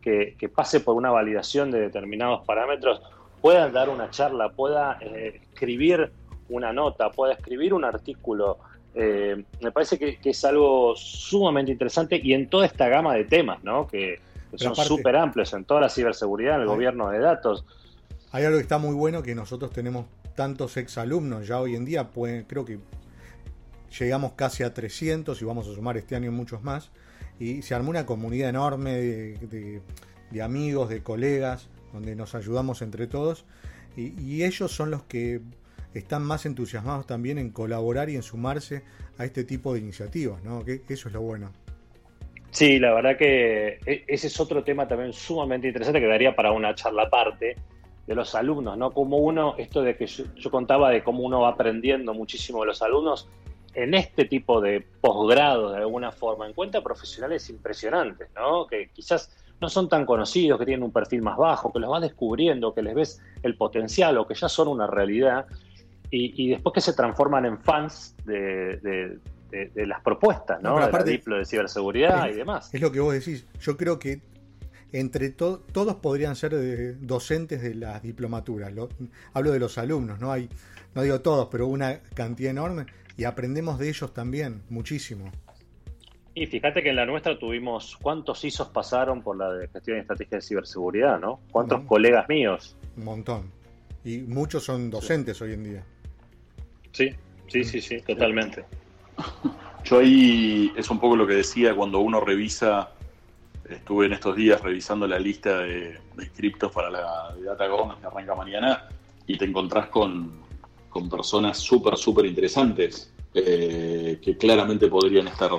que, 0.00 0.36
que 0.38 0.48
pase 0.48 0.78
por 0.78 0.94
una 0.94 1.10
validación 1.10 1.72
de 1.72 1.80
determinados 1.80 2.46
parámetros 2.46 3.02
pueda 3.40 3.68
dar 3.68 3.88
una 3.88 4.10
charla, 4.10 4.50
pueda 4.50 4.98
eh, 5.00 5.40
escribir 5.42 6.12
una 6.48 6.72
nota, 6.72 7.10
pueda 7.10 7.32
escribir 7.32 7.74
un 7.74 7.84
artículo, 7.84 8.58
eh, 9.00 9.44
me 9.60 9.70
parece 9.70 9.98
que, 9.98 10.18
que, 10.18 10.30
es 10.30 10.44
algo 10.44 10.96
sumamente 10.96 11.70
interesante 11.70 12.20
y 12.20 12.32
en 12.32 12.50
toda 12.50 12.66
esta 12.66 12.88
gama 12.88 13.14
de 13.14 13.24
temas, 13.24 13.62
¿no? 13.62 13.86
Que, 13.86 14.20
que 14.50 14.58
son 14.58 14.74
súper 14.74 15.14
amplios 15.14 15.52
en 15.52 15.64
toda 15.64 15.82
la 15.82 15.88
ciberseguridad, 15.88 16.56
en 16.56 16.62
el 16.62 16.66
gobierno 16.66 17.08
de 17.10 17.20
datos. 17.20 17.64
Hay 18.32 18.44
algo 18.44 18.58
que 18.58 18.62
está 18.62 18.78
muy 18.78 18.94
bueno 18.94 19.22
que 19.22 19.34
nosotros 19.34 19.70
tenemos 19.70 20.06
tantos 20.34 20.76
exalumnos 20.76 21.46
ya 21.46 21.60
hoy 21.60 21.76
en 21.76 21.84
día, 21.84 22.08
pues, 22.10 22.44
creo 22.48 22.64
que 22.64 22.78
llegamos 23.98 24.32
casi 24.32 24.62
a 24.62 24.74
300 24.74 25.40
y 25.40 25.44
vamos 25.44 25.68
a 25.68 25.74
sumar 25.74 25.96
este 25.96 26.16
año 26.16 26.32
muchos 26.32 26.62
más. 26.62 26.90
Y 27.38 27.62
se 27.62 27.74
armó 27.74 27.90
una 27.90 28.04
comunidad 28.04 28.48
enorme 28.48 28.92
de, 28.96 30.42
amigos, 30.42 30.88
de 30.88 31.02
colegas, 31.02 31.68
donde 31.92 32.16
nos 32.16 32.34
ayudamos 32.34 32.82
entre 32.82 33.06
todos. 33.06 33.44
Y, 33.96 34.42
ellos 34.42 34.70
son 34.72 34.90
los 34.90 35.02
que 35.04 35.40
están 35.94 36.22
más 36.22 36.46
entusiasmados 36.46 37.06
también 37.06 37.38
en 37.38 37.50
colaborar 37.50 38.10
y 38.10 38.16
en 38.16 38.22
sumarse 38.22 38.82
a 39.16 39.24
este 39.24 39.44
tipo 39.44 39.74
de 39.74 39.80
iniciativas, 39.80 40.42
¿no? 40.42 40.64
Que, 40.64 40.82
eso 40.88 41.08
es 41.08 41.14
lo 41.14 41.22
bueno. 41.22 41.50
Sí, 42.50 42.78
la 42.78 42.94
verdad 42.94 43.16
que 43.16 43.78
e, 43.84 44.04
ese 44.06 44.26
es 44.26 44.40
otro 44.40 44.64
tema 44.64 44.88
también 44.88 45.12
sumamente 45.12 45.68
interesante 45.68 46.00
que 46.00 46.06
daría 46.06 46.34
para 46.34 46.52
una 46.52 46.74
charla 46.74 47.04
aparte 47.04 47.56
de 48.06 48.14
los 48.14 48.34
alumnos, 48.34 48.76
¿no? 48.78 48.90
Como 48.90 49.18
uno, 49.18 49.54
esto 49.58 49.82
de 49.82 49.96
que 49.96 50.06
yo, 50.06 50.50
contaba 50.50 50.90
de 50.90 51.04
cómo 51.04 51.22
uno 51.24 51.40
va 51.42 51.50
aprendiendo 51.50 52.14
muchísimo 52.14 52.60
de 52.60 52.68
los 52.68 52.80
alumnos, 52.80 53.28
en 53.74 53.92
este 53.94 54.24
tipo 54.24 54.62
de 54.62 54.84
posgrado, 55.00 55.72
de 55.72 55.78
alguna 55.78 56.10
forma, 56.10 56.48
encuentra 56.48 56.80
profesionales 56.80 57.50
impresionantes, 57.50 58.28
¿no? 58.34 58.66
Que 58.66 58.88
quizás 58.92 59.30
no 59.60 59.68
son 59.68 59.90
tan 59.90 60.06
conocidos, 60.06 60.58
que 60.58 60.64
tienen 60.64 60.84
un 60.84 60.90
perfil 60.90 61.20
más 61.20 61.36
bajo, 61.36 61.70
que 61.70 61.80
los 61.80 61.90
vas 61.90 62.00
descubriendo, 62.00 62.72
que 62.72 62.82
les 62.82 62.94
ves 62.94 63.22
el 63.42 63.56
potencial 63.56 64.16
o 64.16 64.26
que 64.26 64.34
ya 64.34 64.48
son 64.48 64.68
una 64.68 64.86
realidad, 64.86 65.46
y, 66.10 66.50
después 66.50 66.72
que 66.72 66.80
se 66.80 66.92
transforman 66.92 67.46
en 67.46 67.58
fans 67.58 68.14
de, 68.24 69.18
las 69.74 70.00
propuestas, 70.02 70.62
¿no? 70.62 70.78
de 70.78 70.90
la 70.90 71.38
de 71.38 71.44
ciberseguridad 71.44 72.28
y 72.30 72.34
demás. 72.34 72.72
Es 72.72 72.80
lo 72.80 72.92
que 72.92 73.00
vos 73.00 73.14
decís. 73.14 73.46
Yo 73.60 73.76
creo 73.76 73.98
que 73.98 74.20
entre 74.92 75.30
todos 75.30 75.96
podrían 75.96 76.36
ser 76.36 76.98
docentes 77.00 77.62
de 77.62 77.74
las 77.74 78.02
diplomaturas. 78.02 78.72
hablo 79.34 79.52
de 79.52 79.58
los 79.58 79.78
alumnos, 79.78 80.18
no 80.20 80.32
hay, 80.32 80.48
no 80.94 81.02
digo 81.02 81.20
todos, 81.20 81.48
pero 81.50 81.66
una 81.66 82.00
cantidad 82.14 82.50
enorme 82.50 82.86
y 83.16 83.24
aprendemos 83.24 83.78
de 83.78 83.88
ellos 83.88 84.14
también 84.14 84.62
muchísimo. 84.70 85.30
Y 86.34 86.46
fíjate 86.46 86.84
que 86.84 86.90
en 86.90 86.96
la 86.96 87.04
nuestra 87.04 87.36
tuvimos 87.36 87.98
cuántos 88.00 88.44
ISOs 88.44 88.68
pasaron 88.68 89.22
por 89.22 89.36
la 89.36 89.52
de 89.52 89.66
gestión 89.66 89.96
y 89.96 90.00
estrategia 90.00 90.38
de 90.38 90.42
ciberseguridad, 90.42 91.18
¿no? 91.18 91.40
¿Cuántos 91.50 91.82
colegas 91.82 92.28
míos? 92.28 92.76
Un 92.96 93.04
montón. 93.04 93.50
Y 94.04 94.18
muchos 94.18 94.62
son 94.62 94.88
docentes 94.88 95.42
hoy 95.42 95.54
en 95.54 95.64
día. 95.64 95.84
Sí, 96.98 97.14
sí, 97.46 97.64
sí, 97.64 97.80
sí, 97.80 98.00
totalmente. 98.02 98.64
Yo 99.84 100.00
ahí 100.00 100.72
es 100.76 100.90
un 100.90 100.98
poco 100.98 101.16
lo 101.16 101.26
que 101.26 101.34
decía 101.34 101.74
cuando 101.74 102.00
uno 102.00 102.20
revisa 102.20 102.90
Estuve 103.68 104.06
en 104.06 104.14
estos 104.14 104.34
días 104.34 104.62
revisando 104.62 105.06
la 105.06 105.18
lista 105.18 105.58
de, 105.58 105.98
de 106.16 106.68
para 106.72 106.88
la 106.88 107.34
de 107.34 107.42
DataGon 107.42 108.00
que 108.00 108.06
arranca 108.06 108.34
mañana 108.34 108.88
y 109.26 109.36
te 109.36 109.44
encontrás 109.44 109.88
con, 109.88 110.46
personas 111.10 111.58
súper, 111.58 111.96
súper 111.96 112.26
interesantes 112.26 113.12
eh, 113.32 114.18
que 114.20 114.36
claramente 114.36 114.88
podrían 114.88 115.28
estar, 115.28 115.50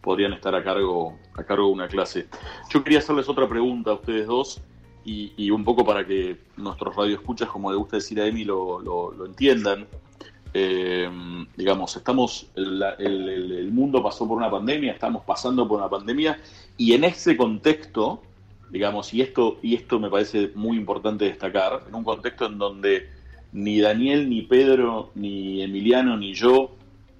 podrían 0.00 0.34
estar 0.34 0.54
a, 0.54 0.62
cargo, 0.62 1.18
a 1.34 1.42
cargo 1.42 1.66
de 1.66 1.72
una 1.72 1.88
clase. 1.88 2.28
Yo 2.70 2.84
quería 2.84 3.00
hacerles 3.00 3.28
otra 3.28 3.48
pregunta 3.48 3.90
a 3.90 3.94
ustedes 3.94 4.28
dos 4.28 4.60
y, 5.04 5.50
un 5.50 5.64
poco 5.64 5.84
para 5.84 6.06
que 6.06 6.36
nuestros 6.56 6.94
radioescuchas, 6.94 7.48
como 7.48 7.70
le 7.70 7.78
gusta 7.78 7.96
decir 7.96 8.20
a 8.20 8.26
Emi, 8.26 8.44
lo, 8.44 8.80
lo 8.80 9.26
entiendan. 9.26 9.88
Eh, 10.58 11.06
digamos, 11.54 11.94
estamos, 11.96 12.46
el, 12.54 13.68
mundo 13.70 14.02
pasó 14.02 14.26
por 14.26 14.38
una 14.38 14.50
pandemia, 14.50 14.92
estamos 14.92 15.22
pasando 15.22 15.68
por 15.68 15.80
una 15.80 15.90
pandemia, 15.90 16.38
y 16.78 16.94
en 16.94 17.04
ese 17.04 17.36
contexto, 17.36 18.22
digamos, 18.70 19.12
y 19.12 19.20
esto, 19.20 19.58
y 19.60 19.74
esto 19.74 20.00
me 20.00 20.08
parece 20.08 20.52
muy 20.54 20.78
importante 20.78 21.26
destacar, 21.26 21.82
en 21.86 21.94
un 21.94 22.04
contexto 22.04 22.46
en 22.46 22.56
donde 22.56 23.06
ni 23.52 23.80
Daniel, 23.80 24.30
ni 24.30 24.42
Pedro, 24.42 25.10
ni 25.14 25.60
Emiliano, 25.60 26.16
ni 26.16 26.32
yo 26.32 26.70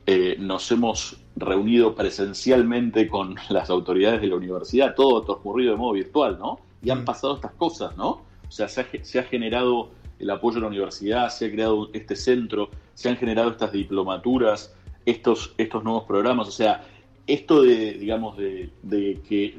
eh, 0.06 0.36
nos 0.38 0.72
hemos 0.72 1.18
reunido 1.36 1.94
presencialmente 1.94 3.06
con 3.06 3.34
las 3.50 3.68
autoridades 3.68 4.22
de 4.22 4.28
la 4.28 4.36
universidad, 4.36 4.94
todo 4.94 5.20
transcurrido 5.24 5.72
de 5.72 5.76
modo 5.76 5.92
virtual, 5.92 6.38
¿no? 6.38 6.58
Y 6.82 6.88
han 6.88 7.02
mm. 7.02 7.04
pasado 7.04 7.34
estas 7.34 7.52
cosas, 7.52 7.94
¿no? 7.98 8.22
O 8.48 8.50
sea, 8.50 8.66
se 8.66 8.80
ha, 8.80 8.86
se 9.02 9.18
ha 9.18 9.24
generado 9.24 9.90
el 10.18 10.30
apoyo 10.30 10.56
de 10.56 10.60
la 10.62 10.68
universidad, 10.68 11.28
se 11.30 11.46
ha 11.46 11.50
creado 11.50 11.90
este 11.92 12.16
centro, 12.16 12.70
se 12.94 13.08
han 13.08 13.16
generado 13.16 13.50
estas 13.50 13.72
diplomaturas, 13.72 14.74
estos, 15.04 15.54
estos 15.58 15.84
nuevos 15.84 16.04
programas, 16.04 16.48
o 16.48 16.52
sea, 16.52 16.84
esto 17.26 17.62
de, 17.62 17.94
digamos, 17.94 18.36
de, 18.36 18.70
que 19.28 19.56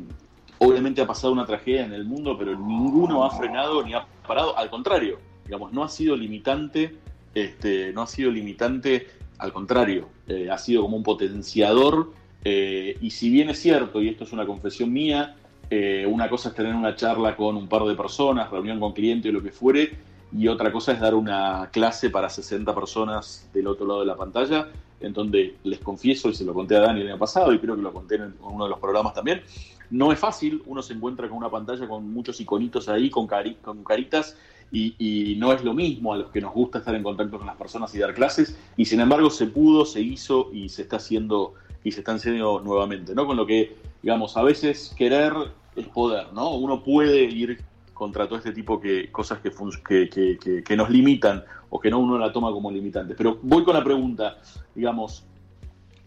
obviamente 0.59 1.01
ha 1.01 1.07
pasado 1.07 1.33
una 1.33 1.45
tragedia 1.45 1.85
en 1.85 1.93
el 1.93 2.05
mundo, 2.05 2.37
pero 2.37 2.57
ninguno 2.57 3.23
ha 3.23 3.31
frenado 3.31 3.83
ni 3.83 3.93
ha 3.93 4.05
parado, 4.25 4.57
al 4.57 4.69
contrario, 4.69 5.19
digamos, 5.45 5.71
no 5.73 5.83
ha 5.83 5.89
sido 5.89 6.15
limitante, 6.15 6.95
este, 7.33 7.93
no 7.93 8.01
ha 8.01 8.07
sido 8.07 8.31
limitante, 8.31 9.07
al 9.37 9.53
contrario, 9.53 10.09
eh, 10.27 10.49
ha 10.49 10.57
sido 10.57 10.81
como 10.81 10.97
un 10.97 11.03
potenciador, 11.03 12.11
eh, 12.43 12.97
y 13.01 13.11
si 13.11 13.29
bien 13.29 13.49
es 13.49 13.59
cierto, 13.59 14.01
y 14.01 14.09
esto 14.09 14.23
es 14.23 14.33
una 14.33 14.45
confesión 14.45 14.91
mía, 14.91 15.35
eh, 15.69 16.05
una 16.09 16.29
cosa 16.29 16.49
es 16.49 16.55
tener 16.55 16.73
una 16.73 16.95
charla 16.95 17.35
con 17.35 17.57
un 17.57 17.67
par 17.67 17.83
de 17.83 17.95
personas, 17.95 18.49
reunión 18.49 18.79
con 18.79 18.93
cliente 18.93 19.29
o 19.29 19.33
lo 19.33 19.43
que 19.43 19.51
fuere, 19.51 19.91
y 20.31 20.47
otra 20.47 20.71
cosa 20.71 20.91
es 20.91 20.99
dar 20.99 21.15
una 21.15 21.69
clase 21.71 22.09
para 22.09 22.29
60 22.29 22.73
personas 22.75 23.49
del 23.53 23.67
otro 23.67 23.85
lado 23.85 23.99
de 24.01 24.05
la 24.05 24.15
pantalla, 24.15 24.67
en 24.99 25.13
donde 25.13 25.55
les 25.63 25.79
confieso, 25.79 26.29
y 26.29 26.33
se 26.33 26.43
lo 26.43 26.53
conté 26.53 26.75
a 26.75 26.81
Dani 26.81 27.01
el 27.01 27.09
año 27.09 27.19
pasado, 27.19 27.53
y 27.53 27.59
creo 27.59 27.75
que 27.75 27.81
lo 27.81 27.93
conté 27.93 28.15
en 28.15 28.33
uno 28.41 28.65
de 28.65 28.69
los 28.69 28.79
programas 28.79 29.13
también, 29.13 29.41
no 29.89 30.11
es 30.11 30.19
fácil, 30.19 30.61
uno 30.65 30.81
se 30.81 30.93
encuentra 30.93 31.29
con 31.29 31.37
una 31.37 31.49
pantalla 31.49 31.87
con 31.87 32.11
muchos 32.11 32.41
iconitos 32.41 32.89
ahí, 32.89 33.09
con, 33.09 33.27
caritas, 33.27 34.35
y, 34.69 35.35
no 35.37 35.53
es 35.53 35.63
lo 35.63 35.73
mismo 35.73 36.13
a 36.13 36.17
los 36.17 36.31
que 36.31 36.41
nos 36.41 36.53
gusta 36.53 36.79
estar 36.79 36.93
en 36.93 37.03
contacto 37.03 37.37
con 37.37 37.47
las 37.47 37.55
personas 37.55 37.93
y 37.95 37.99
dar 37.99 38.13
clases, 38.13 38.57
y 38.75 38.85
sin 38.85 38.99
embargo 38.99 39.29
se 39.29 39.47
pudo, 39.47 39.85
se 39.85 40.01
hizo 40.01 40.49
y 40.51 40.67
se 40.69 40.81
está 40.81 40.97
haciendo 40.97 41.53
y 41.83 41.91
se 41.93 41.99
está 41.99 42.13
haciendo 42.13 42.59
nuevamente, 42.59 43.15
¿no? 43.15 43.25
Con 43.25 43.37
lo 43.37 43.45
que, 43.45 43.77
digamos, 44.01 44.35
a 44.35 44.43
veces 44.43 44.93
querer 44.97 45.31
es 45.75 45.87
poder, 45.87 46.33
¿no? 46.33 46.53
Uno 46.55 46.83
puede 46.83 47.23
ir 47.23 47.63
contra 47.97 48.27
todo 48.27 48.37
este 48.37 48.51
tipo 48.51 48.77
de 48.77 49.11
cosas 49.11 49.39
que, 49.39 49.49
que, 50.07 50.63
que, 50.63 50.77
nos 50.77 50.89
limitan 50.89 51.43
o 51.71 51.79
que 51.79 51.89
no 51.89 51.97
uno 51.97 52.19
la 52.19 52.31
toma 52.31 52.51
como 52.51 52.69
limitante. 52.69 53.15
Pero 53.15 53.39
voy 53.41 53.63
con 53.63 53.73
la 53.73 53.83
pregunta, 53.83 54.37
digamos, 54.75 55.25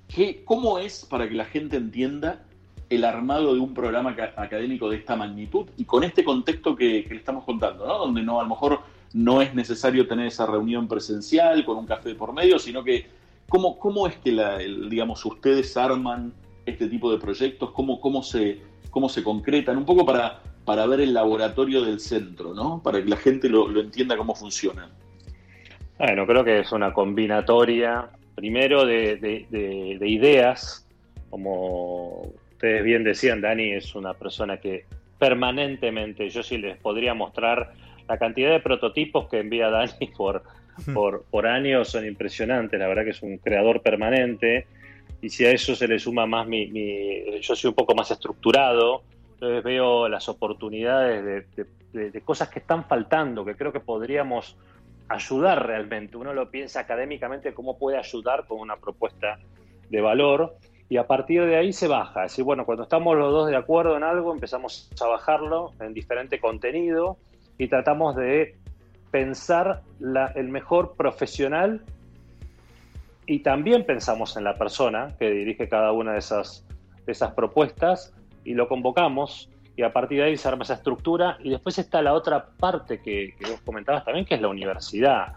¿qué, 0.07 0.45
¿cómo 0.45 0.79
es 0.79 1.05
para 1.05 1.29
que 1.29 1.35
la 1.35 1.47
gente 1.47 1.77
entienda 1.77 2.45
el 2.89 3.05
armado 3.05 3.55
de 3.55 3.61
un 3.61 3.75
programa 3.75 4.15
académico 4.37 4.89
de 4.89 4.99
esta 4.99 5.17
magnitud 5.17 5.67
y 5.77 5.85
con 5.85 6.05
este 6.05 6.23
contexto 6.23 6.77
que, 6.77 7.05
le 7.09 7.17
estamos 7.17 7.45
contando, 7.45 7.85
¿no? 7.85 7.99
donde 7.99 8.23
no 8.23 8.39
a 8.39 8.45
lo 8.45 8.51
mejor 8.51 8.81
no 9.13 9.43
es 9.43 9.53
necesario 9.53 10.07
tener 10.07 10.27
esa 10.27 10.47
reunión 10.47 10.87
presencial 10.87 11.65
con 11.65 11.77
un 11.77 11.87
café 11.87 12.15
por 12.15 12.33
medio, 12.33 12.61
sino 12.61 12.85
que 12.85 13.07
cómo, 13.49 13.81
cómo 13.81 14.07
es 14.07 14.17
que 14.19 14.31
la, 14.31 14.59
digamos 14.59 15.25
ustedes 15.25 15.77
arman 15.77 16.33
este 16.67 16.87
tipo 16.87 17.11
de 17.11 17.19
proyectos, 17.19 17.73
cómo, 17.73 18.01
cómo, 18.01 18.23
se, 18.23 18.61
cómo 18.91 19.09
se 19.09 19.25
concretan, 19.25 19.77
un 19.77 19.85
poco 19.85 20.07
para, 20.07 20.41
para 20.65 20.87
ver 20.87 21.01
el 21.01 21.15
laboratorio 21.15 21.83
del 21.83 22.01
centro, 22.01 22.55
¿no? 22.55 22.83
Para 22.83 23.03
que 23.03 23.09
la 23.09 23.17
gente 23.17 23.49
lo, 23.49 23.79
entienda 23.81 24.17
cómo 24.17 24.35
funciona. 24.35 24.91
Bueno, 25.99 26.27
creo 26.27 26.45
que 26.45 26.61
es 26.61 26.73
una 26.73 26.93
combinatoria, 26.93 28.09
primero 28.35 28.85
de, 28.87 29.99
ideas, 30.01 30.87
como 31.29 32.33
ustedes 32.53 32.85
bien 32.85 33.05
decían, 33.05 33.41
Dani 33.41 33.73
es 33.73 33.95
una 33.95 34.15
persona 34.15 34.59
que 34.59 34.85
permanentemente, 35.19 36.29
yo 36.31 36.43
sí 36.43 36.57
les 36.57 36.79
podría 36.79 37.13
mostrar 37.15 37.73
la 38.09 38.19
cantidad 38.19 38.51
de 38.51 38.61
prototipos 38.61 39.29
que 39.29 39.41
envía 39.41 39.69
Dani 39.69 40.07
por, 40.17 40.43
por, 41.31 41.47
años, 41.47 41.89
son 41.89 42.07
impresionantes, 42.07 42.79
la 42.79 42.89
verdad 42.89 43.05
que 43.05 43.11
es 43.11 43.23
un 43.23 43.39
creador 43.39 43.83
permanente, 43.83 44.67
y 45.21 45.29
si 45.29 45.45
a 45.45 45.51
eso 45.51 45.75
se 45.75 45.87
le 45.87 45.99
suma 45.99 46.25
más 46.25 46.47
mi 46.47 46.71
yo 47.43 47.55
soy 47.55 47.69
un 47.69 47.75
poco 47.75 47.95
más 47.95 48.11
estructurado, 48.11 49.03
entonces 49.41 49.65
veo 49.65 50.07
las 50.07 50.29
oportunidades 50.29 51.47
de, 51.95 52.21
cosas 52.21 52.51
que 52.51 52.59
están 52.59 52.85
faltando, 52.85 53.43
que 53.43 53.57
creo 53.57 53.73
que 53.73 53.81
podríamos 53.81 54.55
ayudar 55.09 55.67
realmente. 55.67 56.19
Uno 56.19 56.35
lo 56.35 56.51
piensa 56.51 56.81
académicamente 56.81 57.55
cómo 57.55 57.79
puede 57.79 57.97
ayudar 57.97 58.47
con 58.47 58.61
una 58.61 58.77
propuesta 58.77 59.39
de 59.89 60.01
valor 60.03 60.57
y 60.91 60.99
a 60.99 61.07
partir 61.07 61.47
de 61.47 61.57
ahí 61.57 61.73
se 61.73 61.89
baja. 61.89 62.27
Es 62.27 62.33
decir, 62.33 62.45
bueno, 62.45 62.67
cuando 62.67 62.83
estamos 62.83 63.17
los 63.17 63.33
dos 63.33 63.49
de 63.49 63.57
acuerdo 63.57 63.97
en 63.97 64.03
algo, 64.03 64.35
empezamos 64.35 64.91
a 65.01 65.07
bajarlo 65.07 65.73
en 65.81 65.95
diferente 65.95 66.39
contenido 66.39 67.17
y 67.57 67.69
tratamos 67.69 68.17
de 68.17 68.57
pensar 69.11 69.81
el 70.35 70.49
mejor 70.49 70.97
profesional 70.97 71.83
y 73.25 73.39
también 73.39 73.87
pensamos 73.87 74.37
en 74.37 74.45
la 74.45 74.59
persona 74.59 75.17
que 75.19 75.31
dirige 75.31 75.67
cada 75.67 75.93
una 75.93 76.13
de 76.13 76.19
esas, 76.19 76.63
de 77.07 77.13
esas 77.13 77.33
propuestas 77.33 78.15
y 78.45 78.55
lo 78.55 78.69
convocamos 78.69 79.49
y 79.77 79.83
a 79.83 79.93
partir 79.93 80.19
de 80.19 80.25
ahí 80.25 80.37
se 80.37 80.49
arma 80.49 80.65
esa 80.65 80.75
estructura 80.75 81.39
y 81.43 81.51
después 81.51 81.79
está 81.79 82.03
la 82.03 82.13
otra 82.15 82.47
parte 82.47 83.01
que, 83.01 83.35
vos 83.43 83.61
comentabas 83.65 84.05
también, 84.05 84.27
que 84.27 84.35
es 84.35 84.41
la 84.41 84.49
universidad. 84.49 85.37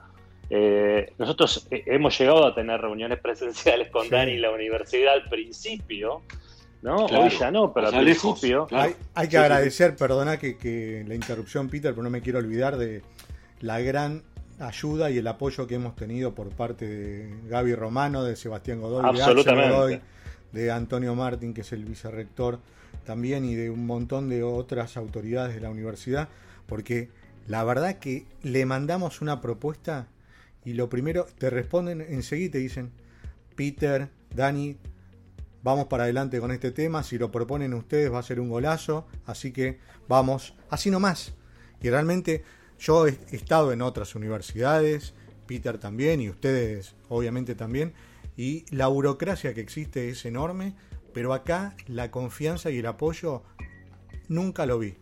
Eh, 0.50 1.14
nosotros 1.18 1.68
hemos 1.72 2.18
llegado 2.18 2.46
a 2.46 2.54
tener 2.54 2.82
reuniones 2.82 3.20
presenciales 3.22 3.90
con 3.90 4.10
Dani 4.10 4.34
en 4.34 4.42
la 4.42 4.52
universidad 4.52 5.14
al 5.14 5.30
principio 5.30 6.22
¿no? 6.84 7.08
Claro. 7.08 7.24
Hoy 7.24 7.30
ya 7.30 7.50
no, 7.50 7.74
pero 7.74 7.88
O 7.88 7.90
sea, 7.90 8.00
al 8.00 8.06
principio. 8.06 8.68
claro. 8.68 8.84
Hay, 8.84 8.96
hay 9.16 9.28
que 9.28 9.32
Sí, 9.32 9.38
sí, 9.38 9.38
agradecer, 9.38 9.96
perdona 9.96 10.38
que, 10.38 10.58
que 10.58 11.04
la 11.08 11.16
interrupción, 11.16 11.70
Peter, 11.70 11.92
pero 11.94 12.04
no 12.04 12.10
me 12.10 12.22
quiero 12.22 12.40
olvidar 12.40 12.78
de 12.78 13.02
la 13.62 13.80
gran 13.80 14.22
ayuda 14.60 15.10
y 15.10 15.18
el 15.18 15.28
apoyo 15.28 15.66
que 15.66 15.76
hemos 15.76 15.96
tenido 15.96 16.36
por 16.36 16.50
parte 16.50 16.86
de 16.86 17.36
Gaby 17.48 17.74
Romano, 17.76 18.24
de 18.24 18.36
Sebastián 18.36 18.82
Godoy, 18.82 19.02
de 19.02 19.10
Axel 19.10 19.24
Absolutamente. 19.24 19.76
Godoy, 19.76 20.02
de 20.52 20.72
Antonio 20.72 21.16
Martín, 21.16 21.54
que 21.54 21.62
es 21.62 21.72
el 21.72 21.86
vicerrector 21.86 22.60
también, 23.04 23.46
y 23.46 23.56
de 23.56 23.70
un 23.70 23.86
montón 23.86 24.30
de 24.30 24.44
otras 24.44 24.98
autoridades 24.98 25.56
de 25.56 25.62
la 25.62 25.70
universidad, 25.70 26.30
porque 26.68 27.10
la 27.48 27.64
verdad 27.64 28.00
que 28.00 28.26
le 28.42 28.66
mandamos 28.66 29.22
una 29.22 29.42
propuesta 29.42 30.08
y 30.66 30.74
lo 30.74 30.90
primero, 30.90 31.28
te 31.38 31.50
responden 31.50 32.02
enseguida 32.02 32.54
te 32.54 32.58
dicen, 32.60 32.92
Peter, 33.56 34.10
Dani, 34.34 34.78
vamos 35.62 35.88
para 35.88 36.04
adelante 36.04 36.40
con 36.40 36.52
este 36.52 36.72
tema, 36.72 37.04
si 37.04 37.18
lo 37.18 37.32
proponen 37.32 37.74
ustedes 37.74 38.12
va 38.12 38.20
a 38.20 38.24
ser 38.24 38.40
un 38.40 38.50
golazo, 38.50 39.08
así 39.26 39.52
que 39.52 39.80
vamos, 40.08 40.56
así 40.70 40.90
nomás. 40.90 41.34
Y 41.82 41.90
realmente 41.90 42.44
yo 42.80 43.08
he 43.08 43.18
estado 43.32 43.74
en 43.74 43.82
otras 43.82 44.16
universidades, 44.16 45.14
Peter 45.48 45.78
también 45.78 46.22
y 46.22 46.30
ustedes 46.30 46.96
obviamente 47.10 47.56
también, 47.56 47.94
y 48.38 48.66
la 48.74 48.88
burocracia 48.88 49.54
que 49.54 49.62
existe 49.62 50.10
es 50.10 50.26
enorme, 50.26 50.76
pero 51.14 51.34
acá 51.34 51.74
la 51.88 52.12
confianza 52.12 52.72
y 52.72 52.80
el 52.80 52.86
apoyo 52.86 53.44
nunca 54.30 54.66
lo 54.66 54.80
vi. 54.80 54.96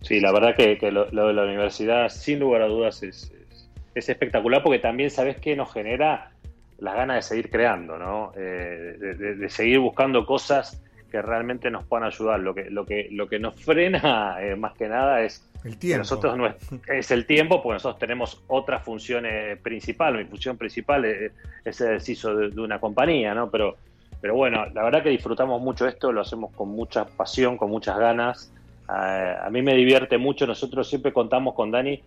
Sí, 0.00 0.20
la 0.20 0.32
verdad 0.32 0.54
que, 0.56 0.76
que 0.78 0.90
lo, 0.90 1.10
lo 1.12 1.28
de 1.28 1.32
la 1.34 1.44
universidad, 1.44 2.08
sin 2.10 2.40
lugar 2.40 2.62
a 2.62 2.66
dudas, 2.66 3.02
es, 3.02 3.32
es- 3.50 3.70
es 3.94 4.08
espectacular 4.08 4.62
porque 4.62 4.80
también 4.80 5.08
sabes 5.10 5.38
que 5.38 5.54
nos 5.54 5.72
genera 5.72 6.32
las 6.78 6.94
ganas 6.96 7.16
de 7.16 7.22
seguir 7.22 7.48
creando, 7.50 7.96
¿no? 7.96 8.32
Eh, 8.36 8.96
de, 8.98 9.14
de- 9.14 9.34
de 9.36 9.48
seguir 9.48 9.78
buscando 9.78 10.26
cosas 10.26 10.82
que 11.10 11.22
realmente 11.22 11.70
nos 11.70 11.84
puedan 11.84 12.04
ayudar. 12.04 12.40
Lo 12.40 12.54
que, 12.54 12.68
lo 12.70 12.84
que, 12.84 13.08
lo 13.12 13.28
que 13.28 13.38
nos 13.38 13.54
frena 13.54 14.36
eh, 14.42 14.56
más 14.56 14.74
que 14.74 14.88
nada 14.88 15.22
es 15.22 15.48
El 15.64 15.78
tiempo. 15.78 15.98
nosotros 16.00 16.36
no 16.36 16.48
es, 16.48 16.56
es 16.88 17.10
el 17.12 17.24
tiempo, 17.24 17.62
porque 17.62 17.74
nosotros 17.74 18.00
tenemos 18.00 18.42
otra 18.48 18.80
función 18.80 19.24
eh, 19.26 19.56
principal. 19.62 20.16
Mi 20.18 20.24
función 20.24 20.56
principal 20.58 21.04
es, 21.04 21.32
es 21.64 21.80
el 21.80 21.86
ejercicio 21.86 22.34
de, 22.34 22.50
de 22.50 22.60
una 22.60 22.80
compañía, 22.80 23.32
¿no? 23.32 23.48
Pero, 23.48 23.76
pero 24.24 24.36
bueno, 24.36 24.64
la 24.72 24.82
verdad 24.84 25.02
que 25.02 25.10
disfrutamos 25.10 25.60
mucho 25.60 25.86
esto, 25.86 26.10
lo 26.10 26.22
hacemos 26.22 26.50
con 26.54 26.70
mucha 26.70 27.04
pasión, 27.04 27.58
con 27.58 27.68
muchas 27.68 27.98
ganas. 27.98 28.50
Eh, 28.88 29.36
a 29.38 29.50
mí 29.50 29.60
me 29.60 29.74
divierte 29.74 30.16
mucho. 30.16 30.46
Nosotros 30.46 30.88
siempre 30.88 31.12
contamos 31.12 31.52
con 31.52 31.70
Dani 31.70 32.00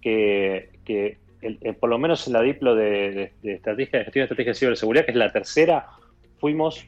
que, 0.00 0.70
el- 1.40 1.76
por 1.78 1.88
lo 1.88 1.98
menos 1.98 2.26
en 2.26 2.32
la 2.32 2.42
diplo 2.42 2.74
de, 2.74 3.12
de- 3.12 3.32
de 3.42 3.52
estrategia, 3.54 4.00
de 4.00 4.04
gestión 4.06 4.22
de 4.22 4.24
estrategia 4.24 4.50
de 4.50 4.58
ciberseguridad, 4.58 5.04
que 5.04 5.12
es 5.12 5.16
la 5.16 5.30
tercera, 5.30 5.86
fuimos 6.40 6.84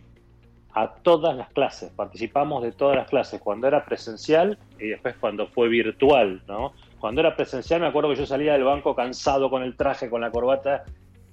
a 0.73 0.89
todas 1.05 1.37
las 1.37 1.51
clases, 1.51 1.93
participamos 1.93 2.65
de 2.65 2.73
todas 2.73 2.97
las 2.97 3.07
clases, 3.09 3.41
cuando 3.41 3.69
era 3.69 3.85
presencial 3.85 4.59
y 4.81 4.89
después 4.89 5.15
cuando 5.21 5.47
fue 5.47 5.69
virtual, 5.69 6.43
¿no? 6.49 6.73
Cuando 6.99 7.21
era 7.21 7.37
presencial 7.37 7.81
me 7.81 7.87
acuerdo 7.87 8.11
que 8.11 8.17
yo 8.17 8.27
salía 8.27 8.55
del 8.55 8.65
banco 8.65 8.97
cansado 8.97 9.51
con 9.51 9.63
el 9.63 9.77
traje, 9.77 10.11
con 10.11 10.21
la 10.21 10.33
corbata, 10.33 10.83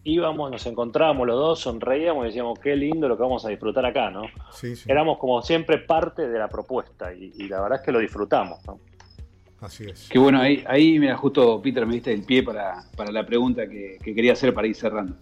íbamos, 0.03 0.49
nos 0.51 0.65
encontrábamos 0.65 1.27
los 1.27 1.35
dos, 1.37 1.59
sonreíamos 1.59 2.23
y 2.23 2.27
decíamos, 2.27 2.57
qué 2.59 2.75
lindo 2.75 3.07
lo 3.07 3.15
que 3.17 3.23
vamos 3.23 3.45
a 3.45 3.49
disfrutar 3.49 3.85
acá, 3.85 4.09
¿no? 4.09 4.23
Sí, 4.51 4.75
sí, 4.75 4.89
Éramos 4.91 5.17
como 5.19 5.41
siempre 5.41 5.77
parte 5.79 6.27
de 6.27 6.39
la 6.39 6.47
propuesta 6.47 7.13
y, 7.13 7.31
y 7.37 7.47
la 7.47 7.61
verdad 7.61 7.79
es 7.79 7.85
que 7.85 7.91
lo 7.91 7.99
disfrutamos, 7.99 8.59
¿no? 8.65 8.79
así 9.61 9.85
es. 9.85 10.09
Que 10.09 10.17
bueno, 10.17 10.39
ahí, 10.41 10.63
ahí 10.67 10.97
mira, 10.97 11.15
justo 11.17 11.61
Peter 11.61 11.85
me 11.85 11.93
diste 11.93 12.11
el 12.11 12.23
pie 12.23 12.41
para, 12.41 12.83
para 12.95 13.11
la 13.11 13.25
pregunta 13.25 13.67
que, 13.67 13.97
que 14.03 14.15
quería 14.15 14.33
hacer 14.33 14.53
para 14.55 14.67
ir 14.67 14.75
cerrando. 14.75 15.15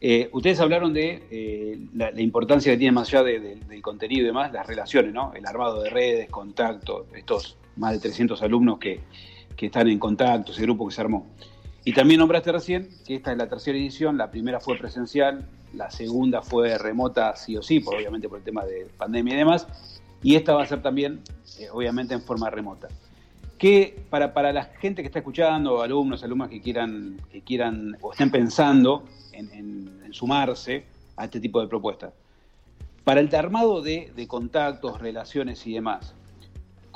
Eh, 0.00 0.28
ustedes 0.32 0.58
hablaron 0.60 0.92
de 0.92 1.22
eh, 1.30 1.78
la, 1.94 2.10
la 2.10 2.20
importancia 2.20 2.72
que 2.72 2.78
tiene 2.78 2.92
más 2.92 3.08
allá 3.08 3.22
de- 3.22 3.40
de- 3.40 3.54
del 3.56 3.80
contenido 3.80 4.22
y 4.22 4.26
demás, 4.26 4.52
las 4.52 4.66
relaciones, 4.66 5.14
¿no? 5.14 5.32
El 5.34 5.46
armado 5.46 5.82
de 5.82 5.88
redes, 5.90 6.28
contactos, 6.30 7.06
estos 7.14 7.56
más 7.76 7.92
de 7.92 8.00
300 8.00 8.42
alumnos 8.42 8.78
que, 8.78 9.00
que 9.56 9.66
están 9.66 9.88
en 9.88 9.98
contacto, 9.98 10.50
ese 10.52 10.62
grupo 10.62 10.86
que 10.88 10.94
se 10.94 11.00
armó. 11.00 11.28
Y 11.86 11.92
también 11.92 12.18
nombraste 12.18 12.50
recién 12.50 12.88
que 13.06 13.14
esta 13.14 13.30
es 13.30 13.38
la 13.38 13.48
tercera 13.48 13.78
edición, 13.78 14.18
la 14.18 14.28
primera 14.28 14.58
fue 14.58 14.76
presencial, 14.76 15.46
la 15.72 15.88
segunda 15.88 16.42
fue 16.42 16.76
remota 16.78 17.36
sí 17.36 17.56
o 17.56 17.62
sí, 17.62 17.80
obviamente 17.86 18.28
por 18.28 18.38
el 18.38 18.44
tema 18.44 18.64
de 18.64 18.88
pandemia 18.98 19.34
y 19.34 19.36
demás, 19.38 19.68
y 20.20 20.34
esta 20.34 20.52
va 20.52 20.64
a 20.64 20.66
ser 20.66 20.82
también, 20.82 21.20
eh, 21.60 21.68
obviamente, 21.72 22.12
en 22.12 22.22
forma 22.22 22.50
remota. 22.50 22.88
Que 23.56 24.02
para, 24.10 24.34
para 24.34 24.52
la 24.52 24.64
gente 24.64 25.00
que 25.00 25.06
está 25.06 25.20
escuchando, 25.20 25.80
alumnos, 25.80 26.24
alumnas 26.24 26.48
que 26.50 26.60
quieran, 26.60 27.20
que 27.30 27.40
quieran 27.42 27.96
o 28.00 28.10
estén 28.10 28.32
pensando 28.32 29.04
en, 29.32 29.48
en- 29.52 30.02
en 30.04 30.12
sumarse 30.12 30.84
a 31.16 31.26
este 31.26 31.38
tipo 31.38 31.60
de 31.60 31.68
propuestas, 31.68 32.12
para 33.04 33.20
el 33.20 33.32
armado 33.32 33.80
de, 33.80 34.12
de 34.16 34.26
contactos, 34.26 35.00
relaciones 35.00 35.64
y 35.68 35.74
demás, 35.74 36.14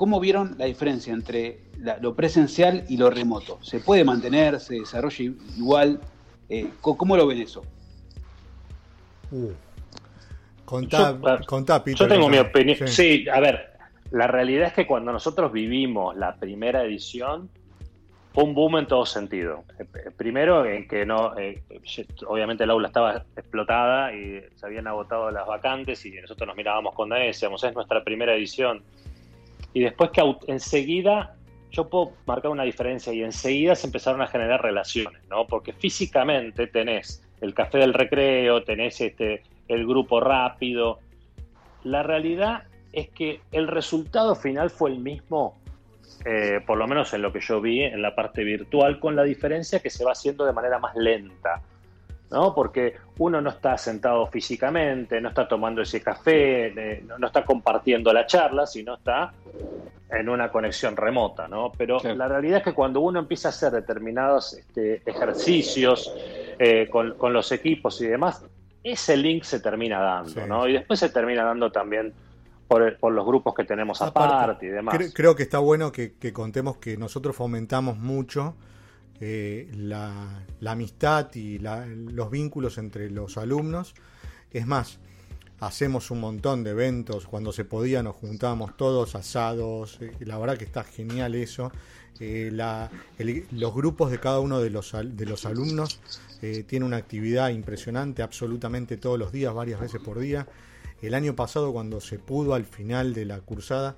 ¿cómo 0.00 0.18
vieron 0.18 0.54
la 0.56 0.64
diferencia 0.64 1.12
entre 1.12 1.58
la- 1.78 1.98
lo 1.98 2.14
presencial 2.14 2.84
y 2.88 2.96
lo 2.96 3.10
remoto? 3.10 3.58
¿Se 3.60 3.80
puede 3.80 4.02
mantener? 4.02 4.58
¿Se 4.58 4.76
desarrolla 4.76 5.24
igual? 5.58 6.00
Eh, 6.48 6.70
¿Cómo 6.80 7.18
lo 7.18 7.26
ven 7.26 7.42
eso? 7.42 7.62
Uh. 9.30 9.50
Contá, 10.64 11.18
Yo, 11.20 11.28
ah, 11.28 11.40
contá, 11.46 11.84
Peter, 11.84 11.98
Yo 11.98 12.08
tengo 12.08 12.30
mi 12.30 12.38
opinión. 12.38 12.78
Sí. 12.88 12.88
Sí. 12.88 13.28
a 13.28 13.40
ver, 13.40 13.72
la 14.10 14.26
realidad 14.26 14.68
es 14.68 14.72
que 14.72 14.86
cuando 14.86 15.12
nosotros 15.12 15.52
vivimos 15.52 16.16
la 16.16 16.34
primera 16.36 16.82
edición, 16.82 17.50
fue 18.32 18.44
un 18.44 18.54
boom 18.54 18.78
en 18.78 18.86
todo 18.86 19.04
sentido. 19.04 19.64
Eh, 19.78 19.84
eh, 20.06 20.10
Primero, 20.16 20.64
en 20.64 20.88
que 20.88 21.04
no, 21.04 21.36
eh, 21.36 21.62
obviamente 22.26 22.64
el 22.64 22.70
aula 22.70 22.88
estaba 22.88 23.16
explotada 23.36 24.14
y 24.14 24.40
se 24.54 24.64
habían 24.64 24.86
agotado 24.86 25.30
las 25.30 25.46
vacantes 25.46 26.06
y 26.06 26.12
nosotros 26.12 26.46
nos 26.46 26.56
mirábamos 26.56 26.94
con 26.94 27.10
Dani 27.10 27.24
y 27.24 27.26
decíamos, 27.26 27.62
es 27.64 27.74
nuestra 27.74 28.02
primera 28.02 28.34
edición. 28.34 28.82
Y 29.72 29.80
después 29.80 30.10
que 30.10 30.22
enseguida, 30.48 31.36
yo 31.70 31.88
puedo 31.88 32.12
marcar 32.26 32.50
una 32.50 32.64
diferencia 32.64 33.12
y 33.12 33.22
enseguida 33.22 33.74
se 33.74 33.86
empezaron 33.86 34.20
a 34.22 34.26
generar 34.26 34.62
relaciones, 34.62 35.22
¿no? 35.28 35.46
Porque 35.46 35.72
físicamente 35.72 36.66
tenés 36.66 37.22
el 37.40 37.54
café 37.54 37.78
del 37.78 37.94
recreo, 37.94 38.64
tenés 38.64 39.00
este, 39.00 39.42
el 39.68 39.86
grupo 39.86 40.20
rápido. 40.20 40.98
La 41.84 42.02
realidad 42.02 42.64
es 42.92 43.08
que 43.10 43.40
el 43.52 43.68
resultado 43.68 44.34
final 44.34 44.70
fue 44.70 44.90
el 44.90 44.98
mismo, 44.98 45.58
eh, 46.24 46.60
por 46.66 46.76
lo 46.76 46.86
menos 46.88 47.14
en 47.14 47.22
lo 47.22 47.32
que 47.32 47.40
yo 47.40 47.60
vi 47.60 47.82
en 47.82 48.02
la 48.02 48.14
parte 48.14 48.42
virtual, 48.42 48.98
con 48.98 49.14
la 49.14 49.22
diferencia 49.22 49.78
que 49.78 49.90
se 49.90 50.04
va 50.04 50.12
haciendo 50.12 50.44
de 50.44 50.52
manera 50.52 50.78
más 50.78 50.94
lenta. 50.96 51.62
¿No? 52.30 52.54
Porque 52.54 52.94
uno 53.18 53.40
no 53.40 53.50
está 53.50 53.76
sentado 53.76 54.26
físicamente, 54.28 55.20
no 55.20 55.28
está 55.30 55.48
tomando 55.48 55.82
ese 55.82 56.00
café, 56.00 57.02
no, 57.18 57.26
está 57.26 57.44
compartiendo 57.44 58.12
la 58.12 58.26
charla, 58.26 58.66
sino 58.66 58.94
está 58.94 59.32
en 60.10 60.28
una 60.28 60.50
conexión 60.50 60.96
remota, 60.96 61.46
¿no? 61.48 61.70
Pero 61.76 61.98
la 62.02 62.26
realidad 62.28 62.58
es 62.58 62.64
que 62.64 62.72
cuando 62.72 63.00
uno 63.00 63.18
empieza 63.20 63.48
a 63.48 63.50
hacer 63.50 63.72
determinados 63.72 64.54
este, 64.54 65.02
ejercicios 65.06 66.12
eh, 66.58 66.88
con, 66.90 67.14
con 67.14 67.32
los 67.32 67.52
equipos 67.52 68.00
y 68.00 68.06
demás, 68.06 68.44
ese 68.82 69.16
link 69.16 69.44
se 69.44 69.60
termina 69.60 70.00
dando, 70.00 70.30
Sí. 70.30 70.40
¿no? 70.48 70.66
Y 70.66 70.72
después 70.72 70.98
se 70.98 71.10
termina 71.10 71.44
dando 71.44 71.70
también 71.70 72.12
por, 72.66 72.82
el- 72.82 72.96
por 72.96 73.12
los 73.12 73.26
grupos 73.26 73.54
que 73.54 73.64
tenemos 73.64 74.00
Aparte, 74.02 74.34
aparte 74.34 74.66
y 74.66 74.68
demás. 74.70 74.94
Cre- 74.94 75.12
creo 75.12 75.36
que 75.36 75.42
está 75.42 75.58
bueno 75.58 75.92
que, 75.92 76.14
que 76.14 76.32
contemos 76.32 76.76
que 76.78 76.96
nosotros 76.96 77.36
fomentamos 77.36 77.96
mucho 77.98 78.54
eh, 79.20 79.70
la, 79.74 80.44
amistad 80.66 81.34
y 81.34 81.58
la- 81.58 81.86
los 81.86 82.30
vínculos 82.30 82.78
entre 82.78 83.10
los 83.10 83.36
alumnos. 83.36 83.94
Es 84.50 84.66
más, 84.66 84.98
hacemos 85.60 86.10
un 86.10 86.20
montón 86.20 86.64
de 86.64 86.70
eventos. 86.70 87.26
Cuando 87.26 87.52
se 87.52 87.64
podía 87.64 88.02
nos 88.02 88.16
juntábamos 88.16 88.76
todos, 88.76 89.14
asados. 89.14 89.98
eh, 90.00 90.12
la 90.20 90.38
verdad 90.38 90.56
que 90.58 90.64
está 90.64 90.84
genial 90.84 91.34
eso. 91.34 91.70
Eh, 92.18 92.50
los 93.52 93.74
grupos 93.74 94.10
de 94.10 94.20
cada 94.20 94.40
uno 94.40 94.60
de 94.60 94.68
los, 94.70 94.92
de 94.92 95.26
los 95.26 95.46
alumnos 95.46 96.00
tiene 96.66 96.84
una 96.86 96.96
actividad 96.96 97.50
impresionante 97.50 98.22
absolutamente 98.22 98.96
todos 98.96 99.18
los 99.18 99.30
días, 99.32 99.52
varias 99.54 99.80
veces 99.80 100.00
por 100.02 100.18
día. 100.18 100.46
El 101.02 101.14
año 101.14 101.34
pasado, 101.34 101.72
cuando 101.72 102.00
se 102.00 102.18
pudo 102.18 102.52
al 102.54 102.64
final 102.66 103.14
de 103.14 103.24
la 103.24 103.40
cursada, 103.40 103.96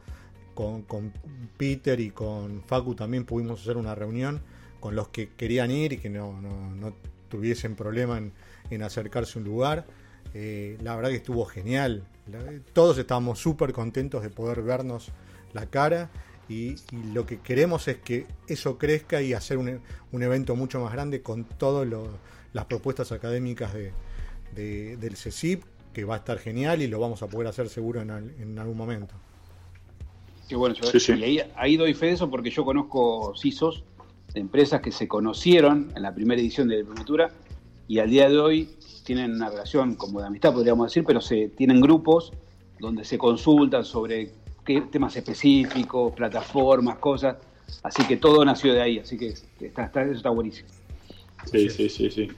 con, 0.54 0.82
con 0.82 1.12
Peter 1.56 1.98
y 1.98 2.10
con 2.10 2.62
Facu 2.64 2.94
también 2.94 3.24
pudimos 3.24 3.60
hacer 3.60 3.76
una 3.76 3.94
reunión 3.94 4.40
con 4.82 4.96
los 4.96 5.08
que 5.08 5.28
querían 5.30 5.70
ir 5.70 5.92
y 5.94 5.98
que 5.98 6.10
no, 6.10 6.38
no- 6.42 6.74
no 6.74 6.92
tuviesen 7.30 7.76
problema 7.76 8.18
en, 8.18 8.32
en 8.70 8.82
acercarse 8.82 9.38
a 9.38 9.42
un 9.42 9.44
lugar. 9.48 9.86
Eh, 10.34 10.76
la 10.82 10.96
verdad 10.96 11.10
que 11.10 11.16
estuvo 11.16 11.44
genial. 11.46 12.02
La- 12.30 12.42
todos 12.74 12.98
estábamos 12.98 13.38
súper 13.38 13.72
contentos 13.72 14.22
de 14.24 14.28
poder 14.28 14.60
vernos 14.62 15.10
la 15.54 15.66
cara 15.66 16.10
y, 16.48 16.70
y 16.90 17.02
lo 17.14 17.24
que 17.26 17.38
queremos 17.38 17.86
es 17.86 17.98
que 17.98 18.26
eso 18.48 18.76
crezca 18.76 19.22
y 19.22 19.32
hacer 19.34 19.56
un, 19.56 19.80
un 20.10 20.22
evento 20.22 20.56
mucho 20.56 20.80
más 20.80 20.92
grande 20.92 21.22
con 21.22 21.44
todas 21.44 21.88
las 22.52 22.64
propuestas 22.66 23.12
académicas 23.12 23.72
de, 23.72 23.92
de- 24.56 24.96
del 24.96 25.16
CECIP, 25.16 25.62
que 25.94 26.04
va 26.04 26.14
a 26.14 26.18
estar 26.18 26.38
genial 26.38 26.82
y 26.82 26.88
lo 26.88 26.98
vamos 26.98 27.22
a 27.22 27.28
poder 27.28 27.46
hacer 27.46 27.68
seguro 27.68 28.00
en, 28.02 28.10
al- 28.10 28.34
en 28.40 28.58
algún 28.58 28.76
momento. 28.76 29.14
Qué 30.48 30.56
bueno, 30.56 30.74
yo- 30.74 30.90
Sí, 30.90 31.00
sí. 31.00 31.12
y 31.14 31.22
ahí, 31.24 31.40
ahí 31.56 31.76
doy 31.76 31.94
fe 31.94 32.06
de 32.06 32.12
eso 32.12 32.28
porque 32.28 32.50
yo 32.50 32.64
conozco 32.64 33.32
CISOs 33.40 33.84
de 34.32 34.40
empresas 34.40 34.80
que 34.80 34.92
se 34.92 35.08
conocieron 35.08 35.92
en 35.94 36.02
la 36.02 36.14
primera 36.14 36.40
edición 36.40 36.68
de 36.68 36.78
Diplomatura 36.78 37.30
y 37.88 37.98
al 37.98 38.10
día 38.10 38.28
de 38.28 38.38
hoy 38.38 38.70
tienen 39.04 39.32
una 39.34 39.50
relación 39.50 39.96
como 39.96 40.20
de 40.20 40.26
amistad, 40.26 40.52
podríamos 40.52 40.86
decir, 40.86 41.04
pero 41.04 41.20
se 41.20 41.48
tienen 41.48 41.80
grupos 41.80 42.32
donde 42.78 43.04
se 43.04 43.18
consultan 43.18 43.84
sobre 43.84 44.32
qué 44.64 44.80
temas 44.82 45.16
específicos, 45.16 46.12
plataformas, 46.14 46.98
cosas. 46.98 47.36
Así 47.82 48.04
que 48.06 48.16
todo 48.16 48.44
nació 48.44 48.74
de 48.74 48.82
ahí, 48.82 48.98
así 48.98 49.18
que 49.18 49.34
está, 49.60 49.84
está, 49.84 50.02
eso 50.02 50.12
está 50.12 50.30
buenísimo. 50.30 50.68
Sí, 51.50 51.68
sí, 51.68 51.88
sí, 51.88 52.10
sí. 52.10 52.28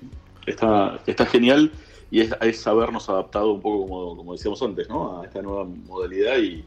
Está, 0.46 1.00
está 1.06 1.26
genial 1.26 1.70
y 2.10 2.20
es, 2.20 2.34
es 2.40 2.66
habernos 2.66 3.08
adaptado 3.08 3.52
un 3.52 3.60
poco, 3.60 3.82
como, 3.82 4.16
como 4.16 4.32
decíamos 4.32 4.62
antes, 4.62 4.88
¿no? 4.88 5.20
a 5.20 5.24
esta 5.26 5.42
nueva 5.42 5.64
modalidad 5.64 6.38
y, 6.38 6.64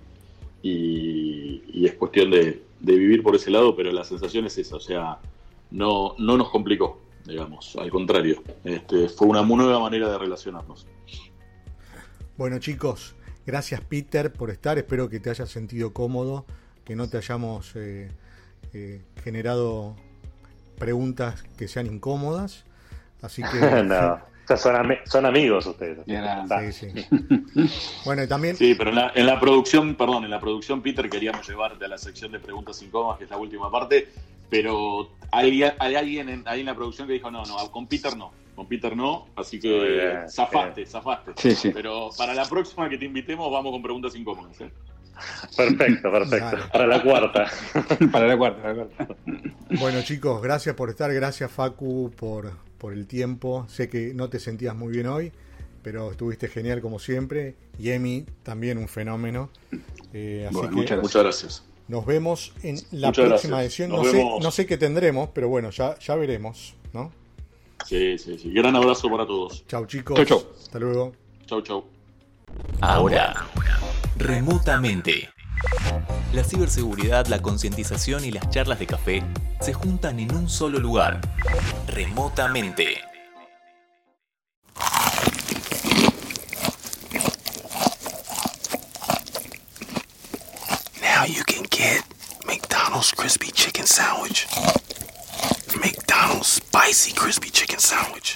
y, 0.61 1.63
y 1.67 1.85
es 1.85 1.93
cuestión 1.93 2.31
de, 2.31 2.66
de, 2.79 2.95
vivir 2.97 3.23
por 3.23 3.35
ese 3.35 3.51
lado, 3.51 3.75
pero 3.75 3.91
la 3.91 4.03
sensación 4.03 4.45
es 4.45 4.57
esa, 4.57 4.75
o 4.75 4.79
sea, 4.79 5.19
no, 5.71 6.15
no 6.17 6.37
nos 6.37 6.49
complicó, 6.49 6.99
digamos, 7.25 7.75
al 7.75 7.89
contrario, 7.89 8.43
este, 8.63 9.09
fue 9.09 9.27
una 9.27 9.41
nueva 9.41 9.79
manera 9.79 10.09
de 10.09 10.17
relacionarnos. 10.17 10.87
Bueno 12.37 12.59
chicos, 12.59 13.15
gracias 13.45 13.81
Peter 13.81 14.31
por 14.31 14.51
estar, 14.51 14.77
espero 14.77 15.09
que 15.09 15.19
te 15.19 15.29
hayas 15.29 15.49
sentido 15.49 15.93
cómodo, 15.93 16.45
que 16.85 16.95
no 16.95 17.09
te 17.09 17.17
hayamos 17.17 17.75
eh, 17.75 18.09
eh, 18.73 19.01
generado 19.23 19.95
preguntas 20.77 21.43
que 21.57 21.67
sean 21.67 21.87
incómodas, 21.87 22.65
así 23.21 23.41
que... 23.41 23.59
no. 23.83 24.36
Son, 24.55 24.75
am 24.75 24.95
son, 25.05 25.25
amigos 25.25 25.65
ustedes. 25.65 25.99
Sí, 26.05 26.91
sí. 26.93 27.05
bueno, 28.05 28.23
y 28.23 28.27
también. 28.27 28.55
Sí, 28.55 28.75
pero 28.75 28.91
en 28.91 28.95
la, 28.95 29.11
en 29.13 29.25
la, 29.25 29.39
producción, 29.39 29.95
perdón, 29.95 30.23
en 30.23 30.29
la 30.29 30.39
producción, 30.39 30.81
Peter, 30.81 31.09
queríamos 31.09 31.47
llevarte 31.47 31.83
a 31.83 31.87
la 31.87 31.97
sección 31.97 32.31
de 32.31 32.39
preguntas 32.39 32.81
incómodas, 32.81 33.17
que 33.17 33.25
es 33.25 33.29
la 33.29 33.37
última 33.37 33.69
parte, 33.69 34.07
pero 34.49 35.09
hay, 35.31 35.63
hay 35.63 35.95
alguien 35.95 36.29
en, 36.29 36.43
ahí 36.47 36.61
en 36.61 36.67
la 36.67 36.75
producción 36.75 37.07
que 37.07 37.13
dijo: 37.15 37.29
no, 37.29 37.43
no, 37.43 37.71
con 37.71 37.87
Peter 37.87 38.15
no. 38.15 38.31
Con 38.55 38.67
Peter 38.67 38.95
no, 38.95 39.27
así 39.35 39.59
que 39.59 39.69
bien, 39.69 40.29
zafaste, 40.29 40.81
bien. 40.81 40.87
zafaste. 40.89 41.31
Sí, 41.35 41.53
sí. 41.53 41.71
Pero 41.71 42.09
para 42.17 42.33
la 42.33 42.45
próxima 42.45 42.89
que 42.89 42.97
te 42.97 43.05
invitemos, 43.05 43.51
vamos 43.51 43.71
con 43.71 43.83
preguntas 43.83 44.15
incómodas. 44.15 44.59
¿eh? 44.61 44.71
Perfecto, 45.55 46.11
perfecto. 46.11 46.45
Vale. 46.45 46.63
Para 46.71 46.87
la 46.87 47.03
cuarta. 47.03 47.51
para 48.11 48.27
la 48.27 48.37
cuarta, 48.37 48.73
la 48.73 48.75
cuarta. 48.75 49.15
Bueno, 49.79 50.01
chicos, 50.01 50.41
gracias 50.41 50.75
por 50.75 50.89
estar. 50.89 51.13
Gracias, 51.13 51.51
Facu, 51.51 52.11
por, 52.15 52.51
por 52.77 52.93
el 52.93 53.07
tiempo. 53.07 53.65
Sé 53.69 53.89
que 53.89 54.13
no 54.13 54.29
te 54.29 54.39
sentías 54.39 54.75
muy 54.75 54.91
bien 54.93 55.07
hoy, 55.07 55.31
pero 55.83 56.11
estuviste 56.11 56.47
genial 56.47 56.81
como 56.81 56.99
siempre. 56.99 57.55
Y 57.79 57.91
Emi, 57.91 58.25
también 58.43 58.77
un 58.77 58.87
fenómeno. 58.87 59.49
Eh, 60.13 60.45
así 60.47 60.55
bueno, 60.55 60.69
que 60.69 60.75
muchas, 60.75 61.01
muchas, 61.01 61.23
gracias. 61.23 61.63
Nos 61.87 62.05
vemos 62.05 62.53
en 62.63 62.75
la 62.91 63.07
muchas 63.07 63.25
próxima 63.27 63.57
gracias. 63.61 63.79
edición. 63.79 63.89
No 63.89 64.03
sé, 64.03 64.39
no 64.41 64.51
sé, 64.51 64.65
qué 64.65 64.77
tendremos, 64.77 65.29
pero 65.33 65.47
bueno, 65.49 65.69
ya, 65.69 65.97
ya 65.99 66.15
veremos, 66.15 66.75
¿no? 66.93 67.11
Sí, 67.85 68.17
sí, 68.17 68.37
sí. 68.37 68.51
Gran 68.51 68.75
abrazo 68.75 69.09
para 69.09 69.25
todos. 69.25 69.65
Chau, 69.67 69.85
chicos. 69.85 70.15
Chau, 70.17 70.25
chau. 70.25 70.43
Hasta 70.61 70.79
luego. 70.79 71.13
Chau, 71.45 71.61
chau. 71.61 71.96
Ahora, 72.81 73.47
remotamente. 74.17 75.29
La 76.31 76.43
ciberseguridad, 76.43 77.25
la 77.27 77.41
concientización 77.41 78.23
y 78.23 78.31
las 78.31 78.49
charlas 78.49 78.77
de 78.77 78.85
café 78.85 79.23
se 79.59 79.73
juntan 79.73 80.19
en 80.19 80.33
un 80.35 80.47
solo 80.47 80.79
lugar, 80.79 81.19
remotamente. 81.87 83.01
Now 91.01 91.25
you 91.25 91.43
can 91.45 91.63
get 91.71 92.03
McDonald's 92.45 93.11
crispy 93.11 93.51
chicken 93.51 93.87
sandwich, 93.87 94.47
McDonald's 95.75 96.47
spicy 96.47 97.13
crispy 97.13 97.49
chicken 97.49 97.79
sandwich, 97.79 98.35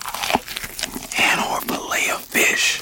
and 1.19 1.39
or 1.41 1.61
fillet 1.61 2.09
of 2.09 2.21
fish. 2.21 2.81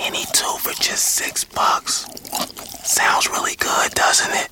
Any 0.00 0.24
two 0.32 0.56
for 0.60 0.72
just 0.80 1.14
six 1.14 1.44
bucks. 1.44 2.06
Sounds 2.84 3.28
really 3.28 3.56
good, 3.56 3.92
doesn't 3.92 4.32
it? 4.32 4.48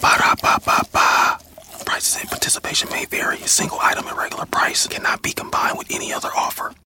Ba 0.00 0.16
da 0.18 0.34
ba 0.34 0.60
ba 0.64 0.80
ba. 0.92 1.38
Prices 1.84 2.20
and 2.20 2.28
participation 2.28 2.88
may 2.90 3.06
vary. 3.06 3.38
A 3.38 3.48
single 3.48 3.78
item 3.80 4.06
at 4.06 4.16
regular 4.16 4.46
price 4.46 4.86
cannot 4.86 5.22
be 5.22 5.32
combined 5.32 5.78
with 5.78 5.90
any 5.90 6.12
other 6.12 6.30
offer. 6.36 6.74